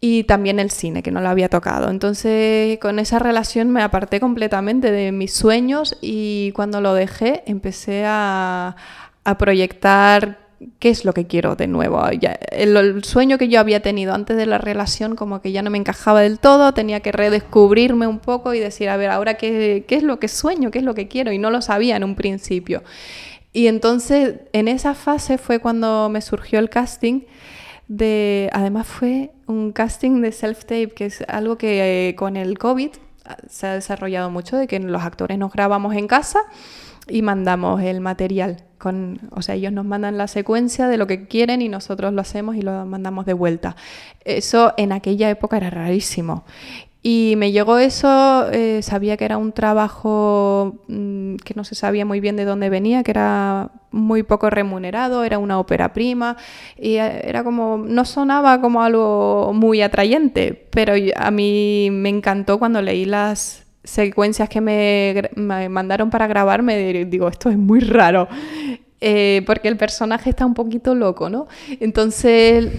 Y 0.00 0.24
también 0.24 0.58
el 0.58 0.70
cine, 0.72 1.02
que 1.02 1.12
no 1.12 1.20
lo 1.20 1.28
había 1.28 1.48
tocado. 1.48 1.88
Entonces, 1.88 2.78
con 2.80 2.98
esa 2.98 3.20
relación 3.20 3.70
me 3.70 3.82
aparté 3.82 4.18
completamente 4.18 4.90
de 4.90 5.12
mis 5.12 5.32
sueños 5.32 5.96
y 6.00 6.50
cuando 6.52 6.80
lo 6.80 6.92
dejé 6.92 7.44
empecé 7.46 8.04
a, 8.04 8.74
a 9.22 9.38
proyectar 9.38 10.41
qué 10.78 10.90
es 10.90 11.04
lo 11.04 11.12
que 11.12 11.26
quiero 11.26 11.56
de 11.56 11.66
nuevo. 11.66 12.02
el, 12.08 13.04
sueño 13.04 13.38
que 13.38 13.48
yo 13.48 13.60
había 13.60 13.80
tenido 13.80 14.14
antes 14.14 14.36
de 14.36 14.46
la 14.46 14.58
relación 14.58 15.16
como 15.16 15.40
que 15.40 15.52
ya 15.52 15.62
no 15.62 15.70
me 15.70 15.78
encajaba 15.78 16.20
del 16.20 16.38
todo, 16.38 16.74
tenía 16.74 17.00
que 17.00 17.12
redescubrirme 17.12 18.06
un 18.06 18.18
poco 18.18 18.54
y 18.54 18.60
decir, 18.60 18.88
a 18.88 18.96
ver, 18.96 19.10
ahora 19.10 19.34
qué, 19.34 19.84
qué 19.86 19.96
es 19.96 20.02
lo 20.02 20.18
que 20.18 20.28
sueño, 20.28 20.70
qué 20.70 20.78
es 20.78 20.84
lo 20.84 20.94
que 20.94 21.08
quiero, 21.08 21.32
y 21.32 21.38
no 21.38 21.50
lo 21.50 21.62
sabía 21.62 21.96
en 21.96 22.04
un 22.04 22.14
principio. 22.14 22.82
Y 23.52 23.66
entonces 23.66 24.36
en 24.52 24.68
esa 24.68 24.94
fase 24.94 25.38
fue 25.38 25.58
cuando 25.58 26.08
me 26.08 26.22
surgió 26.22 26.58
el 26.58 26.70
casting 26.70 27.22
de, 27.88 28.48
además 28.52 28.86
fue 28.86 29.32
un 29.46 29.72
casting 29.72 30.22
de 30.22 30.32
self-tape, 30.32 30.94
que 30.94 31.06
es 31.06 31.22
algo 31.28 31.58
que 31.58 32.08
eh, 32.08 32.14
con 32.14 32.36
el 32.36 32.58
COVID 32.58 32.90
se 33.48 33.66
ha 33.66 33.74
desarrollado 33.74 34.30
mucho, 34.30 34.56
de 34.56 34.66
que 34.66 34.78
los 34.80 35.02
actores 35.02 35.38
nos 35.38 35.52
grabamos 35.52 35.94
en 35.94 36.06
casa 36.06 36.40
y 37.08 37.22
mandamos 37.22 37.82
el 37.82 38.00
material. 38.00 38.64
Con, 38.78 39.20
o 39.30 39.42
sea, 39.42 39.54
ellos 39.54 39.72
nos 39.72 39.84
mandan 39.84 40.18
la 40.18 40.26
secuencia 40.26 40.88
de 40.88 40.96
lo 40.96 41.06
que 41.06 41.26
quieren 41.26 41.62
y 41.62 41.68
nosotros 41.68 42.12
lo 42.12 42.20
hacemos 42.20 42.56
y 42.56 42.62
lo 42.62 42.84
mandamos 42.86 43.26
de 43.26 43.32
vuelta. 43.32 43.76
Eso 44.24 44.74
en 44.76 44.92
aquella 44.92 45.30
época 45.30 45.56
era 45.56 45.70
rarísimo. 45.70 46.44
Y 47.04 47.34
me 47.36 47.50
llegó 47.50 47.78
eso, 47.78 48.48
eh, 48.52 48.80
sabía 48.82 49.16
que 49.16 49.24
era 49.24 49.36
un 49.36 49.50
trabajo 49.50 50.84
mm, 50.86 51.34
que 51.36 51.54
no 51.54 51.64
se 51.64 51.74
sabía 51.74 52.04
muy 52.04 52.20
bien 52.20 52.36
de 52.36 52.44
dónde 52.44 52.70
venía, 52.70 53.02
que 53.02 53.10
era 53.10 53.70
muy 53.90 54.22
poco 54.22 54.50
remunerado, 54.50 55.24
era 55.24 55.38
una 55.40 55.58
ópera 55.58 55.92
prima, 55.92 56.36
y 56.78 56.98
eh, 56.98 57.28
era 57.28 57.42
como, 57.42 57.76
no 57.76 58.04
sonaba 58.04 58.60
como 58.60 58.84
algo 58.84 59.50
muy 59.52 59.82
atrayente, 59.82 60.68
pero 60.70 60.94
a 61.16 61.30
mí 61.32 61.88
me 61.90 62.08
encantó 62.08 62.60
cuando 62.60 62.80
leí 62.80 63.04
las 63.04 63.61
secuencias 63.84 64.48
que 64.48 64.60
me, 64.60 65.30
mandaron 65.68 66.10
para 66.10 66.26
grabarme, 66.26 67.04
digo, 67.04 67.28
esto 67.28 67.50
es 67.50 67.58
muy 67.58 67.80
raro. 67.80 68.28
Eh, 69.04 69.42
porque 69.46 69.66
el 69.66 69.76
personaje 69.76 70.30
está 70.30 70.46
un 70.46 70.54
poquito 70.54 70.94
loco, 70.94 71.28
¿no? 71.28 71.48
Entonces 71.80 72.70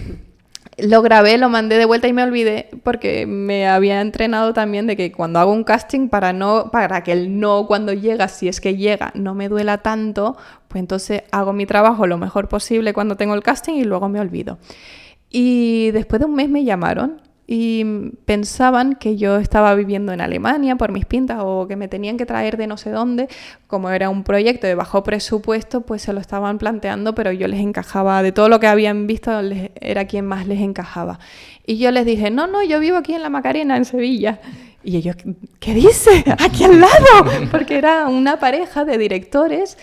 lo 0.78 1.02
grabé, 1.02 1.38
lo 1.38 1.48
mandé 1.48 1.78
de 1.78 1.84
vuelta 1.84 2.08
y 2.08 2.12
me 2.12 2.22
olvidé 2.22 2.70
porque 2.82 3.26
me 3.26 3.68
había 3.68 4.00
entrenado 4.00 4.52
también 4.52 4.86
de 4.86 4.96
que 4.96 5.12
cuando 5.12 5.38
hago 5.38 5.52
un 5.52 5.64
casting 5.64 6.08
para 6.08 6.32
no 6.32 6.70
para 6.72 7.02
que 7.02 7.12
el 7.12 7.38
no 7.38 7.66
cuando 7.66 7.92
llega, 7.92 8.28
si 8.28 8.48
es 8.48 8.60
que 8.60 8.76
llega, 8.76 9.12
no 9.14 9.34
me 9.34 9.48
duela 9.48 9.78
tanto, 9.78 10.36
pues 10.68 10.80
entonces 10.80 11.22
hago 11.30 11.52
mi 11.52 11.66
trabajo 11.66 12.06
lo 12.06 12.18
mejor 12.18 12.48
posible 12.48 12.92
cuando 12.92 13.16
tengo 13.16 13.34
el 13.34 13.42
casting 13.42 13.74
y 13.74 13.84
luego 13.84 14.08
me 14.08 14.20
olvido. 14.20 14.58
Y 15.30 15.90
después 15.92 16.20
de 16.20 16.26
un 16.26 16.34
mes 16.34 16.48
me 16.48 16.64
llamaron 16.64 17.20
y 17.46 17.84
pensaban 18.24 18.94
que 18.94 19.16
yo 19.16 19.36
estaba 19.36 19.74
viviendo 19.74 20.12
en 20.12 20.22
Alemania 20.22 20.76
por 20.76 20.92
mis 20.92 21.04
pintas 21.04 21.38
o 21.42 21.68
que 21.68 21.76
me 21.76 21.88
tenían 21.88 22.16
que 22.16 22.24
traer 22.24 22.56
de 22.56 22.66
no 22.66 22.78
sé 22.78 22.90
dónde, 22.90 23.28
como 23.66 23.90
era 23.90 24.08
un 24.08 24.24
proyecto 24.24 24.66
de 24.66 24.74
bajo 24.74 25.02
presupuesto, 25.02 25.82
pues 25.82 26.02
se 26.02 26.14
lo 26.14 26.20
estaban 26.20 26.56
planteando, 26.56 27.14
pero 27.14 27.32
yo 27.32 27.46
les 27.46 27.60
encajaba, 27.60 28.22
de 28.22 28.32
todo 28.32 28.48
lo 28.48 28.60
que 28.60 28.66
habían 28.66 29.06
visto, 29.06 29.30
era 29.80 30.06
quien 30.06 30.24
más 30.24 30.46
les 30.46 30.60
encajaba. 30.60 31.18
Y 31.66 31.76
yo 31.76 31.90
les 31.90 32.06
dije, 32.06 32.30
no, 32.30 32.46
no, 32.46 32.62
yo 32.62 32.80
vivo 32.80 32.96
aquí 32.96 33.14
en 33.14 33.22
La 33.22 33.30
Macarena, 33.30 33.76
en 33.76 33.84
Sevilla. 33.84 34.40
Y 34.82 34.96
ellos, 34.96 35.16
¿qué 35.60 35.74
dice? 35.74 36.24
Aquí 36.38 36.64
al 36.64 36.80
lado, 36.80 37.30
porque 37.50 37.76
era 37.76 38.06
una 38.08 38.38
pareja 38.38 38.84
de 38.84 38.96
directores 38.96 39.76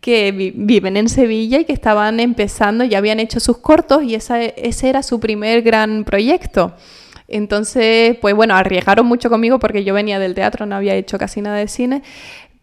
que 0.00 0.32
viven 0.32 0.96
en 0.96 1.08
Sevilla 1.08 1.60
y 1.60 1.64
que 1.64 1.72
estaban 1.72 2.20
empezando, 2.20 2.84
ya 2.84 2.98
habían 2.98 3.20
hecho 3.20 3.38
sus 3.38 3.58
cortos 3.58 4.02
y 4.02 4.14
ese 4.14 4.88
era 4.88 5.02
su 5.02 5.20
primer 5.20 5.62
gran 5.62 6.04
proyecto. 6.04 6.74
Entonces, 7.32 8.16
pues 8.20 8.34
bueno, 8.34 8.54
arriesgaron 8.54 9.06
mucho 9.06 9.30
conmigo 9.30 9.58
porque 9.58 9.84
yo 9.84 9.94
venía 9.94 10.18
del 10.18 10.34
teatro, 10.34 10.66
no 10.66 10.76
había 10.76 10.94
hecho 10.94 11.18
casi 11.18 11.40
nada 11.40 11.56
de 11.56 11.68
cine, 11.68 12.02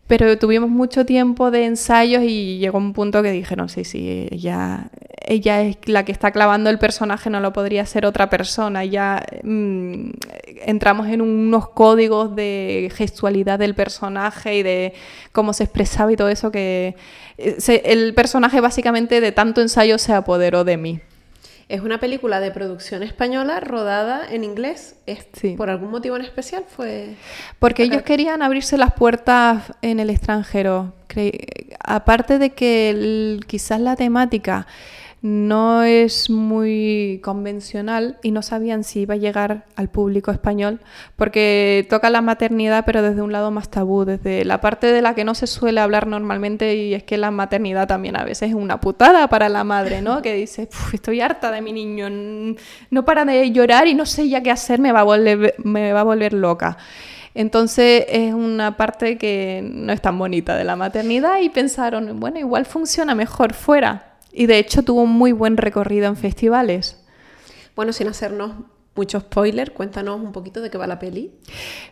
pero 0.10 0.40
tuvimos 0.40 0.72
mucho 0.72 1.06
tiempo 1.06 1.52
de 1.52 1.66
ensayos 1.66 2.24
y 2.24 2.58
llegó 2.58 2.80
un 2.80 2.94
punto 2.94 3.22
que 3.22 3.32
dijeron, 3.32 3.70
sí, 3.70 3.84
sí, 3.84 4.28
ella, 4.32 4.90
ella 5.24 5.62
es 5.62 5.78
la 5.86 6.04
que 6.04 6.12
está 6.12 6.32
clavando 6.32 6.72
el 6.72 6.80
personaje, 6.80 7.30
no 7.30 7.40
lo 7.40 7.54
podría 7.54 7.86
ser 7.86 8.08
otra 8.08 8.28
persona. 8.28 8.84
Ya 8.86 9.24
mm, 9.44 10.10
entramos 10.66 11.08
en 11.10 11.22
unos 11.22 11.70
códigos 11.70 12.36
de 12.36 12.92
gestualidad 12.96 13.60
del 13.60 13.76
personaje 13.76 14.56
y 14.56 14.64
de 14.64 14.94
cómo 15.32 15.54
se 15.54 15.66
expresaba 15.66 16.12
y 16.12 16.16
todo 16.16 16.30
eso 16.30 16.52
que 16.52 16.96
eh, 17.38 17.82
el 17.86 18.16
personaje 18.16 18.62
básicamente 18.62 19.22
de 19.22 19.32
tanto 19.32 19.62
ensayo 19.62 20.00
se 20.00 20.14
apoderó 20.14 20.64
de 20.64 20.78
mí. 20.78 21.02
Es 21.70 21.82
una 21.82 22.00
película 22.00 22.40
de 22.40 22.50
producción 22.50 23.04
española 23.04 23.60
rodada 23.60 24.28
en 24.28 24.44
inglés. 24.44 24.96
¿Por 25.56 25.70
algún 25.70 25.92
motivo 25.92 26.16
en 26.16 26.24
especial 26.24 26.66
fue...? 26.68 27.16
Porque 27.60 27.84
ellos 27.84 28.02
querían 28.02 28.42
abrirse 28.42 28.76
las 28.76 28.94
puertas 28.94 29.72
en 29.84 30.00
el 30.00 30.10
extranjero. 30.10 30.94
Aparte 31.80 32.40
de 32.40 32.50
que 32.50 33.40
quizás 33.46 33.80
la 33.80 33.96
temática 33.96 34.66
no 35.22 35.84
es 35.84 36.30
muy 36.30 37.20
convencional 37.24 38.18
y 38.24 38.32
no 38.32 38.42
sabían 38.42 38.86
si 38.86 39.02
iba 39.02 39.16
a 39.16 39.18
llegar 39.18 39.66
al 39.76 39.90
público 39.90 40.32
español 40.32 40.80
porque 41.18 41.86
toca 41.90 42.10
la 42.10 42.22
maternidad 42.22 42.86
pero 42.86 43.02
desde 43.02 43.22
un 43.22 43.34
lado 43.34 43.52
más 43.52 43.70
tabú, 43.70 44.06
desde 44.06 44.46
la 44.46 44.62
parte 44.62 44.88
de 44.88 45.02
la 45.02 45.16
que 45.16 45.26
no 45.26 45.36
se 45.36 45.48
suele 45.48 45.82
hablar 45.82 46.08
normalmente 46.08 46.76
y 46.76 46.94
es 46.94 47.04
que 47.04 47.18
la 47.18 47.32
maternidad 47.32 47.88
también 47.88 48.16
a 48.16 48.24
veces 48.24 48.50
es 48.50 48.56
una 48.56 48.80
putada 48.80 49.28
para 49.28 49.50
la 49.50 49.66
madre, 49.66 50.02
¿no? 50.02 50.22
Que 50.22 50.34
dice, 50.36 50.70
estoy 50.94 51.20
harta 51.20 51.52
de 51.52 51.62
mi 51.62 51.74
niño, 51.74 52.08
no 52.90 53.04
para 53.04 53.26
de 53.26 53.52
llorar 53.52 53.88
y 53.88 53.96
no 53.96 54.06
sé 54.06 54.30
ya 54.30 54.42
qué 54.42 54.52
hacer, 54.52 54.80
me 54.80 54.94
va 54.94 55.02
a 55.02 55.04
volver, 55.04 55.56
a 55.96 56.04
volver 56.04 56.34
loca. 56.34 56.78
Entonces 57.36 58.06
es 58.10 58.34
una 58.34 58.78
parte 58.78 59.18
que 59.18 59.62
no 59.64 59.94
es 59.94 60.02
tan 60.02 60.18
bonita 60.18 60.56
de 60.56 60.64
la 60.64 60.76
maternidad 60.76 61.40
y 61.42 61.50
pensaron, 61.50 62.20
bueno, 62.20 62.40
igual 62.40 62.66
funciona 62.66 63.16
mejor 63.16 63.54
fuera. 63.54 64.09
Y 64.40 64.46
de 64.46 64.58
hecho 64.58 64.84
tuvo 64.84 65.02
un 65.02 65.12
muy 65.12 65.34
buen 65.34 65.58
recorrido 65.58 66.08
en 66.08 66.16
festivales. 66.16 66.96
Bueno, 67.76 67.92
sin 67.92 68.08
hacernos 68.08 68.54
mucho 68.96 69.20
spoiler, 69.20 69.74
cuéntanos 69.74 70.22
un 70.22 70.32
poquito 70.32 70.62
de 70.62 70.70
qué 70.70 70.78
va 70.78 70.88
la 70.88 70.98
peli. 70.98 71.34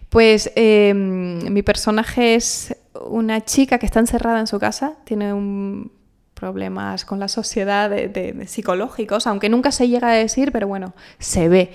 Pues 0.08 0.50
em, 0.56 1.52
mi 1.52 1.62
personaje 1.62 2.36
es 2.36 2.74
una 3.02 3.44
chica 3.44 3.80
que 3.80 3.86
está 3.86 4.00
encerrada 4.00 4.40
en 4.40 4.48
su 4.48 4.60
casa, 4.60 4.96
tiene 5.04 5.34
un 5.34 5.92
problemas 6.36 7.04
con 7.04 7.20
la 7.20 7.28
sociedad 7.28 7.90
de, 7.90 8.46
psicológicos, 8.48 9.28
aunque 9.28 9.50
nunca 9.50 9.72
se 9.72 9.90
llega 9.90 10.10
a 10.10 10.14
decir, 10.14 10.52
pero 10.52 10.68
bueno, 10.68 10.94
se 11.20 11.50
ve. 11.50 11.72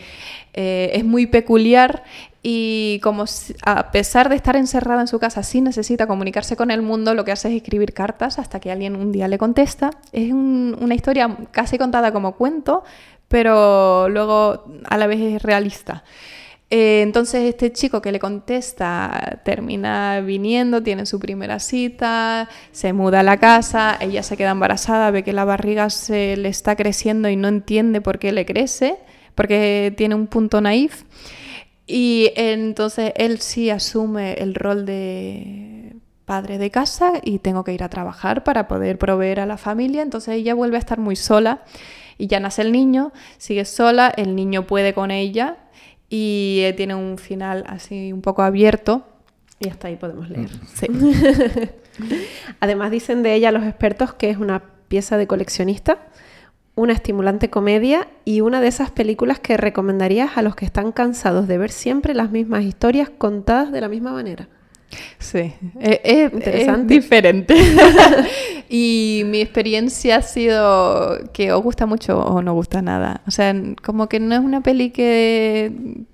Eh, 0.54 0.92
es 0.94 1.04
muy 1.04 1.26
peculiar 1.26 2.04
y 2.42 2.98
como 3.02 3.24
a 3.64 3.90
pesar 3.92 4.28
de 4.28 4.34
estar 4.34 4.56
encerrada 4.56 5.02
en 5.02 5.06
su 5.06 5.20
casa, 5.20 5.44
sí 5.44 5.60
necesita 5.60 6.08
comunicarse 6.08 6.56
con 6.56 6.72
el 6.72 6.82
mundo, 6.82 7.14
lo 7.14 7.24
que 7.24 7.30
hace 7.30 7.48
es 7.48 7.54
escribir 7.54 7.92
cartas 7.92 8.38
hasta 8.40 8.58
que 8.58 8.72
alguien 8.72 8.96
un 8.96 9.12
día 9.12 9.28
le 9.28 9.38
contesta. 9.38 9.90
Es 10.10 10.32
una 10.32 10.94
historia 10.94 11.36
casi 11.52 11.78
contada 11.78 12.12
como 12.12 12.34
cuento, 12.34 12.82
pero 13.28 14.08
luego 14.08 14.64
a 14.88 14.96
la 14.98 15.06
vez 15.06 15.20
es 15.20 15.42
realista. 15.42 16.02
Eh, 16.68 17.02
entonces 17.02 17.42
este 17.44 17.70
chico 17.70 18.00
que 18.00 18.10
le 18.10 18.18
contesta 18.18 19.40
termina 19.44 20.20
viniendo, 20.20 20.82
tiene 20.82 21.04
su 21.06 21.20
primera 21.20 21.60
cita, 21.60 22.48
se 22.72 22.92
muda 22.92 23.20
a 23.20 23.22
la 23.22 23.36
casa, 23.36 23.98
ella 24.00 24.22
se 24.22 24.36
queda 24.36 24.52
embarazada, 24.52 25.10
ve 25.10 25.22
que 25.22 25.34
la 25.34 25.44
barriga 25.44 25.90
se 25.90 26.36
le 26.38 26.48
está 26.48 26.74
creciendo 26.74 27.28
y 27.28 27.36
no 27.36 27.48
entiende 27.48 28.00
por 28.00 28.18
qué 28.18 28.32
le 28.32 28.46
crece, 28.46 28.96
porque 29.34 29.92
tiene 29.96 30.14
un 30.14 30.26
punto 30.26 30.60
naif. 30.60 31.04
Y 31.94 32.32
entonces 32.36 33.12
él 33.16 33.38
sí 33.40 33.68
asume 33.68 34.32
el 34.38 34.54
rol 34.54 34.86
de 34.86 35.94
padre 36.24 36.56
de 36.56 36.70
casa 36.70 37.12
y 37.22 37.38
tengo 37.38 37.64
que 37.64 37.74
ir 37.74 37.82
a 37.82 37.90
trabajar 37.90 38.44
para 38.44 38.66
poder 38.66 38.96
proveer 38.96 39.40
a 39.40 39.44
la 39.44 39.58
familia, 39.58 40.00
entonces 40.00 40.36
ella 40.36 40.54
vuelve 40.54 40.76
a 40.76 40.78
estar 40.78 40.98
muy 40.98 41.16
sola 41.16 41.64
y 42.16 42.28
ya 42.28 42.40
nace 42.40 42.62
el 42.62 42.72
niño, 42.72 43.12
sigue 43.36 43.66
sola, 43.66 44.10
el 44.16 44.34
niño 44.34 44.66
puede 44.66 44.94
con 44.94 45.10
ella 45.10 45.58
y 46.08 46.60
eh, 46.62 46.72
tiene 46.72 46.94
un 46.94 47.18
final 47.18 47.62
así 47.66 48.10
un 48.10 48.22
poco 48.22 48.40
abierto. 48.40 49.04
Y 49.60 49.68
hasta 49.68 49.88
ahí 49.88 49.96
podemos 49.96 50.30
leer. 50.30 50.48
Mm. 50.88 51.68
Además 52.60 52.90
dicen 52.90 53.22
de 53.22 53.34
ella 53.34 53.52
los 53.52 53.64
expertos 53.64 54.14
que 54.14 54.30
es 54.30 54.38
una 54.38 54.62
pieza 54.88 55.18
de 55.18 55.26
coleccionista, 55.26 55.98
una 56.74 56.92
estimulante 56.92 57.50
comedia 57.50 58.08
y 58.24 58.40
una 58.40 58.60
de 58.60 58.68
esas 58.68 58.90
películas 58.90 59.40
que 59.40 59.56
recomendarías 59.56 60.36
a 60.36 60.42
los 60.42 60.56
que 60.56 60.64
están 60.64 60.92
cansados 60.92 61.46
de 61.46 61.58
ver 61.58 61.70
siempre 61.70 62.14
las 62.14 62.30
mismas 62.30 62.64
historias 62.64 63.10
contadas 63.10 63.72
de 63.72 63.80
la 63.80 63.88
misma 63.88 64.12
manera. 64.12 64.48
Sí, 65.18 65.38
eh, 65.38 66.00
eh, 66.04 66.30
es, 66.44 66.86
diferente. 66.86 67.54
y 68.68 69.22
mi 69.26 69.40
experiencia 69.40 70.16
ha 70.16 70.22
sido 70.22 71.18
que 71.32 71.52
os 71.52 71.62
gusta 71.62 71.86
mucho 71.86 72.18
o 72.20 72.42
no 72.42 72.52
gusta 72.54 72.82
nada. 72.82 73.22
O 73.26 73.30
sea, 73.30 73.54
como 73.82 74.08
que 74.08 74.20
no 74.20 74.34
es 74.34 74.40
una 74.40 74.62
peli 74.62 74.90
que 74.90 76.04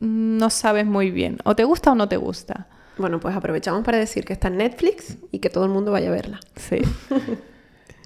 no 0.00 0.50
sabes 0.50 0.86
muy 0.86 1.10
bien. 1.10 1.38
O 1.44 1.54
te 1.54 1.64
gusta 1.64 1.92
o 1.92 1.94
no 1.94 2.08
te 2.08 2.16
gusta. 2.16 2.66
Bueno, 2.98 3.20
pues 3.20 3.36
aprovechamos 3.36 3.84
para 3.84 3.98
decir 3.98 4.24
que 4.24 4.32
está 4.32 4.48
en 4.48 4.56
Netflix 4.56 5.18
y 5.30 5.38
que 5.38 5.50
todo 5.50 5.64
el 5.64 5.70
mundo 5.70 5.92
vaya 5.92 6.08
a 6.08 6.12
verla. 6.12 6.40
Sí. 6.56 6.78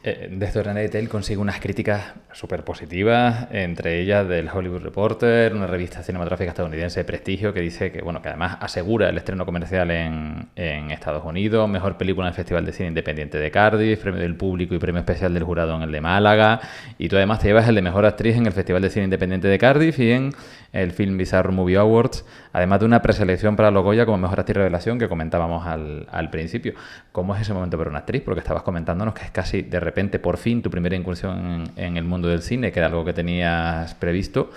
Eh, 0.04 0.28
Death 0.32 0.54
Detail 0.54 1.08
consigue 1.08 1.38
unas 1.38 1.60
críticas 1.60 2.14
súper 2.32 2.64
positivas, 2.64 3.46
entre 3.52 4.00
ellas 4.00 4.26
del 4.26 4.48
Hollywood 4.52 4.82
Reporter, 4.82 5.54
una 5.54 5.68
revista 5.68 6.02
cinematográfica 6.02 6.50
estadounidense 6.50 6.98
de 6.98 7.04
prestigio 7.04 7.52
que 7.54 7.60
dice 7.60 7.92
que, 7.92 8.02
bueno, 8.02 8.20
que 8.20 8.28
además 8.28 8.58
asegura 8.60 9.08
el 9.08 9.16
estreno 9.16 9.46
comercial 9.46 9.92
en, 9.92 10.48
en 10.56 10.90
Estados 10.90 11.24
Unidos, 11.24 11.68
mejor 11.68 11.98
película 11.98 12.26
en 12.26 12.30
el 12.30 12.34
Festival 12.34 12.66
de 12.66 12.72
Cine 12.72 12.88
Independiente 12.88 13.38
de 13.38 13.50
Cardiff, 13.52 14.00
premio 14.00 14.20
del 14.20 14.34
público 14.34 14.74
y 14.74 14.80
premio 14.80 14.98
especial 14.98 15.34
del 15.34 15.44
jurado 15.44 15.76
en 15.76 15.82
el 15.82 15.92
de 15.92 16.00
Málaga, 16.00 16.60
y 16.98 17.08
tú 17.08 17.14
además 17.14 17.38
te 17.38 17.46
llevas 17.46 17.68
el 17.68 17.76
de 17.76 17.82
mejor 17.82 18.04
actriz 18.04 18.36
en 18.36 18.46
el 18.46 18.52
Festival 18.52 18.82
de 18.82 18.90
Cine 18.90 19.04
Independiente 19.04 19.46
de 19.46 19.58
Cardiff 19.58 20.00
y 20.00 20.10
en 20.10 20.32
el 20.72 20.90
Film 20.90 21.16
Bizarre 21.16 21.52
Movie 21.52 21.76
Awards, 21.76 22.24
además 22.52 22.80
de 22.80 22.86
una 22.86 23.02
preselección 23.02 23.54
para 23.54 23.70
Logoya 23.70 24.04
como 24.04 24.18
mejor 24.18 24.40
actriz 24.40 24.56
revelación 24.56 24.98
que 24.98 25.06
comentábamos 25.06 25.66
al, 25.66 26.08
al 26.10 26.30
principio. 26.30 26.72
¿Cómo 27.12 27.36
es 27.36 27.42
ese 27.42 27.52
momento 27.52 27.76
para 27.76 27.90
una 27.90 28.00
actriz? 28.00 28.22
Porque 28.22 28.40
estabas 28.40 28.62
comentándonos 28.62 29.14
que 29.14 29.22
es 29.22 29.30
casi 29.30 29.62
de 29.62 29.78
repente, 29.78 29.91
por 29.92 30.36
fin, 30.36 30.62
tu 30.62 30.70
primera 30.70 30.96
incursión 30.96 31.70
en, 31.76 31.96
el 31.96 32.04
mundo 32.04 32.28
del 32.28 32.42
cine, 32.42 32.72
que 32.72 32.78
era 32.78 32.88
algo 32.88 33.04
que 33.04 33.12
tenías 33.12 33.94
previsto. 33.94 34.50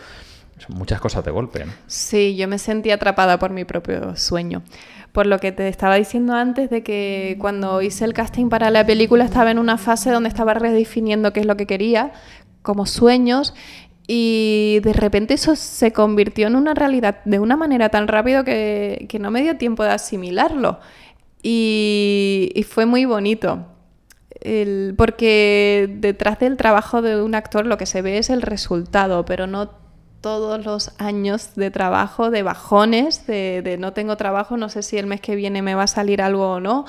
Son 0.58 0.78
muchas 0.78 1.02
cosas 1.02 1.24
de 1.26 1.32
golpe. 1.32 1.66
Sí, 1.88 2.36
yo 2.36 2.48
me 2.48 2.58
sentí 2.58 2.92
atrapada 2.92 3.38
por 3.40 3.52
mi 3.52 3.66
propio 3.66 4.16
sueño. 4.16 4.64
Por 5.12 5.28
lo 5.28 5.40
que 5.40 5.52
te 5.52 5.68
estaba 5.68 5.96
diciendo 5.96 6.34
antes 6.34 6.70
de 6.70 6.84
que 6.84 7.38
cuando 7.40 7.82
hice 7.82 8.06
el 8.06 8.14
casting 8.14 8.50
para 8.50 8.70
la 8.70 8.86
película 8.86 9.26
estaba 9.26 9.52
en 9.52 9.60
una 9.60 9.78
fase 9.78 10.12
donde 10.12 10.30
estaba 10.30 10.54
redefiniendo 10.54 11.32
qué 11.34 11.42
es 11.42 11.46
lo 11.46 11.56
que 11.58 11.66
quería 11.66 12.12
como 12.62 12.86
sueños 12.86 13.54
Y 14.08 14.80
de 14.84 14.94
repente 14.94 15.34
eso 15.34 15.56
se 15.56 15.92
convirtió 15.92 16.48
en 16.48 16.56
una 16.56 16.74
realidad 16.74 17.24
de 17.26 17.40
una 17.40 17.56
manera 17.56 17.90
tan 17.90 18.08
rápido 18.08 18.44
que, 18.44 19.08
no 19.20 19.32
me 19.32 19.42
dio 19.42 19.58
tiempo 19.58 19.84
de 19.84 19.92
asimilarlo. 19.92 20.80
Y, 21.42 22.66
fue 22.70 22.86
muy 22.86 23.06
bonito. 23.06 23.66
Porque 24.98 25.90
detrás 25.90 26.40
del 26.40 26.58
trabajo 26.58 27.02
de 27.02 27.22
un 27.22 27.36
actor 27.36 27.66
lo 27.66 27.78
que 27.78 27.86
se 27.86 28.02
ve 28.02 28.18
es 28.18 28.30
el 28.30 28.42
resultado, 28.42 29.26
pero 29.26 29.48
no 29.48 29.70
todos 30.26 30.66
los 30.66 30.92
años 30.98 31.52
de 31.56 31.70
trabajo, 31.70 32.32
de 32.32 32.42
bajones, 32.42 33.28
de, 33.28 33.78
no 33.80 33.94
tengo 33.94 34.18
trabajo, 34.18 34.58
no 34.58 34.70
sé 34.70 34.82
si 34.82 34.98
el 34.98 35.06
mes 35.06 35.22
que 35.22 35.36
viene 35.36 35.62
me 35.62 35.76
va 35.76 35.84
a 35.84 35.88
salir 35.88 36.20
algo 36.20 36.54
o 36.54 36.60
no, 36.60 36.86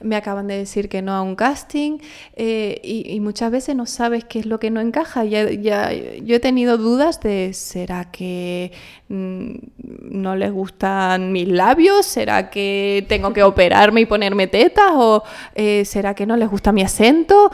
me 0.00 0.16
acaban 0.16 0.46
de 0.46 0.56
decir 0.56 0.88
que 0.88 1.02
no 1.02 1.12
a 1.12 1.20
un 1.20 1.36
casting 1.36 1.98
eh, 2.34 2.80
y, 2.82 3.20
muchas 3.20 3.50
veces 3.50 3.76
no 3.76 3.84
sabes 3.84 4.24
qué 4.24 4.38
es 4.38 4.46
lo 4.46 4.58
que 4.58 4.70
no 4.70 4.80
encaja. 4.80 5.24
Ya, 5.26 5.50
yo 5.92 6.36
he 6.36 6.40
tenido 6.40 6.78
dudas 6.78 7.20
de, 7.20 7.52
¿será 7.52 8.10
que 8.10 8.72
mm, 9.08 9.56
no 10.10 10.34
les 10.34 10.50
gustan 10.50 11.30
mis 11.30 11.46
labios? 11.46 12.06
¿Será 12.06 12.48
que 12.48 13.04
tengo 13.06 13.34
que 13.34 13.42
operarme 13.42 14.00
y 14.00 14.06
ponerme 14.06 14.46
tetas? 14.46 14.92
¿O 14.94 15.24
eh, 15.54 15.84
será 15.84 16.14
que 16.14 16.24
no 16.24 16.38
les 16.38 16.48
gusta 16.48 16.72
mi 16.72 16.80
acento? 16.80 17.50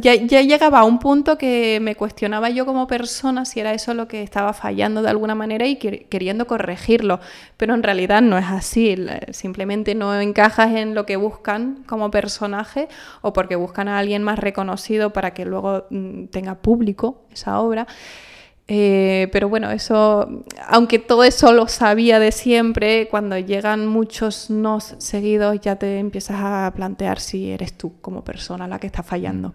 Ya, 0.00 0.14
llegaba 0.14 0.80
a 0.80 0.84
un 0.84 0.98
punto 0.98 1.36
que 1.36 1.78
me 1.80 1.96
cuestionaba 1.96 2.50
yo 2.50 2.64
como 2.66 2.86
persona 2.86 3.44
si 3.44 3.60
era 3.60 3.72
eso 3.72 3.94
lo 3.94 4.08
que 4.08 4.22
estaba 4.22 4.52
fallando 4.52 5.02
de 5.02 5.10
alguna 5.10 5.34
manera 5.34 5.66
y 5.66 5.76
queriendo 5.76 6.46
corregirlo, 6.46 7.20
pero 7.56 7.74
en 7.74 7.82
realidad 7.82 8.22
no 8.22 8.38
es 8.38 8.46
así, 8.46 8.96
simplemente 9.30 9.94
no 9.94 10.18
encajas 10.20 10.72
en 10.72 10.94
lo 10.94 11.06
que 11.06 11.16
buscan 11.16 11.84
como 11.86 12.10
personaje 12.10 12.88
o 13.20 13.32
porque 13.32 13.56
buscan 13.56 13.88
a 13.88 13.98
alguien 13.98 14.22
más 14.22 14.38
reconocido 14.38 15.12
para 15.12 15.34
que 15.34 15.44
luego 15.44 15.86
mm, 15.90 16.26
tenga 16.26 16.56
público 16.56 17.24
esa 17.32 17.60
obra. 17.60 17.86
Eh, 18.66 19.28
pero 19.30 19.48
bueno, 19.48 19.70
eso, 19.70 20.42
aunque 20.66 20.98
todo 20.98 21.24
eso 21.24 21.52
lo 21.52 21.68
sabía 21.68 22.18
de 22.18 22.32
siempre, 22.32 23.08
cuando 23.08 23.38
llegan 23.38 23.86
muchos 23.86 24.48
no 24.48 24.80
seguidos 24.80 25.60
ya 25.60 25.76
te 25.76 25.98
empiezas 25.98 26.38
a 26.40 26.72
plantear 26.74 27.20
si 27.20 27.50
eres 27.50 27.74
tú 27.74 28.00
como 28.00 28.24
persona 28.24 28.66
la 28.66 28.78
que 28.78 28.86
está 28.86 29.02
fallando. 29.02 29.52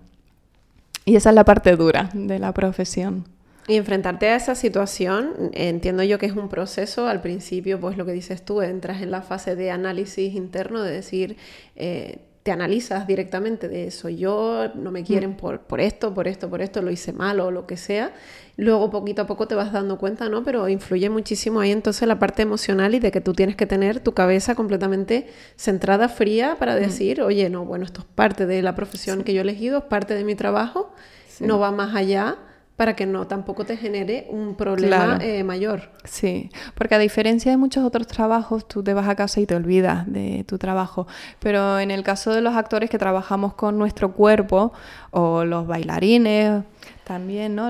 Y 1.06 1.16
esa 1.16 1.30
es 1.30 1.36
la 1.36 1.44
parte 1.44 1.76
dura 1.76 2.12
de 2.14 2.38
la 2.38 2.54
profesión. 2.54 3.26
Y 3.68 3.76
enfrentarte 3.76 4.28
a 4.30 4.36
esa 4.36 4.56
situación, 4.56 5.52
entiendo 5.54 6.04
yo 6.04 6.18
que 6.18 6.26
es 6.26 6.36
un 6.36 6.50
proceso. 6.50 7.08
Al 7.08 7.22
principio, 7.22 7.80
pues 7.80 7.98
lo 7.98 8.06
que 8.06 8.12
dices 8.12 8.44
tú, 8.44 8.62
entras 8.62 9.02
en 9.02 9.12
la 9.12 9.22
fase 9.22 9.56
de 9.56 9.70
análisis 9.70 10.34
interno, 10.34 10.82
de 10.82 10.92
decir, 10.92 11.38
eh, 11.76 12.18
te 12.50 12.54
analizas 12.54 13.06
directamente 13.06 13.70
de 13.70 13.92
soy 13.92 14.16
yo, 14.16 14.70
no 14.74 14.90
me 14.90 15.04
quieren 15.04 15.34
mm. 15.34 15.36
por, 15.36 15.60
por 15.60 15.80
esto, 15.80 16.16
por 16.16 16.28
esto, 16.28 16.50
por 16.50 16.64
esto, 16.64 16.82
lo 16.82 16.90
hice 16.90 17.14
mal 17.14 17.40
o 17.42 17.52
lo 17.52 17.68
que 17.68 17.78
sea. 17.78 18.12
Luego 18.58 18.90
poquito 18.90 19.22
a 19.22 19.28
poco 19.28 19.48
te 19.48 19.54
vas 19.54 19.72
dando 19.72 20.00
cuenta, 20.00 20.30
¿no? 20.30 20.44
Pero 20.44 20.68
influye 20.68 21.12
muchísimo 21.12 21.60
ahí 21.60 21.70
entonces 21.70 22.08
la 22.08 22.18
parte 22.18 22.42
emocional 22.42 22.96
y 22.96 23.00
de 23.00 23.12
que 23.12 23.22
tú 23.22 23.34
tienes 23.34 23.56
que 23.56 23.68
tener 23.68 24.00
tu 24.00 24.16
cabeza 24.16 24.56
completamente 24.56 25.28
centrada, 25.58 26.10
fría, 26.10 26.56
para 26.58 26.76
mm. 26.76 26.80
decir, 26.80 27.22
oye, 27.22 27.52
no, 27.52 27.66
bueno, 27.66 27.86
esto 27.86 28.02
es 28.02 28.08
parte 28.16 28.48
de 28.48 28.64
la 28.64 28.74
profesión 28.74 29.24
que 29.24 29.36
yo 29.36 29.42
he 29.42 29.44
elegido, 29.44 29.78
es 29.78 29.84
parte 29.84 30.16
de 30.16 30.24
mi 30.24 30.34
trabajo, 30.34 30.92
no 31.40 31.60
va 31.60 31.70
más 31.70 31.94
allá 31.94 32.40
para 32.80 32.96
que 32.96 33.06
no 33.06 33.28
tampoco 33.28 33.66
te 33.66 33.76
genere 33.76 34.26
un 34.30 34.56
problema 34.56 35.20
eh, 35.22 35.44
mayor. 35.44 35.90
Sí, 36.06 36.50
porque 36.76 36.96
a 36.96 36.98
diferencia 36.98 37.52
de 37.52 37.58
muchos 37.58 37.84
otros 37.84 38.08
trabajos, 38.08 38.70
tú 38.70 38.82
te 38.82 38.94
vas 38.94 39.10
a 39.10 39.18
casa 39.18 39.42
y 39.42 39.46
te 39.46 39.54
olvidas 39.54 40.10
de 40.10 40.46
tu 40.48 40.58
trabajo. 40.58 41.06
Pero 41.40 41.78
en 41.78 41.92
el 41.92 42.04
caso 42.04 42.34
de 42.34 42.40
los 42.40 42.56
actores 42.56 42.90
que 42.90 42.98
trabajamos 42.98 43.54
con 43.54 43.78
nuestro 43.78 44.14
cuerpo, 44.14 44.72
o 45.12 45.44
los 45.44 45.68
bailarines, 45.68 46.64
también, 47.04 47.56
¿no? 47.56 47.70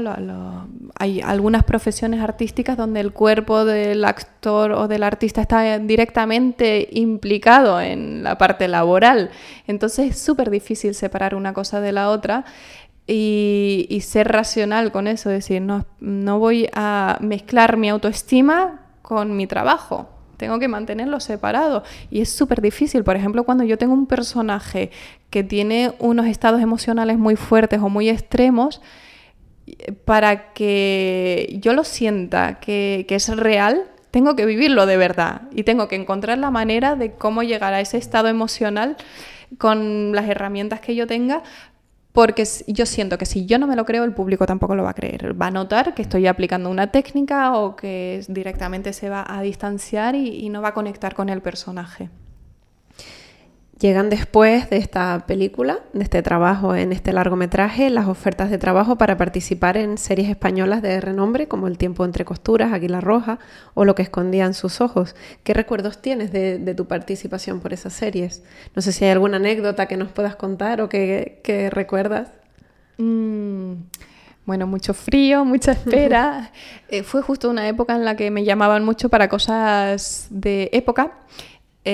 hay 0.99 1.21
algunas 1.21 1.63
profesiones 1.63 2.21
artísticas 2.21 2.75
donde 2.75 2.99
el 2.99 3.13
cuerpo 3.13 3.63
del 3.63 4.03
actor 4.03 4.73
o 4.73 4.89
del 4.89 5.01
artista 5.01 5.41
está 5.41 5.79
directamente 5.79 6.89
implicado 6.91 7.79
en 7.79 8.21
la 8.21 8.37
parte 8.37 8.67
laboral. 8.67 9.31
Entonces 9.65 10.11
es 10.11 10.19
súper 10.19 10.49
difícil 10.49 10.93
separar 10.93 11.35
una 11.35 11.53
cosa 11.53 11.79
de 11.79 11.93
la 11.93 12.09
otra 12.09 12.43
y, 13.11 14.01
ser 14.01 14.27
racional 14.31 14.91
con 14.91 15.07
eso, 15.07 15.29
decir, 15.29 15.61
no, 15.61 15.85
no 15.99 16.37
voy 16.37 16.69
a 16.73 17.17
mezclar 17.21 17.77
mi 17.77 17.89
autoestima 17.89 18.81
con 19.01 19.35
mi 19.35 19.47
trabajo. 19.47 20.09
Tengo 20.37 20.59
que 20.59 20.67
mantenerlo 20.67 21.19
separado. 21.19 21.83
Y 22.11 22.21
es 22.21 22.29
súper 22.29 22.61
difícil. 22.61 23.03
Por 23.03 23.15
ejemplo, 23.15 23.43
cuando 23.43 23.63
yo 23.63 23.77
tengo 23.77 23.93
un 23.93 24.05
personaje 24.05 24.91
que 25.31 25.43
tiene 25.43 25.93
unos 25.99 26.27
estados 26.27 26.61
emocionales 26.61 27.17
muy 27.17 27.35
fuertes 27.35 27.81
o 27.81 27.89
muy 27.89 28.09
extremos, 28.09 28.79
para 30.05 30.53
que 30.53 31.57
yo 31.61 31.73
lo 31.73 31.83
sienta 31.83 32.59
que, 32.59 33.05
que, 33.07 33.15
es 33.15 33.35
real, 33.35 33.85
tengo 34.11 34.35
que 34.35 34.45
vivirlo 34.45 34.85
de 34.85 34.97
verdad 34.97 35.41
y 35.51 35.63
tengo 35.63 35.87
que 35.87 35.95
encontrar 35.95 36.37
la 36.37 36.49
manera 36.51 36.95
de 36.95 37.11
cómo 37.11 37.43
llegar 37.43 37.73
a 37.73 37.81
ese 37.81 37.97
estado 37.97 38.27
emocional 38.29 38.97
con 39.57 40.15
las 40.15 40.27
herramientas 40.27 40.79
que 40.79 40.95
yo 40.95 41.07
tenga 41.07 41.43
porque 42.11 42.43
yo 42.67 42.85
siento 42.85 43.17
que 43.17 43.25
si 43.25 43.45
yo 43.45 43.59
no 43.59 43.67
me 43.67 43.75
lo 43.75 43.85
creo, 43.85 44.03
el 44.03 44.13
público 44.13 44.45
tampoco 44.45 44.75
lo 44.75 44.83
va 44.83 44.91
a 44.91 44.95
creer. 44.95 45.39
Va 45.39 45.47
a 45.47 45.51
notar 45.51 45.93
que 45.93 46.01
estoy 46.01 46.27
aplicando 46.27 46.69
una 46.69 46.87
técnica 46.87 47.55
o 47.55 47.75
que 47.75 48.21
directamente 48.27 48.93
se 48.93 49.09
va 49.09 49.25
a 49.27 49.41
distanciar 49.41 50.15
y, 50.15 50.49
no 50.49 50.61
va 50.61 50.69
a 50.69 50.73
conectar 50.73 51.13
con 51.13 51.29
el 51.29 51.41
personaje. 51.41 52.09
Llegan 53.79 54.09
después 54.09 54.69
de 54.69 54.75
esta 54.75 55.23
película, 55.25 55.79
de 55.93 56.03
este 56.03 56.21
trabajo 56.21 56.75
en 56.75 56.91
este 56.91 57.13
largometraje, 57.13 57.89
las 57.89 58.07
ofertas 58.07 58.49
de 58.49 58.57
trabajo 58.57 58.97
para 58.97 59.15
participar 59.15 59.77
en 59.77 59.97
series 59.97 60.27
españolas 60.27 60.81
de 60.81 60.99
renombre 60.99 61.47
como 61.47 61.67
El 61.67 61.77
tiempo 61.77 62.03
entre 62.03 62.25
costuras, 62.25 62.73
Águila 62.73 62.99
Roja 62.99 63.39
o 63.75 63.85
Lo 63.85 63.95
que 63.95 64.01
escondían 64.01 64.53
sus 64.53 64.81
ojos. 64.81 65.15
¿Qué 65.45 65.53
recuerdos 65.53 66.01
tienes 66.01 66.33
de, 66.33 66.73
tu 66.75 66.87
participación 66.87 67.61
por 67.61 67.71
esas 67.71 67.93
series? 67.93 68.43
No 68.75 68.81
sé 68.81 68.91
si 68.91 69.05
hay 69.05 69.11
alguna 69.11 69.37
anécdota 69.37 69.85
que 69.85 69.95
nos 69.95 70.11
puedas 70.11 70.35
contar 70.35 70.81
o 70.81 70.89
que, 70.89 71.69
recuerdas. 71.71 72.33
Mm, 72.97 73.75
bueno, 74.45 74.67
mucho 74.67 74.93
frío, 74.93 75.45
mucha 75.45 75.71
espera. 75.71 76.51
Eh, 76.91 77.03
fue 77.03 77.21
justo 77.21 77.51
una 77.51 77.67
época 77.67 77.95
en 77.95 78.03
la 78.03 78.15
que 78.15 78.31
me 78.31 78.43
llamaban 78.43 78.83
mucho 78.83 79.09
para 79.09 79.29
cosas 79.29 80.25
de 80.31 80.71
época 80.73 81.11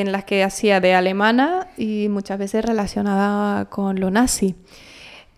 en 0.01 0.11
las 0.11 0.25
que 0.25 0.43
hacía 0.43 0.79
de 0.79 0.93
alemana 0.93 1.67
y 1.77 2.07
muchas 2.09 2.37
veces 2.37 2.65
relacionada 2.65 3.65
con 3.65 3.99
lo 3.99 4.11
nazi. 4.11 4.55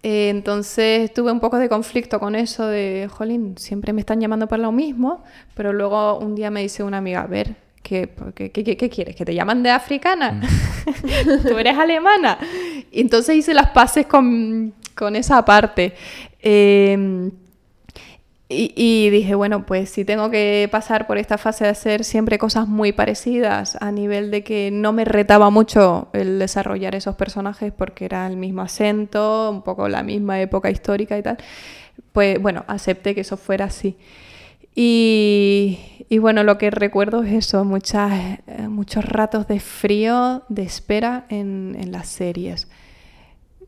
Eh, 0.04 0.30
entonces 0.30 1.14
tuve 1.14 1.32
un 1.32 1.40
poco 1.40 1.58
de 1.58 1.70
conflicto 1.70 2.20
con 2.20 2.36
eso 2.36 2.66
de, 2.66 3.08
jolín, 3.12 3.58
siempre 3.58 3.94
me 3.94 4.02
están 4.02 4.20
llamando 4.20 4.48
para 4.48 4.64
lo 4.64 4.72
mismo, 4.72 5.24
pero 5.54 5.74
luego 5.74 6.18
un 6.18 6.36
día 6.36 6.50
me 6.50 6.62
dice 6.62 6.84
una 6.84 6.98
amiga, 6.98 7.22
a 7.22 7.28
ver, 7.28 7.56
¿qué, 7.84 8.10
qué, 8.36 8.90
quieres? 8.90 9.16
¿Que 9.16 9.26
te 9.26 9.36
llaman 9.36 9.62
de 9.64 9.70
africana? 9.70 10.32
Mm. 10.34 11.48
¿Tú 11.48 11.58
eres 11.58 11.78
alemana? 11.78 12.40
Y 12.92 13.02
entonces 13.02 13.36
hice 13.36 13.54
las 13.54 13.70
paces 13.70 14.08
con, 14.08 14.74
con 14.96 15.16
esa 15.16 15.44
parte. 15.46 15.94
Eh, 16.42 17.30
y, 18.50 19.10
dije, 19.10 19.36
bueno, 19.36 19.66
pues 19.66 19.90
si 19.90 20.06
tengo 20.06 20.32
que 20.32 20.70
pasar 20.72 21.06
por 21.06 21.18
esta 21.18 21.38
fase 21.38 21.66
de 21.66 21.72
hacer 21.72 22.06
siempre 22.06 22.38
cosas 22.38 22.66
muy 22.66 22.94
parecidas 22.94 23.78
a 23.82 23.92
nivel 23.92 24.32
de 24.32 24.46
que 24.46 24.72
no 24.72 24.94
me 24.94 25.04
retaba 25.04 25.50
mucho 25.50 26.08
el 26.14 26.40
desarrollar 26.40 26.96
esos 26.96 27.16
personajes 27.16 27.74
porque 27.74 28.06
era 28.06 28.26
el 28.26 28.38
mismo 28.38 28.62
acento, 28.62 29.52
un 29.52 29.64
poco 29.64 29.90
la 29.90 30.02
misma 30.02 30.40
época 30.40 30.72
histórica 30.72 31.18
y 31.18 31.24
tal, 31.24 31.38
pues 32.14 32.42
bueno, 32.42 32.64
acepté 32.68 33.14
que 33.14 33.22
eso 33.22 33.36
fuera 33.36 33.66
así. 33.66 33.98
Y, 34.74 35.80
bueno, 36.22 36.44
lo 36.44 36.58
que 36.58 36.70
recuerdo 36.72 37.24
es 37.24 37.34
eso, 37.34 37.66
muchas, 37.66 38.40
eh, 38.48 38.68
muchos 38.70 39.04
ratos 39.04 39.48
de 39.48 39.60
frío, 39.60 40.44
de 40.48 40.64
espera 40.64 41.26
en, 41.30 41.76
en 41.80 41.92
las 41.92 42.08
series 42.08 42.70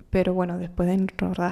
pero 0.10 0.34
bueno, 0.34 0.58
después 0.58 0.90
en, 0.90 1.08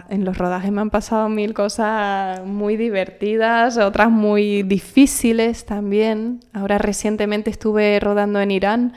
en, 0.10 0.26
los 0.26 0.38
rodajes 0.38 0.72
me 0.72 0.82
han 0.82 0.90
pasado 0.90 1.30
mil 1.30 1.54
cosas 1.54 2.44
muy 2.46 2.76
divertidas, 2.78 3.78
otras 3.78 4.10
muy 4.10 4.64
difíciles 4.64 5.66
también. 5.66 6.40
Ahora 6.54 6.78
recientemente 6.78 7.50
estuve 7.50 8.00
rodando 8.00 8.42
en 8.42 8.52
Irán 8.52 8.94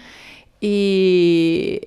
y 0.61 1.81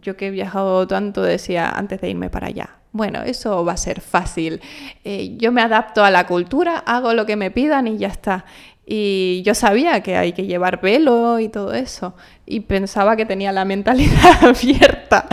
yo 0.00 0.16
que 0.16 0.28
he 0.28 0.30
viajado 0.30 0.86
tanto 0.86 1.22
decía 1.22 1.70
antes 1.70 2.00
de 2.00 2.10
irme 2.10 2.30
para 2.30 2.48
allá. 2.48 2.70
Bueno, 2.92 3.22
eso 3.22 3.64
va 3.64 3.72
a 3.72 3.76
ser 3.76 4.00
fácil. 4.00 4.60
Eh, 5.04 5.36
yo 5.38 5.50
me 5.50 5.62
adapto 5.62 6.04
a 6.04 6.10
la 6.10 6.26
cultura, 6.26 6.78
hago 6.78 7.14
lo 7.14 7.24
que 7.24 7.36
me 7.36 7.50
pidan 7.50 7.86
y 7.86 7.96
ya 7.96 8.08
está. 8.08 8.44
Y 8.84 9.42
yo 9.44 9.54
sabía 9.54 10.02
que 10.02 10.16
hay 10.16 10.32
que 10.32 10.44
llevar 10.44 10.80
velo 10.80 11.38
y 11.38 11.48
todo 11.48 11.72
eso. 11.72 12.14
Y 12.52 12.60
pensaba 12.60 13.16
que 13.16 13.24
tenía 13.24 13.50
la 13.50 13.64
mentalidad 13.64 14.44
abierta. 14.44 15.26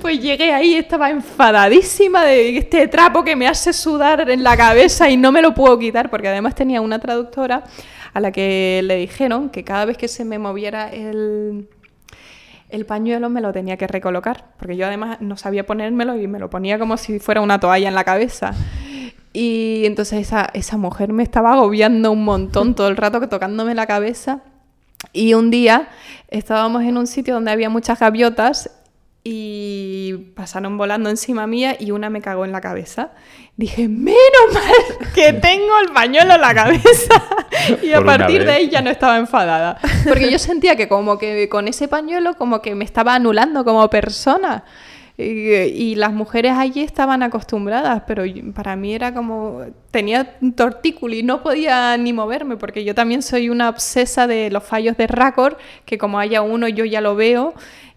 Pues 0.00 0.18
llegué 0.18 0.52
ahí, 0.52 0.74
estaba 0.74 1.10
enfadadísima 1.10 2.24
de 2.24 2.58
este 2.58 2.88
trapo 2.88 3.22
que 3.22 3.36
me 3.36 3.46
hace 3.46 3.72
sudar 3.72 4.28
en 4.28 4.42
la 4.42 4.56
cabeza 4.56 5.08
y 5.08 5.16
no 5.16 5.30
me 5.30 5.42
lo 5.42 5.54
puedo 5.54 5.78
quitar, 5.78 6.10
porque 6.10 6.26
además 6.26 6.56
tenía 6.56 6.80
una 6.80 6.98
traductora 6.98 7.62
a 8.12 8.18
la 8.18 8.32
que 8.32 8.80
le 8.82 8.96
dijeron 8.96 9.50
que 9.50 9.62
cada 9.62 9.84
vez 9.84 9.96
que 9.96 10.08
se 10.08 10.24
me 10.24 10.40
moviera 10.40 10.90
el, 10.92 11.68
el 12.68 12.84
pañuelo 12.84 13.30
me 13.30 13.40
lo 13.40 13.52
tenía 13.52 13.76
que 13.76 13.86
recolocar, 13.86 14.46
porque 14.58 14.76
yo 14.76 14.88
además 14.88 15.18
no 15.20 15.36
sabía 15.36 15.66
ponérmelo 15.66 16.18
y 16.18 16.26
me 16.26 16.40
lo 16.40 16.50
ponía 16.50 16.80
como 16.80 16.96
si 16.96 17.20
fuera 17.20 17.42
una 17.42 17.60
toalla 17.60 17.86
en 17.86 17.94
la 17.94 18.02
cabeza. 18.02 18.54
Y 19.32 19.84
entonces 19.86 20.18
esa, 20.18 20.50
esa 20.52 20.78
mujer 20.78 21.12
me 21.12 21.22
estaba 21.22 21.52
agobiando 21.52 22.10
un 22.10 22.24
montón 22.24 22.74
todo 22.74 22.88
el 22.88 22.96
rato 22.96 23.20
tocándome 23.28 23.72
la 23.76 23.86
cabeza. 23.86 24.42
Y 25.12 25.34
un 25.34 25.50
día 25.50 25.88
estábamos 26.28 26.82
en 26.82 26.96
un 26.96 27.06
sitio 27.06 27.34
donde 27.34 27.50
había 27.50 27.70
muchas 27.70 27.98
gaviotas 28.00 28.70
y 29.28 30.32
pasaron 30.36 30.78
volando 30.78 31.10
encima 31.10 31.48
mía 31.48 31.76
y 31.80 31.90
una 31.90 32.10
me 32.10 32.20
cagó 32.20 32.44
en 32.44 32.52
la 32.52 32.60
cabeza. 32.60 33.10
Dije, 33.56 33.88
menos 33.88 34.14
mal 34.52 35.10
que 35.14 35.32
tengo 35.32 35.80
el 35.80 35.92
pañuelo 35.92 36.34
en 36.34 36.40
la 36.40 36.54
cabeza. 36.54 37.24
y 37.82 37.92
a 37.92 38.04
partir 38.04 38.44
de 38.44 38.52
ahí 38.52 38.68
ya 38.68 38.82
no 38.82 38.90
estaba 38.90 39.16
enfadada. 39.16 39.78
Porque 40.06 40.30
yo 40.30 40.38
sentía 40.38 40.76
que 40.76 40.86
como 40.86 41.18
que 41.18 41.48
con 41.48 41.66
ese 41.66 41.88
pañuelo 41.88 42.34
como 42.34 42.62
que 42.62 42.76
me 42.76 42.84
estaba 42.84 43.16
anulando 43.16 43.64
como 43.64 43.90
persona. 43.90 44.62
Y, 45.18 45.94
las 45.94 46.12
mujeres 46.12 46.52
allí 46.52 46.82
estaban 46.82 47.22
acostumbradas, 47.22 48.02
pero 48.06 48.24
para 48.54 48.76
mí 48.76 48.94
era 48.94 49.14
como, 49.14 49.62
tenía 49.90 50.36
y 50.40 51.22
no 51.22 51.42
podía 51.42 51.96
ni 51.96 52.12
moverme, 52.12 52.58
porque 52.58 52.84
yo 52.84 52.94
también 52.94 53.22
soy 53.22 53.48
una 53.48 53.70
obsesa 53.70 54.26
de 54.26 54.50
los 54.50 54.62
fallos 54.62 54.96
de 54.98 55.06
récord, 55.06 55.56
que 55.86 55.96
como 55.96 56.18
haya 56.18 56.42
uno 56.42 56.68
yo 56.68 56.84
ya 56.84 57.00
lo 57.00 57.16
veo 57.16 57.54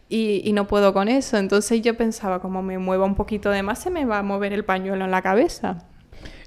y, 0.07 0.51
no 0.53 0.67
puedo 0.67 0.93
con 0.93 1.09
eso. 1.09 1.38
Entonces 1.38 1.82
yo 1.82 1.97
pensaba, 1.97 2.39
como 2.39 2.61
me 2.63 2.78
mueva 2.78 3.05
un 3.05 3.15
poquito 3.15 3.49
de 3.49 3.63
más, 3.63 3.80
se 3.80 3.91
me 3.91 4.05
va 4.05 4.20
a 4.20 4.24
mover 4.24 4.53
el 4.53 4.63
pañuelo 4.63 5.03
en 5.03 5.11
la 5.11 5.22
cabeza. 5.22 5.89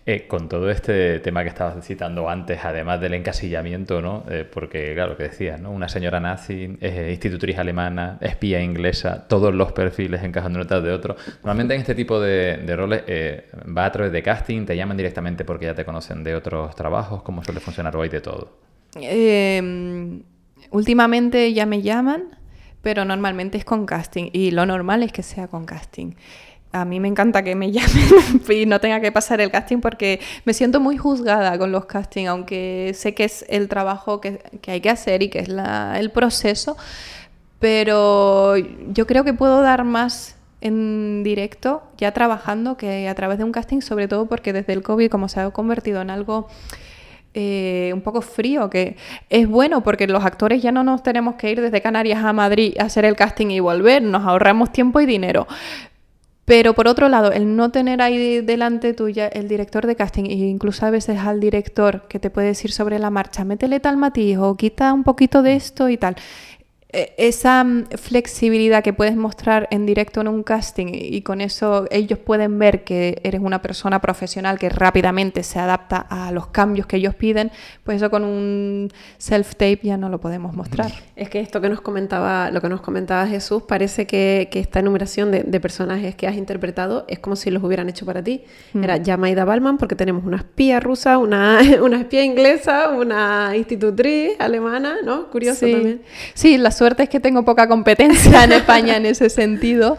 Eh, 0.04 0.26
con 0.26 0.48
todo 0.48 0.68
este 0.68 1.20
tema 1.20 1.44
que 1.44 1.48
estabas 1.48 1.86
citando 1.86 2.28
antes, 2.28 2.64
además 2.64 3.00
del 3.00 3.14
encasillamiento, 3.14 4.02
¿no? 4.02 4.24
Eh, 4.28 4.44
porque, 4.44 4.94
claro, 4.94 5.16
que 5.16 5.24
decías, 5.24 5.60
¿no? 5.60 5.70
Una 5.70 5.88
señora 5.88 6.18
nazi, 6.18 6.76
institutriz 7.08 7.56
alemana, 7.56 8.18
espía 8.20 8.60
inglesa, 8.60 9.28
todos 9.28 9.54
los 9.54 9.70
perfiles 9.70 10.24
encajan 10.24 10.56
uno 10.56 10.64
de 10.64 10.90
otro. 10.90 11.14
Normalmente 11.44 11.74
en 11.74 11.82
este 11.82 11.94
tipo 11.94 12.18
de, 12.18 12.64
roles 12.74 13.04
eh, 13.06 13.48
va 13.76 13.84
a 13.84 13.92
través 13.92 14.10
de 14.10 14.24
casting, 14.24 14.66
te 14.66 14.76
llaman 14.76 14.96
directamente 14.96 15.44
porque 15.44 15.66
ya 15.66 15.74
te 15.76 15.84
conocen 15.84 16.24
de 16.24 16.34
otros 16.34 16.74
trabajos, 16.74 17.22
¿cómo 17.22 17.44
suele 17.44 17.60
funcionar 17.60 17.96
hoy 17.96 18.08
de 18.08 18.20
todo? 18.20 18.58
Em, 18.96 20.24
últimamente 20.70 21.52
ya 21.52 21.64
me 21.64 21.80
llaman, 21.80 22.24
pero 22.82 23.04
normalmente 23.04 23.56
es 23.56 23.64
con 23.64 23.86
casting 23.86 24.30
y 24.32 24.50
lo 24.50 24.66
normal 24.66 25.04
es 25.04 25.12
que 25.12 25.22
sea 25.22 25.46
con 25.46 25.64
casting 25.64 26.14
a 26.72 26.84
mí 26.84 27.00
me 27.00 27.08
encanta 27.08 27.42
que 27.42 27.54
me 27.54 27.70
llamen 27.72 28.42
y 28.48 28.66
no 28.66 28.80
tenga 28.80 29.00
que 29.00 29.12
pasar 29.12 29.40
el 29.40 29.50
casting 29.50 29.78
porque 29.78 30.20
me 30.44 30.54
siento 30.54 30.80
muy 30.80 30.96
juzgada 30.96 31.56
con 31.58 31.70
los 31.70 31.84
castings, 31.84 32.28
aunque 32.28 32.92
sé 32.94 33.14
que 33.14 33.24
es 33.24 33.44
el 33.48 33.68
trabajo 33.68 34.20
que, 34.20 34.42
hay 34.66 34.80
que 34.80 34.90
hacer 34.90 35.22
y 35.22 35.28
que 35.28 35.40
es 35.40 35.48
el 35.48 36.10
proceso, 36.10 36.76
pero 37.58 38.56
yo 38.56 39.06
creo 39.06 39.24
que 39.24 39.34
puedo 39.34 39.60
dar 39.60 39.84
más 39.84 40.36
en 40.60 41.22
directo 41.24 41.82
ya 41.98 42.12
trabajando 42.12 42.76
que 42.76 43.08
a 43.08 43.14
través 43.14 43.38
de 43.38 43.44
un 43.44 43.52
casting, 43.52 43.80
sobre 43.80 44.08
todo 44.08 44.26
porque 44.26 44.52
desde 44.52 44.72
el 44.72 44.82
COVID 44.82 45.10
como 45.10 45.28
se 45.28 45.40
ha 45.40 45.50
convertido 45.50 46.00
en 46.02 46.10
algo... 46.10 46.48
Eh, 47.34 47.92
un 47.94 48.02
poco 48.02 48.20
frío, 48.20 48.68
que 48.68 48.98
es 49.30 49.48
bueno 49.48 49.82
porque 49.82 50.06
los 50.06 50.22
actores 50.22 50.60
ya 50.60 50.70
no 50.70 50.84
nos 50.84 51.02
tenemos 51.02 51.36
que 51.36 51.50
ir 51.50 51.62
desde 51.62 51.80
Canarias 51.80 52.22
a 52.22 52.34
Madrid 52.34 52.74
a 52.78 52.84
hacer 52.84 53.06
el 53.06 53.16
casting 53.16 53.46
y 53.46 53.58
volver, 53.58 54.02
nos 54.02 54.26
ahorramos 54.26 54.70
tiempo 54.70 55.00
y 55.00 55.06
dinero. 55.06 55.46
Pero 56.44 56.74
por 56.74 56.88
otro 56.88 57.08
lado, 57.08 57.30
el 57.30 57.56
no 57.56 57.70
tener 57.70 58.02
ahí 58.02 58.40
delante 58.40 58.94
tuya 58.94 59.28
el 59.28 59.46
director 59.48 59.86
de 59.86 59.94
casting, 59.94 60.24
e 60.24 60.34
incluso 60.34 60.84
a 60.84 60.90
veces 60.90 61.18
al 61.18 61.38
director 61.40 62.08
que 62.08 62.18
te 62.18 62.30
puede 62.30 62.48
decir 62.48 62.72
sobre 62.72 62.98
la 62.98 63.10
marcha, 63.10 63.44
métele 63.44 63.78
tal 63.78 63.96
matiz 63.96 64.38
o 64.38 64.56
quita 64.56 64.92
un 64.92 65.04
poquito 65.04 65.42
de 65.42 65.54
esto 65.54 65.88
y 65.88 65.96
tal. 65.96 66.16
E, 66.92 67.14
esa 67.16 67.64
mm, 67.64 67.86
flexibilidad 67.96 68.82
que 68.84 68.92
puedes 68.92 69.16
mostrar 69.16 69.66
en 69.70 69.86
directo 69.86 70.20
en 70.20 70.28
un 70.28 70.42
casting 70.42 70.88
y 70.92 71.22
con 71.22 71.40
eso 71.40 71.86
ellos 71.90 72.18
pueden 72.18 72.58
ver 72.58 72.84
que 72.84 73.20
eres 73.24 73.40
una 73.40 73.62
persona 73.62 74.00
profesional 74.00 74.58
que 74.58 74.68
rápidamente 74.68 75.42
se 75.42 75.58
adapta 75.58 75.96
a 75.96 76.32
los 76.32 76.48
cambios 76.48 76.86
que 76.86 76.96
ellos 76.96 77.14
piden, 77.14 77.50
pues 77.84 77.96
eso 77.96 78.10
con 78.10 78.24
un 78.24 78.90
self-tape 79.18 79.80
ya 79.82 79.96
no 79.96 80.08
lo 80.08 80.20
podemos 80.20 80.54
mostrar. 80.54 80.92
Es 81.16 81.30
que 81.30 81.40
esto 81.40 81.60
que 81.60 81.68
nos 81.68 81.80
comentaba, 81.80 82.50
lo 82.50 82.60
que 82.60 82.68
nos 82.68 82.80
comentaba 82.80 83.26
Jesús, 83.26 83.62
parece 83.62 84.06
que, 84.06 84.48
esta 84.52 84.80
enumeración 84.80 85.30
de, 85.30 85.60
personajes 85.60 86.14
que 86.14 86.26
has 86.26 86.36
interpretado 86.36 87.04
es 87.08 87.18
como 87.20 87.36
si 87.36 87.50
los 87.50 87.62
hubieran 87.62 87.88
hecho 87.88 88.04
para 88.04 88.22
ti. 88.22 88.42
Mm. 88.72 88.84
Era 88.84 88.96
Yamaida 88.96 89.44
Balman 89.44 89.78
porque 89.78 89.94
tenemos 89.94 90.24
una 90.24 90.38
espía 90.38 90.80
rusa, 90.80 91.18
una, 91.18 91.60
una 91.82 92.00
espía 92.00 92.24
inglesa, 92.24 92.90
una 92.90 93.56
institutriz 93.56 94.32
alemana, 94.38 94.96
¿no? 95.04 95.30
Curioso 95.30 95.66
también. 95.66 96.02
Sí, 96.34 96.58
las 96.58 96.81
suerte 96.82 97.04
es 97.04 97.08
que 97.08 97.20
tengo 97.20 97.44
poca 97.44 97.68
competencia 97.68 98.42
en 98.42 98.50
España 98.60 98.96
en 98.96 99.06
ese 99.06 99.30
sentido. 99.30 99.98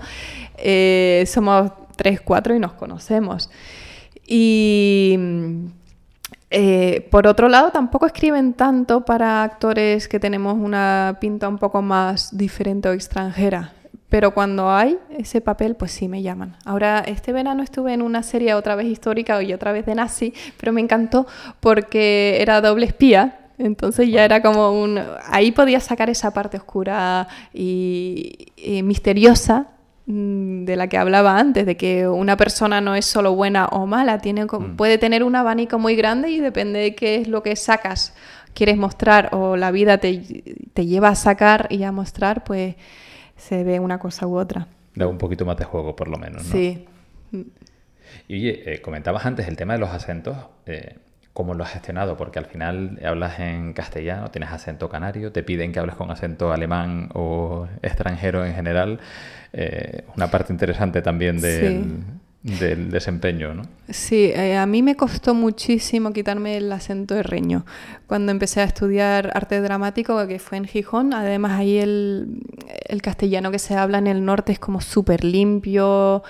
Eh, 0.58 1.24
somos 1.28 1.72
tres, 1.96 2.20
cuatro 2.20 2.54
y 2.54 2.60
nos 2.60 2.74
conocemos. 2.74 3.50
Y 4.28 5.18
eh, 6.50 7.08
por 7.10 7.26
otro 7.26 7.48
lado, 7.48 7.72
tampoco 7.72 8.06
escriben 8.06 8.52
tanto 8.52 9.06
para 9.06 9.44
actores 9.44 10.10
que 10.10 10.20
tenemos 10.20 10.56
una 10.60 11.20
pinta 11.22 11.48
un 11.48 11.58
poco 11.58 11.82
más 11.82 12.36
diferente 12.36 12.90
o 12.90 12.92
extranjera. 12.92 13.72
Pero 14.10 14.34
cuando 14.34 14.70
hay 14.70 15.00
ese 15.10 15.40
papel, 15.40 15.78
pues 15.78 15.94
sí 15.94 16.10
me 16.10 16.22
llaman. 16.22 16.58
Ahora, 16.66 17.00
este 17.08 17.32
verano 17.32 17.64
estuve 17.64 17.94
en 17.94 18.02
una 18.02 18.24
serie 18.24 18.56
otra 18.56 18.76
vez 18.76 18.88
histórica 18.88 19.42
y 19.42 19.54
otra 19.54 19.72
vez 19.72 19.86
de 19.86 19.96
nazi, 19.96 20.34
pero 20.60 20.74
me 20.74 20.82
encantó 20.82 21.28
porque 21.62 22.40
era 22.42 22.60
doble 22.60 22.88
espía 22.88 23.40
entonces 23.58 24.10
ya 24.10 24.26
era 24.26 24.42
como 24.42 24.72
un... 24.72 25.00
Ahí 25.26 25.52
podía 25.52 25.80
sacar 25.80 26.10
esa 26.10 26.32
parte 26.32 26.58
oscura 26.58 27.28
y, 27.54 28.52
misteriosa 28.84 29.68
mm, 30.06 30.66
de 30.66 30.76
la 30.76 30.88
que 30.88 30.98
hablaba 30.98 31.38
antes, 31.38 31.66
de 31.66 31.78
que 31.78 32.08
una 32.08 32.38
persona 32.38 32.82
no 32.82 32.96
es 32.96 33.06
solo 33.06 33.36
buena 33.36 33.68
o 33.68 33.86
mala, 33.86 34.20
tiene, 34.20 34.46
mm. 34.46 34.76
puede 34.76 34.98
tener 34.98 35.24
un 35.24 35.36
abanico 35.36 35.80
muy 35.80 35.96
grande 35.96 36.32
y 36.32 36.40
depende 36.40 36.80
de 36.80 36.96
qué 36.96 37.18
es 37.18 37.28
lo 37.28 37.44
que 37.44 37.56
sacas, 37.56 38.16
quieres 38.54 38.78
mostrar 38.78 39.30
o 39.34 39.56
la 39.56 39.72
vida 39.72 39.98
te, 39.98 40.22
lleva 40.76 41.10
a 41.10 41.16
sacar 41.16 41.68
y 41.70 41.84
a 41.84 41.92
mostrar, 41.92 42.44
pues 42.44 42.76
se 43.38 43.64
ve 43.64 43.80
una 43.80 44.00
cosa 44.00 44.28
u 44.28 44.38
otra. 44.38 44.68
Da 44.96 45.08
un 45.08 45.18
poquito 45.18 45.46
más 45.46 45.58
de 45.58 45.66
juego, 45.66 45.96
por 45.96 46.08
lo 46.08 46.18
menos, 46.18 46.44
¿no? 46.46 46.52
Sí. 46.52 46.86
Y 48.28 48.36
oye, 48.36 48.74
eh, 48.74 48.82
comentabas 48.82 49.26
antes 49.26 49.48
el 49.48 49.58
tema 49.58 49.74
de 49.74 49.80
los 49.80 49.90
acentos. 49.90 50.38
Eh, 50.66 50.98
cómo 51.34 51.56
lo 51.56 51.64
has 51.64 51.72
gestionado, 51.72 52.16
porque 52.16 52.40
al 52.40 52.46
final 52.46 53.00
hablas 53.04 53.40
en 53.40 53.74
castellano, 53.74 54.30
tienes 54.30 54.52
acento 54.52 54.88
canario, 54.88 55.32
te 55.32 55.42
piden 55.44 55.72
que 55.72 55.80
hables 55.80 55.96
con 55.96 56.12
acento 56.12 56.54
alemán 56.54 57.10
o 57.14 57.68
extranjero 57.82 58.46
en 58.46 58.54
general. 58.54 59.00
Eh, 59.52 60.04
una 60.16 60.30
parte 60.30 60.54
interesante 60.54 61.02
también 61.02 61.42
del, 61.42 62.06
desempeño, 62.92 63.54
¿no? 63.54 63.64
Sí, 63.90 64.32
eh, 64.36 64.58
a 64.58 64.66
mí 64.66 64.84
me 64.84 64.96
costó 64.96 65.34
muchísimo 65.34 66.12
quitarme 66.12 66.58
el 66.58 66.72
acento 66.72 67.16
de 67.16 67.24
reño. 67.24 67.66
Cuando 68.06 68.32
empecé 68.32 68.62
a 68.62 68.66
estudiar 68.66 69.32
arte 69.34 69.60
dramático, 69.62 70.28
que 70.28 70.40
fue 70.40 70.58
en 70.58 70.66
Gijón, 70.66 71.14
además 71.14 71.54
ahí 71.54 71.78
el, 71.78 72.44
el 72.88 73.02
castellano 73.02 73.50
que 73.50 73.60
se 73.60 73.76
habla 73.76 73.98
en 73.98 74.08
el 74.08 74.24
norte 74.26 74.52
es 74.52 74.60
como 74.60 74.82
súper 74.82 75.24
limpio 75.24 76.24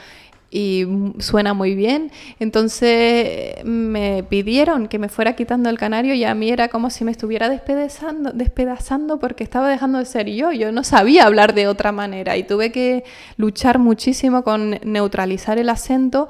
y 0.53 0.85
suena 1.17 1.55
muy 1.55 1.73
bien. 1.73 2.11
Entonces 2.39 3.55
me 3.65 4.23
pidieron 4.23 4.87
que 4.87 4.99
me 4.99 5.09
fuera 5.09 5.35
quitando 5.35 5.67
el 5.71 5.79
canario 5.79 6.13
y 6.13 6.23
a 6.25 6.35
mí 6.35 6.51
era 6.51 6.67
como 6.67 6.91
si 6.91 7.03
me 7.03 7.11
estuviera 7.11 7.49
despedazando, 7.49 8.31
despedazando 8.31 9.17
porque 9.17 9.43
estaba 9.43 9.67
dejando 9.67 9.97
de 9.97 10.05
ser 10.05 10.29
yo. 10.29 10.51
Yo 10.51 10.71
no 10.71 10.83
sabía 10.83 11.25
hablar 11.25 11.55
de 11.55 11.67
otra 11.67 11.91
manera 11.91 12.37
y 12.37 12.43
tuve 12.43 12.71
que 12.71 13.03
luchar 13.35 13.79
muchísimo 13.79 14.43
con 14.43 14.79
neutralizar 14.83 15.57
el 15.57 15.69
acento. 15.69 16.27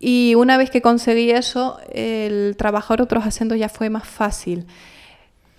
Y 0.00 0.34
una 0.34 0.56
vez 0.56 0.68
que 0.70 0.82
conseguí 0.82 1.30
eso, 1.30 1.78
el 1.92 2.56
trabajar 2.58 3.00
otros 3.00 3.24
acentos 3.26 3.60
ya 3.60 3.68
fue 3.68 3.90
más 3.90 4.08
fácil. 4.08 4.66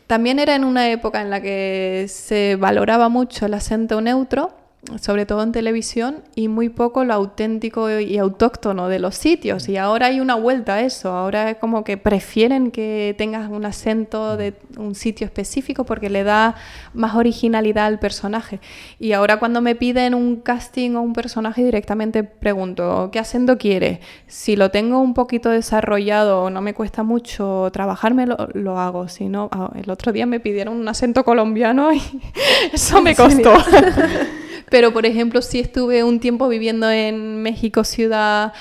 También 0.07 0.39
era 0.39 0.55
en 0.55 0.65
una 0.65 0.89
época 0.91 1.21
en 1.21 1.29
la 1.29 1.41
que 1.41 2.05
se 2.09 2.57
valoraba 2.57 3.07
mucho 3.07 3.45
el 3.45 3.53
acento 3.53 4.01
neutro 4.01 4.56
sobre 5.01 5.25
todo 5.25 5.43
en 5.43 5.51
televisión, 5.51 6.23
y 6.35 6.47
muy 6.47 6.69
poco 6.69 7.03
lo 7.03 7.13
auténtico 7.13 7.99
y 7.99 8.17
autóctono 8.17 8.87
de 8.87 8.99
los 8.99 9.15
sitios. 9.15 9.67
Y 9.67 9.75
ahora 9.75 10.07
hay 10.07 10.19
una 10.19 10.35
vuelta 10.35 10.75
a 10.75 10.81
eso, 10.81 11.11
ahora 11.11 11.51
es 11.51 11.57
como 11.57 11.83
que 11.83 11.97
prefieren 11.97 12.71
que 12.71 13.13
tengas 13.17 13.49
un 13.49 13.65
acento 13.65 14.37
de 14.37 14.53
un 14.77 14.95
sitio 14.95 15.25
específico 15.25 15.83
porque 15.83 16.09
le 16.09 16.23
da 16.23 16.55
más 16.93 17.15
originalidad 17.15 17.85
al 17.85 17.99
personaje. 17.99 18.59
Y 18.99 19.11
ahora 19.11 19.39
cuando 19.39 19.61
me 19.61 19.75
piden 19.75 20.13
un 20.13 20.37
casting 20.37 20.95
o 20.95 21.01
un 21.01 21.13
personaje 21.13 21.63
directamente 21.63 22.23
pregunto, 22.23 23.09
¿qué 23.11 23.19
acento 23.19 23.57
quiere? 23.57 23.99
Si 24.27 24.55
lo 24.55 24.71
tengo 24.71 24.99
un 24.99 25.13
poquito 25.13 25.49
desarrollado 25.49 26.43
o 26.43 26.49
no 26.49 26.61
me 26.61 26.73
cuesta 26.73 27.03
mucho 27.03 27.69
trabajarme, 27.73 28.25
lo, 28.25 28.79
hago. 28.79 29.07
Si 29.09 29.27
no, 29.27 29.49
ah, 29.51 29.71
el 29.75 29.89
otro 29.89 30.11
día 30.11 30.25
me 30.25 30.39
pidieron 30.39 30.77
un 30.77 30.87
acento 30.87 31.25
colombiano 31.25 31.91
y 31.91 32.01
eso 32.73 33.01
me 33.01 33.15
costó. 33.15 33.53
Pero, 34.69 34.91
por 34.91 35.05
ejemplo, 35.05 35.41
sí 35.41 35.59
estuve 35.59 36.03
un 36.03 36.19
tiempo 36.19 36.47
viviendo 36.49 36.91
en 36.91 37.41
México 37.41 37.83
ciudad, 37.83 38.53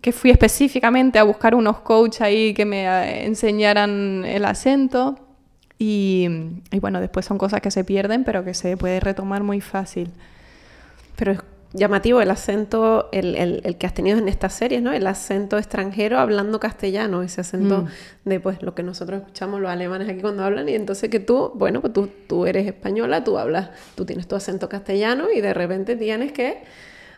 que 0.00 0.12
fui 0.12 0.30
específicamente 0.30 1.18
a 1.18 1.24
buscar 1.24 1.54
unos 1.54 1.80
coaches 1.80 2.22
ahí 2.22 2.54
que 2.54 2.64
me 2.64 2.86
eh, 2.86 3.26
enseñaran 3.26 4.24
el 4.24 4.44
acento. 4.44 5.18
Y, 5.78 6.28
y, 6.70 6.78
bueno, 6.78 7.00
después 7.00 7.26
son 7.26 7.36
cosas 7.36 7.60
que 7.60 7.70
se 7.70 7.84
pierden, 7.84 8.24
pero 8.24 8.44
que 8.44 8.54
se 8.54 8.76
puede 8.76 9.00
retomar 9.00 9.42
muy 9.42 9.60
fácil. 9.60 10.10
Pero 11.16 11.32
llamativo 11.74 12.22
el 12.22 12.30
acento, 12.30 13.08
el, 13.12 13.34
el, 13.34 13.60
el, 13.64 13.76
que 13.76 13.86
has 13.86 13.92
tenido 13.92 14.16
en 14.16 14.28
estas 14.28 14.54
series, 14.54 14.80
¿no? 14.80 14.92
El 14.92 15.06
acento 15.06 15.58
extranjero 15.58 16.18
hablando 16.20 16.60
castellano, 16.60 17.22
ese 17.22 17.40
acento 17.40 17.82
mm. 17.82 18.28
de 18.28 18.40
pues 18.40 18.62
lo 18.62 18.74
que 18.74 18.84
nosotros 18.84 19.20
escuchamos 19.20 19.60
los 19.60 19.70
alemanes 19.70 20.08
aquí 20.08 20.20
cuando 20.20 20.44
hablan, 20.44 20.68
y 20.68 20.74
entonces 20.74 21.10
que 21.10 21.18
tú, 21.18 21.50
bueno, 21.54 21.80
pues 21.80 21.92
tú, 21.92 22.08
tú 22.28 22.46
eres 22.46 22.66
española, 22.66 23.24
tú 23.24 23.38
hablas, 23.38 23.70
tú 23.96 24.06
tienes 24.06 24.28
tu 24.28 24.36
acento 24.36 24.68
castellano 24.68 25.26
y 25.34 25.40
de 25.40 25.52
repente 25.52 25.96
tienes 25.96 26.32
que 26.32 26.62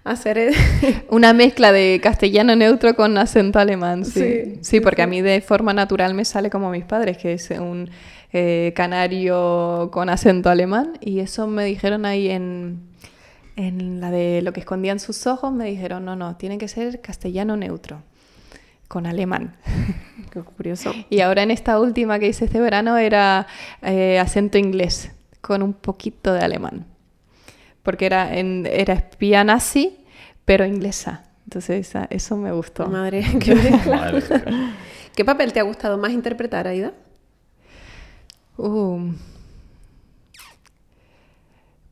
hacer 0.05 0.55
una 1.11 1.35
mezcla 1.35 1.71
de 1.71 2.01
castellano 2.03 2.57
neutro 2.57 2.97
con 2.97 3.19
acento 3.19 3.59
alemán, 3.59 4.07
sí. 4.07 4.59
Sí, 4.63 4.81
porque 4.81 5.03
a 5.03 5.07
mí 5.07 5.21
de 5.21 5.43
forma 5.43 5.75
natural 5.75 6.15
me 6.15 6.25
sale 6.25 6.49
como 6.49 6.71
mis 6.71 6.85
padres, 6.85 7.19
que 7.19 7.35
es 7.35 7.51
un 7.51 7.91
eh, 8.33 8.73
canario 8.75 9.91
con 9.93 10.09
acento 10.09 10.49
alemán, 10.49 10.95
y 11.03 11.21
eso 11.21 11.47
me 11.47 11.67
dijeron 11.67 12.07
ahí 12.07 12.31
en 12.31 12.81
en 13.57 14.01
la 14.01 14.11
de 14.11 14.43
lo 14.43 14.53
que 14.53 14.61
escondían 14.61 15.01
sus 15.01 15.27
ojos 15.27 15.53
me 15.53 15.65
dijeron, 15.65 16.05
no, 16.05 16.15
no, 16.15 16.37
tiene 16.37 16.59
que 16.59 16.69
ser 16.69 17.01
castellano 17.01 17.57
neutro, 17.57 18.03
con 18.87 19.07
alemán. 19.07 19.57
Qué 20.31 20.41
curioso. 20.43 20.93
Y 21.09 21.21
ahora 21.21 21.43
en 21.43 21.51
esta 21.51 21.81
última 21.81 22.19
que 22.19 22.29
hice 22.29 22.45
este 22.45 22.61
verano 22.61 22.99
era 22.99 23.47
eh, 23.83 24.19
acento 24.19 24.59
inglés, 24.59 25.11
con 25.41 25.63
un 25.63 25.73
poquito 25.73 26.33
de 26.35 26.41
alemán. 26.41 26.87
Porque 27.83 28.07
era, 28.07 28.37
en, 28.37 28.67
era 28.67 28.95
espía 28.95 29.43
nazi, 29.43 29.99
pero 30.45 30.67
inglesa. 30.67 31.25
Entonces 31.45 31.93
eso 32.11 32.37
me 32.37 32.53
gustó. 32.53 32.87
Madre, 32.89 33.25
qué 33.41 33.55
Madre. 33.87 34.23
¿Qué 35.15 35.25
papel 35.25 35.53
te 35.55 35.61
ha 35.61 35.63
gustado 35.63 35.97
más 35.97 36.13
interpretar, 36.13 36.69
Aida? 36.69 36.93
Uh, 38.59 39.13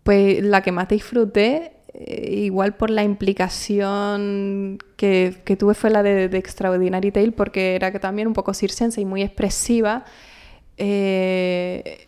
pues 0.04 0.44
la 0.44 0.62
que 0.62 0.70
más 0.70 0.88
disfruté, 0.88 1.72
eh, 1.94 2.42
igual 2.42 2.74
por 2.74 2.90
la 2.90 3.02
implicación 3.02 4.78
que, 4.96 5.34
tuve, 5.58 5.74
fue 5.74 5.90
la 5.90 6.02
de, 6.02 6.24
Extraordinary 6.24 7.10
Tale, 7.10 7.32
porque 7.32 7.74
era 7.74 7.90
que 7.90 7.98
también 7.98 8.28
un 8.28 8.34
poco 8.34 8.52
circense 8.54 9.00
y 9.00 9.04
muy 9.04 9.22
expresiva. 9.22 10.04
Eh, 10.76 12.06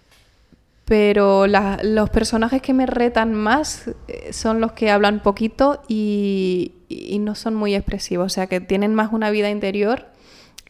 pero 0.84 1.46
los 1.46 2.10
personajes 2.10 2.62
que 2.62 2.72
me 2.72 2.86
retan 2.86 3.34
más 3.34 3.90
eh, 4.06 4.32
son 4.32 4.60
los 4.60 4.72
que 4.72 4.90
hablan 4.90 5.20
poquito 5.20 5.82
y, 5.88 6.74
y, 6.88 7.18
no 7.18 7.34
son 7.34 7.54
muy 7.54 7.74
expresivos, 7.74 8.26
o 8.26 8.28
sea 8.28 8.46
que 8.46 8.60
tienen 8.60 8.94
más 8.94 9.12
una 9.12 9.30
vida 9.30 9.50
interior, 9.50 10.06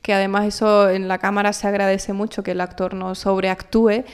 que 0.01 0.15
además 0.15 0.47
eso 0.47 0.89
en 0.89 1.09
la 1.09 1.19
cámara 1.19 1.53
se 1.53 1.67
agradece 1.69 2.15
mucho 2.15 2.43
que 2.43 2.53
el 2.53 2.63
actor 2.63 2.95
no 2.95 3.15
sobreactúe, 3.15 4.05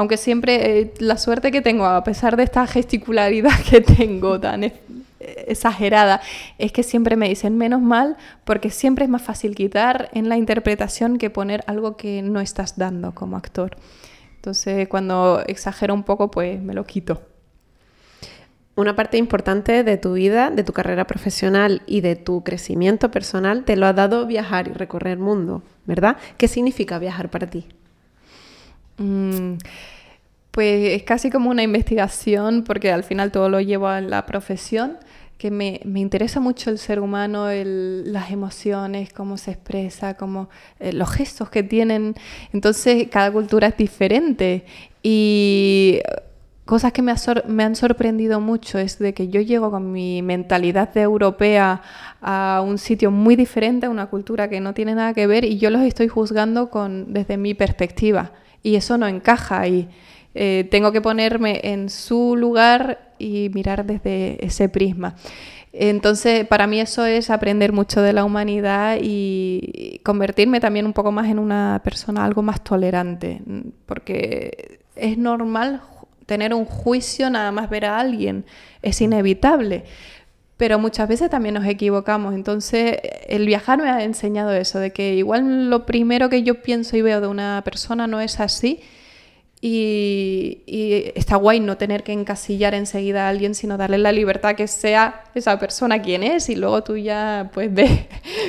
aunque 0.00 0.16
siempre 0.16 0.80
eh, 0.80 0.94
la 0.98 1.18
suerte 1.18 1.52
que 1.52 1.60
tengo, 1.60 1.84
a 1.84 2.02
pesar 2.04 2.38
de 2.38 2.42
esta 2.42 2.66
gesticularidad 2.66 3.52
que 3.70 3.82
tengo 3.82 4.40
tan 4.40 4.72
exagerada, 5.20 6.22
es 6.56 6.72
que 6.72 6.82
siempre 6.82 7.16
me 7.16 7.28
dicen 7.28 7.58
menos 7.58 7.82
mal 7.82 8.16
porque 8.46 8.70
siempre 8.70 9.04
es 9.04 9.10
más 9.10 9.20
fácil 9.20 9.54
quitar 9.54 10.08
en 10.14 10.30
la 10.30 10.38
interpretación 10.38 11.18
que 11.18 11.28
poner 11.28 11.64
algo 11.66 11.98
que 11.98 12.22
no 12.22 12.40
estás 12.40 12.78
dando 12.78 13.14
como 13.14 13.36
actor. 13.36 13.76
Entonces 14.36 14.88
cuando 14.88 15.42
exagero 15.46 15.92
un 15.92 16.04
poco, 16.04 16.30
pues 16.30 16.62
me 16.62 16.72
lo 16.72 16.86
quito. 16.86 17.20
Una 18.76 18.96
parte 18.96 19.18
importante 19.18 19.84
de 19.84 19.98
tu 19.98 20.14
vida, 20.14 20.48
de 20.50 20.64
tu 20.64 20.72
carrera 20.72 21.06
profesional 21.06 21.82
y 21.84 22.00
de 22.00 22.16
tu 22.16 22.42
crecimiento 22.42 23.10
personal 23.10 23.66
te 23.66 23.76
lo 23.76 23.84
ha 23.84 23.92
dado 23.92 24.26
viajar 24.26 24.68
y 24.68 24.72
recorrer 24.72 25.18
el 25.18 25.18
mundo, 25.18 25.62
¿verdad? 25.84 26.16
¿Qué 26.38 26.48
significa 26.48 26.98
viajar 26.98 27.28
para 27.28 27.48
ti? 27.48 27.66
Mm, 29.00 29.54
pues 30.50 30.94
es 30.94 31.02
casi 31.04 31.30
como 31.30 31.50
una 31.50 31.62
investigación, 31.62 32.64
porque 32.64 32.92
al 32.92 33.02
final 33.04 33.32
todo 33.32 33.48
lo 33.48 33.60
llevo 33.60 33.88
a 33.88 34.00
la 34.00 34.26
profesión, 34.26 34.98
que 35.38 35.50
me, 35.50 35.80
interesa 35.94 36.38
mucho 36.38 36.70
el 36.70 36.78
ser 36.78 37.00
humano, 37.00 37.46
las 37.50 38.30
emociones, 38.30 39.12
cómo 39.12 39.38
se 39.38 39.52
expresa, 39.52 40.14
cómo, 40.14 40.50
eh, 40.80 40.92
los 40.92 41.10
gestos 41.10 41.48
que 41.48 41.62
tienen. 41.62 42.14
Entonces, 42.52 43.08
cada 43.10 43.32
cultura 43.32 43.68
es 43.68 43.76
diferente. 43.78 44.66
Y 45.02 46.00
cosas 46.66 46.92
que 46.92 47.00
me, 47.00 47.14
me, 47.48 47.64
han 47.64 47.74
sorprendido 47.74 48.40
mucho 48.40 48.78
es 48.78 48.98
de 48.98 49.14
que 49.14 49.28
yo 49.28 49.40
llego 49.40 49.70
con 49.70 49.92
mi 49.92 50.20
mentalidad 50.20 50.92
de 50.92 51.00
europea 51.02 51.80
a 52.20 52.62
un 52.66 52.76
sitio 52.76 53.10
muy 53.10 53.34
diferente, 53.34 53.86
a 53.86 53.90
una 53.90 54.08
cultura 54.08 54.50
que 54.50 54.60
no 54.60 54.74
tiene 54.74 54.94
nada 54.94 55.14
que 55.14 55.26
ver, 55.26 55.44
y 55.46 55.58
yo 55.58 55.70
los 55.70 55.82
estoy 55.82 56.08
juzgando 56.08 56.68
con, 56.70 57.14
desde 57.14 57.38
mi 57.38 57.54
perspectiva 57.54 58.32
y 58.62 58.76
eso 58.76 58.98
no 58.98 59.06
encaja. 59.06 59.66
Y 59.66 59.88
eh, 60.34 60.68
tengo 60.70 60.92
que 60.92 61.00
ponerme 61.00 61.60
en 61.64 61.90
su 61.90 62.36
lugar 62.36 63.12
y 63.18 63.50
mirar 63.52 63.84
desde 63.84 64.44
ese 64.44 64.68
prisma. 64.68 65.16
Entonces, 65.72 66.46
para 66.46 66.66
mí 66.66 66.80
eso 66.80 67.04
es 67.04 67.30
aprender 67.30 67.72
mucho 67.72 68.02
de 68.02 68.12
la 68.12 68.24
humanidad 68.24 68.98
y 69.00 70.00
convertirme 70.02 70.58
también 70.58 70.86
un 70.86 70.92
poco 70.92 71.12
más 71.12 71.28
en 71.28 71.38
una 71.38 71.80
persona 71.84 72.24
algo 72.24 72.42
más 72.42 72.64
tolerante, 72.64 73.40
porque 73.86 74.80
es 74.96 75.16
normal 75.16 75.80
tener 76.26 76.54
un 76.54 76.64
juicio 76.64 77.30
nada 77.30 77.52
más 77.52 77.70
ver 77.70 77.84
a 77.84 78.00
alguien, 78.00 78.44
es 78.82 79.00
inevitable 79.00 79.84
pero 80.60 80.78
muchas 80.78 81.08
veces 81.08 81.30
también 81.30 81.54
nos 81.54 81.64
equivocamos. 81.64 82.34
Entonces, 82.34 82.98
el 83.26 83.46
viajar 83.46 83.80
me 83.80 83.88
ha 83.88 84.04
enseñado 84.04 84.52
eso, 84.52 84.78
de 84.78 84.90
que 84.90 85.14
igual 85.14 85.70
lo 85.70 85.86
primero 85.86 86.28
que 86.28 86.42
yo 86.42 86.60
pienso 86.60 86.98
y 86.98 87.00
veo 87.00 87.22
de 87.22 87.28
una 87.28 87.62
persona 87.64 88.06
no 88.06 88.20
es 88.20 88.40
así. 88.40 88.80
Y, 89.62 90.58
está 91.14 91.36
guay 91.36 91.60
no 91.60 91.78
tener 91.78 92.02
que 92.02 92.12
encasillar 92.12 92.74
enseguida 92.74 93.24
a 93.24 93.30
alguien, 93.30 93.54
sino 93.54 93.78
darle 93.78 93.96
la 93.96 94.12
libertad 94.12 94.54
que 94.54 94.66
sea 94.66 95.24
esa 95.34 95.58
persona 95.58 96.02
quien 96.02 96.22
es 96.22 96.50
y 96.50 96.56
luego 96.56 96.84
tú 96.84 96.98
ya 96.98 97.50
pues 97.54 97.72
ves 97.74 97.92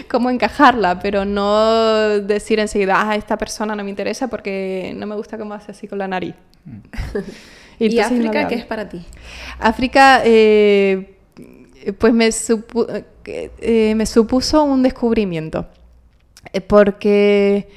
cómo 0.10 0.30
encajarla, 0.30 1.00
pero 1.00 1.24
no 1.24 2.20
decir 2.20 2.60
enseguida, 2.60 3.10
ah, 3.10 3.16
esta 3.16 3.38
persona 3.38 3.74
no 3.74 3.86
me 3.86 3.90
interesa 3.90 4.28
porque 4.28 4.94
no 4.98 5.08
me 5.08 5.16
gusta 5.16 5.38
cómo 5.38 5.54
hace 5.54 5.72
así 5.72 5.88
con 5.88 5.98
la 5.98 6.10
nariz. 6.10 6.36
Mm. 6.66 6.80
¿Y, 7.80 8.00
África 8.00 8.50
qué 8.50 8.56
es 8.56 8.66
para 8.66 8.90
ti? 8.90 9.02
África, 9.60 10.22
eh, 10.26 11.21
pues 11.98 12.14
me, 12.14 12.30
eh, 13.26 13.96
me 13.96 14.06
supuso 14.06 14.64
un 14.64 14.84
descubrimiento, 14.84 15.68
eh, 16.54 16.62
porque 16.62 17.70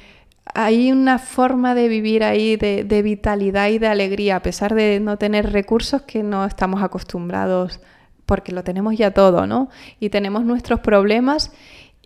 hay 0.53 0.91
una 0.91 1.19
forma 1.19 1.75
de 1.75 1.87
vivir 1.87 2.23
ahí 2.23 2.55
de, 2.55 3.01
vitalidad 3.01 3.69
y 3.69 3.79
de 3.79 3.87
alegría, 3.87 4.37
a 4.37 4.41
pesar 4.41 4.73
de 4.73 4.99
no 4.99 5.17
tener 5.17 5.51
recursos 5.51 6.03
que 6.03 6.23
no 6.23 6.45
estamos 6.45 6.81
acostumbrados, 6.81 7.81
porque 8.25 8.51
lo 8.51 8.63
tenemos 8.63 8.97
ya 8.97 9.11
todo, 9.11 9.47
¿no? 9.47 9.69
Y 9.99 10.09
tenemos 10.09 10.45
nuestros 10.45 10.79
problemas 10.79 11.51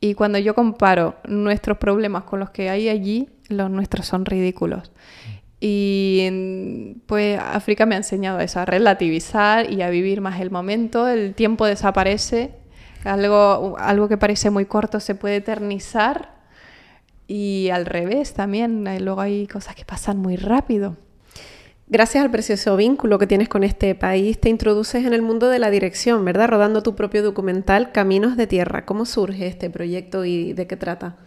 y 0.01 0.13
cuando 0.13 0.37
yo 0.39 0.55
comparo 0.55 1.15
nuestros 1.27 1.77
problemas 1.77 2.23
con 2.23 2.39
los 2.39 2.49
que 2.49 2.69
hay 2.69 2.89
allí, 2.89 3.29
los 3.49 3.69
nuestros 3.69 4.07
son 4.07 4.25
ridículos. 4.25 4.91
Y 5.61 6.95
pues 7.05 7.39
África 7.39 7.85
me 7.85 7.95
ha 7.95 7.97
enseñado 7.97 8.39
eso, 8.39 8.59
a 8.59 8.65
relativizar 8.65 9.71
y 9.71 9.81
a 9.81 9.89
vivir 9.89 10.21
más 10.21 10.39
el 10.39 10.51
momento. 10.51 11.07
El 11.07 11.35
tiempo 11.35 11.65
desaparece, 11.65 12.55
algo, 13.03 13.75
algo 13.77 14.07
que 14.07 14.17
parece 14.17 14.49
muy 14.49 14.65
corto 14.65 14.99
se 14.99 15.15
puede 15.15 15.37
eternizar 15.37 16.39
y 17.27 17.69
al 17.73 17.85
revés 17.85 18.33
también. 18.33 18.85
Luego 19.03 19.21
hay 19.21 19.47
cosas 19.47 19.75
que 19.75 19.85
pasan 19.85 20.17
muy 20.17 20.37
rápido. 20.37 20.95
Gracias 21.91 22.23
al 22.23 22.29
precioso 22.29 22.77
vínculo 22.77 23.17
que 23.17 23.25
tienes 23.25 23.49
con 23.49 23.63
este 23.63 23.95
país, 23.95 24.39
te 24.39 24.49
introduces 24.49 25.05
en 25.05 25.13
el 25.13 25.23
mundo 25.23 25.49
de 25.49 25.57
la 25.57 25.71
dirección, 25.71 26.23
¿verdad? 26.23 26.47
Rodando 26.47 26.83
tu 26.83 26.95
propio 26.95 27.23
documental 27.23 27.91
Caminos 27.91 28.37
de 28.37 28.45
Tierra. 28.45 28.85
¿Cómo 28.85 29.05
surge 29.07 29.47
este 29.47 29.71
proyecto 29.71 30.23
y 30.23 30.53
de 30.53 30.67
qué 30.67 30.77
trata? 30.77 31.17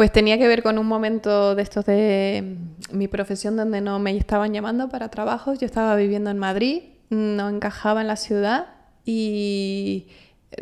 Pues 0.00 0.12
tenía 0.12 0.38
que 0.38 0.48
ver 0.48 0.62
con 0.62 0.78
un 0.78 0.86
momento 0.86 1.54
de 1.54 1.60
estos 1.60 1.84
de 1.84 2.56
mi 2.90 3.06
profesión 3.06 3.54
donde 3.54 3.82
no 3.82 3.98
me 3.98 4.16
estaban 4.16 4.54
llamando 4.54 4.88
para 4.88 5.10
trabajos. 5.10 5.58
Yo 5.58 5.66
estaba 5.66 5.94
viviendo 5.94 6.30
en 6.30 6.38
Madrid, 6.38 6.84
no 7.10 7.50
encajaba 7.50 8.00
en 8.00 8.06
la 8.06 8.16
ciudad 8.16 8.68
y 9.04 10.06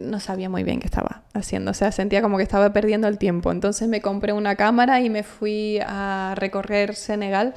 no 0.00 0.18
sabía 0.18 0.50
muy 0.50 0.64
bien 0.64 0.80
qué 0.80 0.86
estaba 0.86 1.22
haciendo. 1.34 1.70
O 1.70 1.74
sea, 1.74 1.92
sentía 1.92 2.20
como 2.20 2.36
que 2.36 2.42
estaba 2.42 2.72
perdiendo 2.72 3.06
el 3.06 3.16
tiempo. 3.16 3.52
Entonces 3.52 3.86
me 3.86 4.00
compré 4.00 4.32
una 4.32 4.56
cámara 4.56 5.00
y 5.02 5.08
me 5.08 5.22
fui 5.22 5.78
a 5.86 6.34
recorrer 6.36 6.96
Senegal 6.96 7.54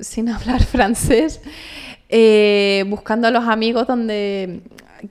sin 0.00 0.28
hablar 0.28 0.62
francés, 0.62 1.40
eh, 2.10 2.84
buscando 2.86 3.26
a 3.26 3.32
los 3.32 3.48
amigos 3.48 3.88
donde 3.88 4.62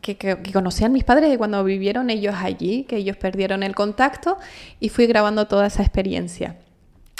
que, 0.01 0.37
conocían 0.53 0.91
mis 0.91 1.03
padres 1.03 1.29
de 1.29 1.37
cuando 1.37 1.63
vivieron 1.63 2.09
ellos 2.09 2.35
allí, 2.37 2.83
que 2.83 2.97
ellos 2.97 3.17
perdieron 3.17 3.63
el 3.63 3.75
contacto 3.75 4.37
y 4.79 4.89
fui 4.89 5.07
grabando 5.07 5.47
toda 5.47 5.67
esa 5.67 5.81
experiencia. 5.83 6.57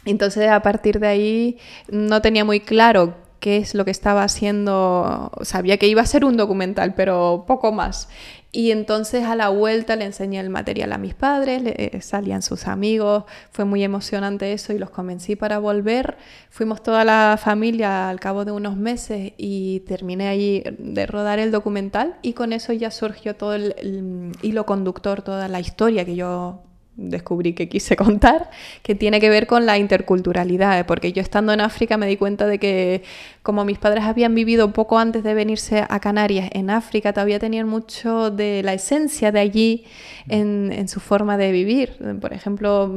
Entonces 0.06 0.50
a 0.50 0.62
partir 0.62 1.00
de 1.00 1.08
ahí 1.08 1.58
no 1.90 2.22
tenía 2.22 2.46
muy 2.46 2.60
claro 2.60 3.16
qué 3.40 3.58
es 3.58 3.76
lo 3.76 3.86
que 3.86 3.92
estaba 3.92 4.24
haciendo. 4.24 5.32
Sabía 5.42 5.78
que 5.78 5.88
iba 5.88 6.02
a 6.02 6.06
ser 6.06 6.26
un 6.26 6.38
documental, 6.38 6.94
pero 6.96 7.46
poco 7.48 7.72
más. 7.72 8.10
Y 8.52 8.72
entonces 8.72 9.26
a 9.26 9.36
la 9.36 9.50
vuelta 9.50 9.96
le 9.96 10.06
enseñé 10.06 10.40
el 10.40 10.50
material 10.50 10.94
a 10.94 10.98
mis 10.98 11.14
padres, 11.14 11.62
le, 11.62 12.02
salían 12.02 12.42
sus 12.42 12.68
amigos, 12.68 13.26
fue 13.52 13.66
muy 13.66 13.84
emocionante 13.84 14.54
eso 14.54 14.74
y 14.74 14.80
los 14.80 14.90
convencí 14.90 15.36
para 15.36 15.60
volver. 15.60 16.18
Fuimos 16.50 16.82
toda 16.82 17.04
la 17.04 17.38
familia 17.42 18.10
al 18.10 18.20
cabo 18.20 18.46
de 18.46 18.52
unos 18.52 18.78
meses 18.78 19.34
y 19.38 19.82
terminé 19.82 20.30
allí 20.30 20.64
de 20.80 21.06
rodar 21.06 21.40
el 21.40 21.52
documental 21.52 22.16
y 22.22 22.34
con 22.34 22.54
eso 22.54 22.72
ya 22.74 22.90
surgió 22.90 23.36
todo 23.36 23.54
el, 23.54 23.76
el 23.78 24.32
hilo 24.42 24.66
conductor, 24.66 25.22
toda 25.22 25.48
la 25.50 25.60
historia 25.60 26.06
que 26.06 26.16
yo 26.16 26.64
descubrí 26.98 27.54
que 27.54 27.70
quise 27.70 27.96
contar, 27.98 28.50
que 28.84 28.96
tiene 28.96 29.22
que 29.22 29.30
ver 29.30 29.48
con 29.48 29.66
la 29.66 29.78
interculturalidad, 29.78 30.86
porque 30.86 31.14
yo 31.14 31.22
estando 31.22 31.54
en 31.54 31.62
África 31.62 31.98
me 31.98 32.08
di 32.08 32.18
cuenta 32.18 32.48
de 32.48 32.60
que 32.60 33.04
como 33.48 33.64
mis 33.64 33.78
padres 33.78 34.04
habían 34.04 34.36
vivido 34.36 34.74
poco 34.74 35.00
antes 35.00 35.24
de 35.24 35.34
venirse 35.34 35.86
a 35.88 36.02
Canarias 36.02 36.50
en 36.52 36.70
África, 36.70 37.14
todavía 37.14 37.40
tenían 37.40 37.66
mucho 37.66 38.30
de 38.30 38.62
la 38.62 38.74
esencia 38.74 39.32
de 39.32 39.40
allí 39.40 39.86
en, 40.28 40.86
su 40.90 41.00
forma 41.00 41.38
de 41.38 41.54
vivir. 41.54 41.96
Por 42.20 42.34
ejemplo, 42.34 42.94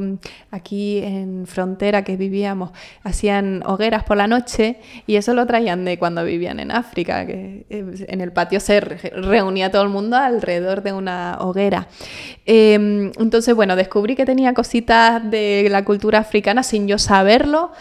aquí 0.51 0.97
en 0.97 1.47
Frontera 1.47 2.03
que 2.03 2.17
vivíamos, 2.17 2.71
hacían 3.01 3.63
hogueras 3.65 4.03
por 4.03 4.17
la 4.17 4.27
noche 4.27 4.75
y 5.07 5.15
eso 5.15 5.33
lo 5.33 5.45
traían 5.45 5.85
de 5.85 5.97
cuando 5.97 6.25
vivían 6.25 6.59
en 6.59 6.71
África, 6.71 7.25
que 7.25 7.65
eh, 7.69 8.05
en 8.09 8.19
el 8.19 8.33
patio 8.33 8.59
se 8.59 8.81
reunía 8.81 9.71
todo 9.71 9.83
el 9.83 9.89
mundo 9.89 10.17
alrededor 10.17 10.83
de 10.83 10.91
una 10.91 11.37
hoguera. 11.39 11.87
Em, 12.45 13.13
entonces, 13.17 13.55
bueno, 13.55 13.77
descubrí 13.77 14.17
que 14.17 14.25
tenía 14.25 14.53
cositas 14.53 15.31
de 15.31 15.69
la 15.71 15.85
cultura 15.85 16.19
africana 16.19 16.61
sin 16.61 16.89
yo 16.89 16.97
saberlo. 16.97 17.71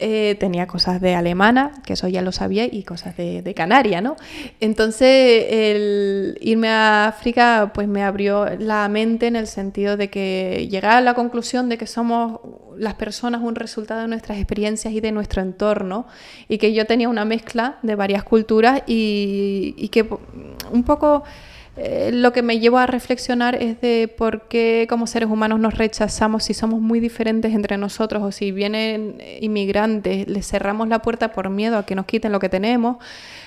Eh, 0.00 0.36
tenía 0.38 0.68
cosas 0.68 1.00
de 1.00 1.16
alemana, 1.16 1.72
que 1.84 1.94
eso 1.94 2.06
ya 2.06 2.22
lo 2.22 2.30
sabía, 2.30 2.66
y 2.66 2.84
cosas 2.84 3.16
de, 3.16 3.52
Canaria, 3.56 4.00
¿no? 4.00 4.14
Entonces, 4.60 5.46
el 5.50 6.38
irme 6.40 6.68
a 6.68 7.08
África, 7.08 7.72
pues 7.74 7.88
me 7.88 8.04
abrió 8.04 8.46
la 8.58 8.88
mente 8.88 9.26
en 9.26 9.34
el 9.34 9.48
sentido 9.48 9.96
de 9.96 10.08
que 10.08 10.68
llegar 10.70 10.92
a 10.92 11.00
la 11.00 11.14
conclusión 11.14 11.68
de 11.68 11.78
que 11.78 11.88
somos 11.88 12.40
las 12.76 12.94
personas 12.94 13.42
un 13.42 13.56
resultado 13.56 14.02
de 14.02 14.06
nuestras 14.06 14.38
experiencias 14.38 14.94
y 14.94 15.00
de 15.00 15.10
nuestro 15.10 15.42
entorno, 15.42 16.06
y 16.48 16.58
que 16.58 16.72
yo 16.72 16.86
tenía 16.86 17.08
una 17.08 17.24
mezcla 17.24 17.78
de 17.82 17.96
varias 17.96 18.22
culturas 18.22 18.82
y 18.86 19.88
que 19.90 20.08
un 20.70 20.84
poco 20.84 21.24
eh, 21.80 22.10
lo 22.12 22.32
que 22.32 22.42
me 22.42 22.58
llevó 22.58 22.78
a 22.78 22.86
reflexionar 22.86 23.54
es 23.54 23.80
de 23.80 24.08
por 24.08 24.48
qué 24.48 24.86
como 24.88 25.06
seres 25.06 25.28
humanos 25.28 25.60
nos 25.60 25.74
rechazamos 25.74 26.42
si 26.42 26.52
somos 26.52 26.80
muy 26.80 26.98
diferentes 26.98 27.54
entre 27.54 27.78
nosotros 27.78 28.22
o 28.24 28.32
si 28.32 28.50
vienen 28.50 29.22
inmigrantes, 29.40 30.26
les 30.26 30.48
cerramos 30.48 30.88
la 30.88 31.02
puerta 31.02 31.30
por 31.30 31.50
miedo 31.50 31.78
a 31.78 31.86
que 31.86 31.94
nos 31.94 32.06
quiten 32.06 32.32
lo 32.32 32.40
que 32.40 32.48
tenemos, 32.48 32.96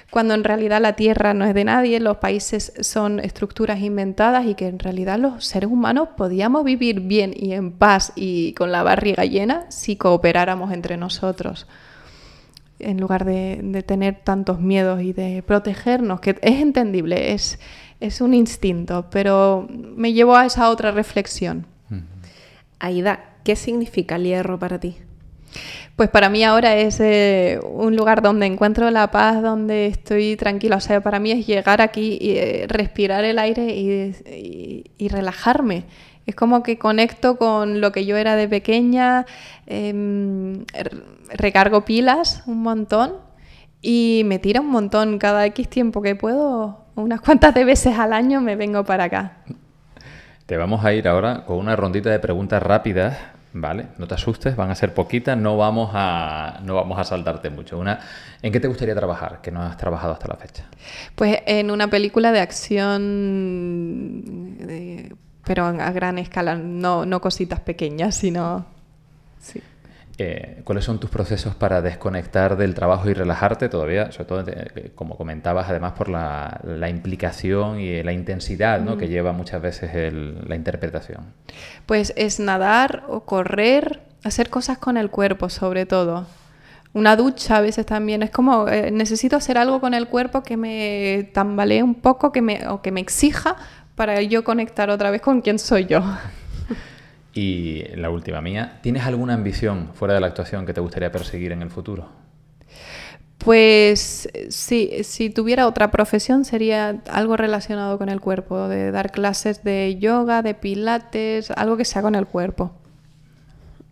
cuando 0.10 0.34
en 0.34 0.46
realidad 0.46 0.82
la 0.82 0.96
tierra 0.96 1.34
no 1.34 1.44
es 1.44 1.54
de 1.54 1.66
nadie, 1.66 2.00
los 2.00 2.18
países 2.18 2.72
son 2.80 3.20
estructuras 3.20 3.82
inventadas 3.82 4.46
y 4.46 4.56
que 4.56 4.68
en 4.68 4.80
realidad 4.80 5.20
los 5.20 5.46
seres 5.46 5.70
humanos 5.70 6.10
podíamos 6.16 6.64
vivir 6.64 7.02
bien 7.02 7.34
y 7.36 7.52
en 7.52 7.74
paz 7.74 8.14
y 8.16 8.54
con 8.54 8.72
la 8.72 8.82
barriga 8.82 9.26
llena 9.26 9.70
si 9.70 9.98
cooperáramos 9.98 10.72
entre 10.72 10.96
nosotros 10.96 11.68
en 12.80 13.00
lugar 13.00 13.26
de, 13.26 13.60
de 13.62 13.84
tener 13.84 14.22
tantos 14.24 14.60
miedos 14.60 15.02
y 15.02 15.14
de 15.14 15.44
protegernos, 15.44 16.20
que 16.20 16.32
es 16.42 16.62
entendible, 16.62 17.34
es, 17.34 17.60
es 18.02 18.20
un 18.20 18.34
instinto, 18.34 19.06
pero 19.10 19.68
me 19.70 20.12
llevó 20.12 20.36
a 20.36 20.46
esa 20.46 20.70
otra 20.70 20.92
reflexión. 20.92 21.68
Aida, 22.80 23.24
¿qué 23.44 23.56
significa 23.56 24.16
el 24.16 24.24
hierro 24.24 24.58
para 24.58 24.80
ti? 24.80 24.98
Pues 25.96 26.10
para 26.10 26.30
mí 26.30 26.44
ahora 26.44 26.76
es 26.78 27.00
eh, 27.00 27.60
un 27.64 27.96
lugar 27.96 28.24
donde 28.24 28.48
encuentro 28.48 28.90
la 28.90 29.12
paz, 29.12 29.44
donde 29.44 29.86
estoy 29.86 30.36
tranquila. 30.36 30.78
O 30.78 30.80
sea, 30.80 31.02
para 31.02 31.20
mí 31.20 31.32
es 31.32 31.46
llegar 31.46 31.80
aquí 31.80 32.18
y 32.20 32.32
eh, 32.32 32.66
respirar 32.68 33.24
el 33.24 33.38
aire 33.38 33.68
y, 33.76 35.08
relajarme. 35.10 35.84
Es 36.26 36.34
como 36.34 36.64
que 36.64 36.80
conecto 36.80 37.38
con 37.38 37.82
lo 37.82 37.92
que 37.92 38.06
yo 38.06 38.18
era 38.18 38.36
de 38.36 38.48
pequeña, 38.48 39.28
em, 39.68 40.66
recargo 41.34 41.86
pilas 41.86 42.44
un 42.48 42.64
montón 42.64 43.14
y 43.82 44.24
me 44.26 44.40
tira 44.40 44.62
un 44.62 44.70
montón 44.70 45.20
cada 45.20 45.46
X 45.48 45.70
tiempo 45.70 46.02
que 46.02 46.16
puedo 46.16 46.81
unas 46.96 47.22
cuantas 47.22 47.54
de 47.54 47.66
veces 47.66 47.98
al 47.98 48.14
año 48.14 48.42
me 48.42 48.56
vengo 48.56 48.84
para 48.84 49.06
acá. 49.06 49.38
Te 50.46 50.58
vamos 50.58 50.84
a 50.84 50.94
ir 50.94 51.08
ahora 51.08 51.46
con 51.46 51.58
una 51.58 51.76
rondita 51.76 52.10
de 52.10 52.20
preguntas 52.20 52.62
rápidas, 52.62 53.18
¿vale? 53.54 53.88
No 53.98 54.08
te 54.08 54.16
asustes, 54.16 54.56
van 54.56 54.70
a 54.70 54.76
ser 54.76 54.94
poquitas, 54.94 55.38
no 55.38 55.58
vamos 55.58 55.92
a, 55.94 56.60
no 56.64 56.76
vamos 56.76 57.00
a 57.00 57.04
saltarte 57.04 57.50
mucho. 57.50 57.78
Una, 57.78 58.00
¿En 58.42 58.52
qué 58.52 58.60
te 58.60 58.68
gustaría 58.68 58.96
trabajar, 58.96 59.40
que 59.42 59.52
no 59.52 59.62
has 59.62 59.78
trabajado 59.78 60.14
hasta 60.14 60.28
la 60.28 60.36
fecha? 60.36 60.66
Pues 61.16 61.40
en 61.46 61.70
una 61.70 61.88
película 61.90 62.32
de 62.32 62.40
acción, 62.40 62.98
pero 65.46 65.66
a 65.66 65.92
gran 65.92 66.18
escala, 66.18 66.56
no, 66.56 67.06
no 67.06 67.22
cositas 67.22 67.60
pequeñas, 67.60 68.16
sino... 68.16 68.66
Sí. 69.40 69.62
Eh, 70.24 70.62
¿Cuáles 70.66 70.86
son 70.86 71.00
tus 71.00 71.10
procesos 71.10 71.56
para 71.56 71.82
desconectar 71.82 72.56
del 72.56 72.76
trabajo 72.76 73.10
y 73.10 73.16
relajarte 73.16 73.70
todavía? 73.70 74.12
Sobre 74.12 74.26
todo, 74.26 74.44
eh, 74.46 74.92
como 74.94 75.18
comentabas, 75.18 75.68
además 75.68 75.94
por 75.94 76.10
la, 76.10 76.90
implicación 76.92 77.80
y 77.80 78.04
la 78.04 78.12
intensidad 78.12 78.82
¿no? 78.82 78.98
que 78.98 79.08
lleva 79.08 79.32
muchas 79.32 79.64
veces 79.64 80.14
la 80.14 80.56
interpretación. 80.56 81.34
Pues 81.88 82.14
es 82.18 82.40
nadar 82.40 83.04
o 83.08 83.22
correr, 83.22 84.02
hacer 84.24 84.52
cosas 84.52 84.78
con 84.78 84.96
el 84.96 85.10
cuerpo 85.10 85.50
sobre 85.50 85.88
todo. 85.88 86.28
Una 86.94 87.16
ducha 87.16 87.58
a 87.58 87.62
veces 87.62 87.88
también. 87.88 88.22
Es 88.22 88.30
como, 88.30 88.68
eh, 88.68 88.92
necesito 88.92 89.38
hacer 89.38 89.58
algo 89.58 89.82
con 89.82 89.96
el 89.96 90.08
cuerpo 90.08 90.44
que 90.44 90.56
me 90.56 91.32
tambalee 91.34 91.82
un 91.82 91.96
poco 91.96 92.32
que 92.32 92.44
me, 92.44 92.68
o 92.68 92.84
que 92.84 92.92
me 92.92 93.02
exija 93.02 93.56
para 93.96 94.22
yo 94.22 94.44
conectar 94.44 94.92
otra 94.92 95.10
vez 95.10 95.22
con 95.22 95.42
quién 95.42 95.58
soy 95.58 95.88
yo. 95.88 96.04
Y 97.34 97.84
la 97.96 98.10
última 98.10 98.42
mía, 98.42 98.80
¿tienes 98.82 99.04
alguna 99.06 99.34
ambición 99.34 99.90
fuera 99.94 100.14
de 100.14 100.20
la 100.20 100.28
actuación 100.28 100.66
que 100.66 100.74
te 100.74 100.82
gustaría 100.82 101.12
perseguir 101.12 101.52
en 101.52 101.62
el 101.62 101.70
futuro? 101.70 102.10
Pues 103.38 104.30
sí, 104.50 104.92
si 105.04 105.32
tuviera 105.32 105.66
otra 105.66 105.90
profesión 105.90 106.46
sería 106.46 107.02
algo 107.10 107.38
relacionado 107.38 107.98
con 107.98 108.10
el 108.10 108.22
cuerpo, 108.22 108.68
de 108.68 108.92
dar 108.92 109.12
clases 109.12 109.64
de 109.64 109.98
yoga, 110.00 110.44
de 110.44 110.54
pilates, 110.54 111.50
algo 111.52 111.76
que 111.76 111.86
sea 111.86 112.04
con 112.04 112.14
el 112.14 112.28
cuerpo. 112.28 112.72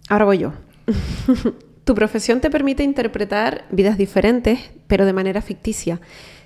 Ahora 0.07 0.25
voy 0.25 0.37
yo. 0.39 0.53
tu 1.83 1.95
profesión 1.95 2.41
te 2.41 2.51
permite 2.51 2.83
interpretar 2.83 3.65
vidas 3.71 3.97
diferentes, 3.97 4.59
pero 4.87 5.05
de 5.05 5.13
manera 5.13 5.41
ficticia. 5.41 5.99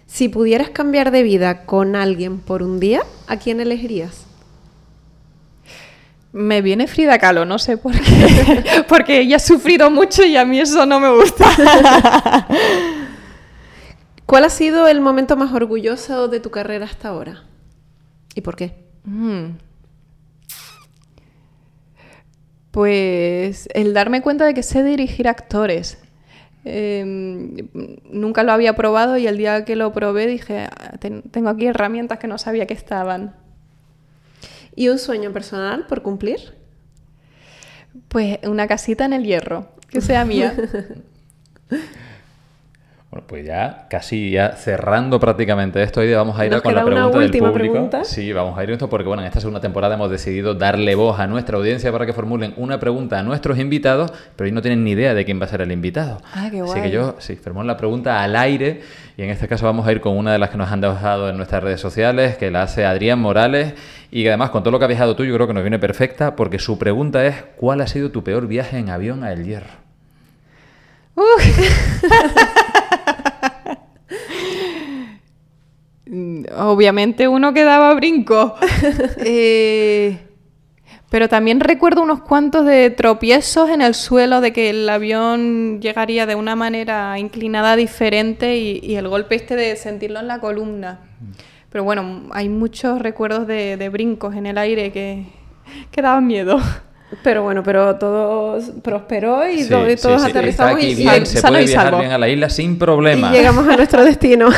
Si 0.06 0.30
pudieras 0.30 0.70
cambiar 0.70 1.12
de 1.12 1.24
vida 1.24 1.66
con 1.66 1.98
alguien 1.98 2.40
por 2.40 2.64
un 2.64 2.80
día, 2.80 3.02
¿a 3.28 3.38
quién 3.38 3.60
elegirías? 3.60 4.28
Me 6.34 6.64
viene 6.64 6.88
Frida 6.88 7.20
Kahlo, 7.20 7.46
no 7.46 7.60
sé 7.60 7.78
por 7.78 7.94
qué, 7.94 8.84
porque 8.90 9.20
ella 9.20 9.36
ha 9.36 9.40
sufrido 9.40 9.92
mucho 9.92 10.26
y 10.26 10.36
a 10.36 10.44
mí 10.44 10.60
eso 10.60 10.84
no 10.88 11.00
me 11.00 11.16
gusta. 11.16 11.46
¿Cuál 14.26 14.46
ha 14.46 14.50
sido 14.50 14.88
el 14.88 15.00
momento 15.00 15.38
más 15.38 15.54
orgulloso 15.54 16.28
de 16.28 16.40
tu 16.40 16.50
carrera 16.50 16.86
hasta 16.86 17.10
ahora? 17.10 17.44
¿Y 18.34 18.42
por 18.42 18.56
qué? 18.56 18.74
Mm. 19.04 19.58
Pues 22.72 23.70
el 23.76 23.94
darme 23.94 24.24
cuenta 24.24 24.46
de 24.46 24.56
que 24.56 24.64
sé 24.64 24.84
dirigir 24.84 25.28
actores. 25.28 26.00
Em, 26.66 27.58
nunca 28.10 28.42
lo 28.42 28.54
había 28.54 28.76
probado 28.76 29.18
y 29.18 29.28
el 29.28 29.38
día 29.38 29.66
que 29.66 29.76
lo 29.76 29.94
probé 29.94 30.26
dije, 30.26 30.62
ah, 30.62 30.98
tengo 31.30 31.50
aquí 31.50 31.68
herramientas 31.68 32.18
que 32.18 32.28
no 32.28 32.40
sabía 32.40 32.66
que 32.66 32.74
estaban. 32.74 33.36
¿Y 34.76 34.90
un 34.90 35.00
sueño 35.00 35.32
personal 35.32 35.86
por 35.88 36.02
cumplir? 36.02 36.40
Pues 38.08 38.40
una 38.44 38.68
casita 38.68 39.06
en 39.06 39.14
el 39.14 39.24
hierro, 39.24 39.68
que 39.90 40.02
sea 40.02 40.26
mía. 40.26 40.56
Bueno, 43.14 43.28
pues 43.28 43.46
ya 43.46 43.86
casi 43.92 44.32
ya 44.32 44.54
cerrando 44.54 45.20
prácticamente 45.20 45.84
esto, 45.84 46.00
hoy 46.00 46.12
vamos 46.12 46.40
a 46.40 46.48
ir 46.48 46.56
a 46.56 46.62
con 46.62 46.74
la 46.74 46.84
pregunta 46.84 47.20
del 47.20 47.30
público. 47.30 47.54
Pregunta? 47.54 48.04
Sí, 48.06 48.34
vamos 48.34 48.58
a 48.58 48.64
ir 48.64 48.72
a 48.72 48.74
esto 48.74 48.90
porque 48.90 49.08
bueno, 49.08 49.22
en 49.22 49.28
esta 49.28 49.40
segunda 49.40 49.62
temporada 49.62 49.94
hemos 49.94 50.10
decidido 50.10 50.56
darle 50.56 50.96
voz 50.96 51.20
a 51.20 51.28
nuestra 51.28 51.58
audiencia 51.58 51.92
para 51.92 52.08
que 52.08 52.14
formulen 52.14 52.56
una 52.58 52.80
pregunta 52.80 53.20
a 53.20 53.22
nuestros 53.22 53.60
invitados, 53.60 54.12
pero 54.36 54.48
ellos 54.48 54.56
no 54.56 54.64
tienen 54.64 54.84
ni 54.84 54.94
idea 54.94 55.14
de 55.14 55.26
quién 55.26 55.40
va 55.40 55.46
a 55.46 55.48
ser 55.48 55.62
el 55.62 55.72
invitado. 55.72 56.24
Ah, 56.34 56.48
qué 56.50 56.64
guay. 56.64 56.72
Así 56.72 56.82
que 56.82 56.90
yo, 56.90 57.16
sí, 57.20 57.36
formó 57.36 57.64
la 57.64 57.78
pregunta 57.78 58.24
al 58.24 58.36
aire 58.36 58.82
y 59.16 59.22
en 59.22 59.30
este 59.30 59.48
caso 59.48 59.68
vamos 59.68 59.86
a 59.86 59.92
ir 59.92 60.02
con 60.02 60.18
una 60.18 60.32
de 60.32 60.40
las 60.40 60.50
que 60.50 60.58
nos 60.58 60.72
han 60.72 60.82
dejado 60.82 61.30
en 61.30 61.38
nuestras 61.38 61.62
redes 61.62 61.80
sociales, 61.80 62.38
que 62.38 62.50
la 62.50 62.64
hace 62.64 62.84
Adrián 62.84 63.20
Morales 63.20 63.76
y 64.16 64.22
que 64.22 64.30
además 64.30 64.52
con 64.52 64.62
todo 64.62 64.70
lo 64.70 64.78
que 64.78 64.86
ha 64.86 64.88
viajado 64.88 65.16
tú 65.16 65.26
yo 65.26 65.34
creo 65.34 65.48
que 65.48 65.56
nos 65.56 65.64
viene 65.64 65.80
perfecta 65.80 66.36
porque 66.36 66.60
su 66.60 66.78
pregunta 66.78 67.26
es 67.26 67.34
¿cuál 67.56 67.82
ha 67.82 67.88
sido 67.88 68.12
tu 68.12 68.24
peor 68.24 68.46
viaje 68.46 68.78
en 68.78 68.90
avión 68.90 69.24
a 69.24 69.34
El 69.34 69.44
Hierro? 69.44 69.74
obviamente 76.58 77.28
uno 77.28 77.56
que 77.56 77.64
daba 77.64 77.92
brinco. 77.96 78.54
Eh, 79.18 80.20
Pero 81.10 81.28
también 81.28 81.60
recuerdo 81.60 82.04
unos 82.04 82.22
cuantos 82.22 82.68
de 82.68 82.92
tropiezos 82.92 83.72
en 83.72 83.82
el 83.82 83.96
suelo, 83.96 84.42
de 84.42 84.54
que 84.54 84.70
el 84.70 84.88
avión 84.90 85.82
llegaría 85.82 86.28
de 86.28 86.36
una 86.36 86.56
manera 86.56 87.18
inclinada 87.18 87.76
diferente 87.76 88.58
y, 88.58 88.96
el 88.96 89.08
golpe 89.08 89.34
este 89.36 89.56
de 89.56 89.76
sentirlo 89.76 90.20
en 90.20 90.28
la 90.28 90.40
columna. 90.40 91.00
Pero 91.74 91.84
bueno, 91.84 92.30
hay 92.30 92.50
muchos 92.50 93.02
recuerdos 93.02 93.48
de, 93.48 93.90
brincos 93.92 94.36
en 94.36 94.46
el 94.46 94.60
aire 94.60 94.92
que, 94.92 95.26
que 95.90 96.04
daban 96.04 96.28
miedo. 96.28 96.60
Pero 97.24 97.42
bueno, 97.42 97.64
pero 97.64 97.96
todo 97.96 98.60
prosperó 98.84 99.50
y, 99.50 99.68
todos 99.68 100.24
aterrizamos 100.24 100.84
y 100.84 100.94
bien, 100.94 101.26
se 101.26 101.42
puede 101.42 101.66
viajar 101.66 101.98
bien 101.98 102.12
a 102.12 102.20
la 102.20 102.30
isla 102.30 102.52
sin 102.52 102.78
problema. 102.78 103.32
Y 103.32 103.38
llegamos 103.38 103.68
a 103.68 103.76
nuestro 103.76 104.06
destino. 104.06 104.50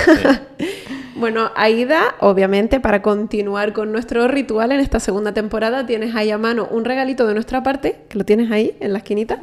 bueno, 1.15 1.51
Aida, 1.55 2.15
obviamente, 2.19 2.81
para 2.81 3.01
continuar 3.01 3.71
con 3.71 3.93
nuestro 3.93 4.27
ritual 4.27 4.73
en 4.73 4.81
esta 4.81 4.99
segunda 4.99 5.33
temporada, 5.33 5.85
tienes 5.85 6.15
ahí 6.15 6.31
a 6.31 6.37
mano 6.37 6.67
un 6.69 6.83
regalito 6.83 7.25
de 7.27 7.33
nuestra 7.33 7.63
parte, 7.63 7.95
que 8.09 8.17
lo 8.17 8.25
tienes 8.25 8.51
ahí 8.51 8.75
en 8.81 8.91
la 8.91 8.99
esquinita. 8.99 9.39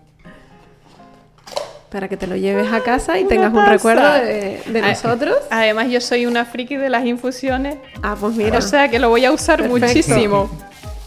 para 1.92 2.08
que 2.08 2.16
te 2.16 2.26
lo 2.26 2.36
lleves 2.36 2.72
a 2.72 2.80
casa 2.82 3.20
y 3.20 3.24
tengas 3.24 3.52
un 3.52 3.66
recuerdo 3.66 4.10
de, 4.14 4.62
nosotros. 4.82 5.36
Además, 5.50 5.90
yo 5.90 6.00
soy 6.00 6.24
una 6.24 6.46
friki 6.46 6.76
de 6.76 6.88
las 6.88 7.04
infusiones. 7.04 7.76
Ah, 8.02 8.16
pues 8.18 8.34
mira. 8.34 8.58
O 8.58 8.62
sea 8.62 8.88
que 8.88 8.98
lo 8.98 9.10
voy 9.10 9.26
a 9.26 9.32
usar 9.32 9.68
muchísimo. 9.68 10.50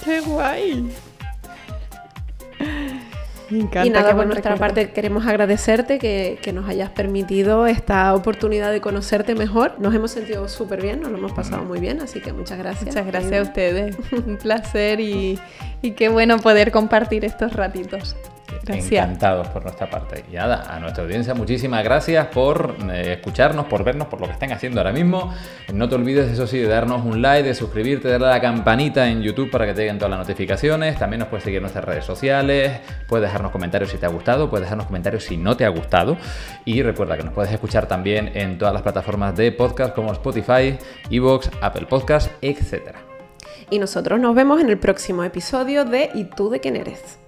¡Qué 0.03 0.21
guay! 0.21 0.87
Me 3.49 3.59
encanta, 3.59 3.85
y 3.85 3.89
nada, 3.91 4.15
por 4.15 4.25
nuestra 4.25 4.55
parte 4.55 4.89
queremos 4.89 5.25
agradecerte 5.27 5.99
que, 5.99 6.51
nos 6.53 6.67
hayas 6.67 6.89
permitido 6.89 7.67
esta 7.67 8.13
oportunidad 8.13 8.71
de 8.71 8.81
conocerte 8.81 9.35
mejor. 9.35 9.75
Nos 9.79 9.93
hemos 9.93 10.11
sentido 10.11 10.47
súper 10.47 10.81
bien, 10.81 11.01
nos 11.01 11.11
lo 11.11 11.17
hemos 11.17 11.31
pasado 11.31 11.63
muy 11.63 11.79
bien, 11.79 12.01
así 12.01 12.21
que 12.21 12.31
muchas 12.33 12.57
gracias. 12.57 12.85
Muchas 12.85 13.07
gracias 13.07 13.33
a 13.33 13.41
ustedes. 13.41 13.95
Un 14.11 14.37
placer 14.37 14.99
y, 14.99 15.39
y 15.81 15.91
qué 15.91 16.09
bueno 16.09 16.37
poder 16.39 16.71
compartir 16.71 17.25
estos 17.25 17.53
ratitos. 17.53 18.15
Encantados 18.67 19.47
por 19.47 19.63
nuestra 19.63 19.89
parte. 19.89 20.23
Y 20.31 20.35
nada, 20.35 20.73
a 20.73 20.79
nuestra 20.79 21.03
audiencia, 21.03 21.33
muchísimas 21.33 21.83
gracias 21.83 22.27
por 22.27 22.75
eh, 22.91 23.13
escucharnos, 23.13 23.65
por 23.65 23.83
vernos, 23.83 24.07
por 24.07 24.19
lo 24.21 24.27
que 24.27 24.33
estén 24.33 24.51
haciendo 24.51 24.79
ahora 24.79 24.91
mismo. 24.91 25.33
No 25.73 25.89
te 25.89 25.95
olvides, 25.95 26.31
eso 26.31 26.47
sí, 26.47 26.59
de 26.59 26.67
darnos 26.67 27.05
un 27.05 27.21
like, 27.21 27.47
de 27.47 27.53
suscribirte, 27.53 28.07
de 28.07 28.13
darle 28.13 28.27
a 28.27 28.31
la 28.31 28.41
campanita 28.41 29.07
en 29.09 29.21
YouTube 29.21 29.49
para 29.51 29.65
que 29.65 29.73
te 29.73 29.81
lleguen 29.81 29.97
todas 29.97 30.11
las 30.11 30.19
notificaciones. 30.19 30.97
También 30.97 31.19
nos 31.19 31.29
puedes 31.29 31.43
seguir 31.43 31.57
en 31.57 31.63
nuestras 31.63 31.85
redes 31.85 32.05
sociales. 32.05 32.79
Puedes 33.07 33.27
dejarnos 33.27 33.51
comentarios 33.51 33.91
si 33.91 33.97
te 33.97 34.05
ha 34.05 34.09
gustado, 34.09 34.49
puedes 34.49 34.65
dejarnos 34.65 34.87
comentarios 34.87 35.23
si 35.23 35.37
no 35.37 35.57
te 35.57 35.65
ha 35.65 35.69
gustado. 35.69 36.17
Y 36.65 36.81
recuerda 36.81 37.17
que 37.17 37.23
nos 37.23 37.33
puedes 37.33 37.51
escuchar 37.51 37.87
también 37.87 38.31
en 38.33 38.57
todas 38.57 38.73
las 38.73 38.83
plataformas 38.83 39.35
de 39.35 39.51
podcast 39.51 39.95
como 39.95 40.11
Spotify, 40.11 40.77
Evox, 41.09 41.49
Apple 41.61 41.85
Podcast, 41.87 42.31
etc. 42.41 42.95
Y 43.69 43.79
nosotros 43.79 44.19
nos 44.19 44.35
vemos 44.35 44.61
en 44.61 44.69
el 44.69 44.77
próximo 44.77 45.23
episodio 45.23 45.85
de 45.85 46.09
¿Y 46.13 46.25
tú 46.25 46.49
de 46.49 46.59
quién 46.59 46.75
eres? 46.75 47.24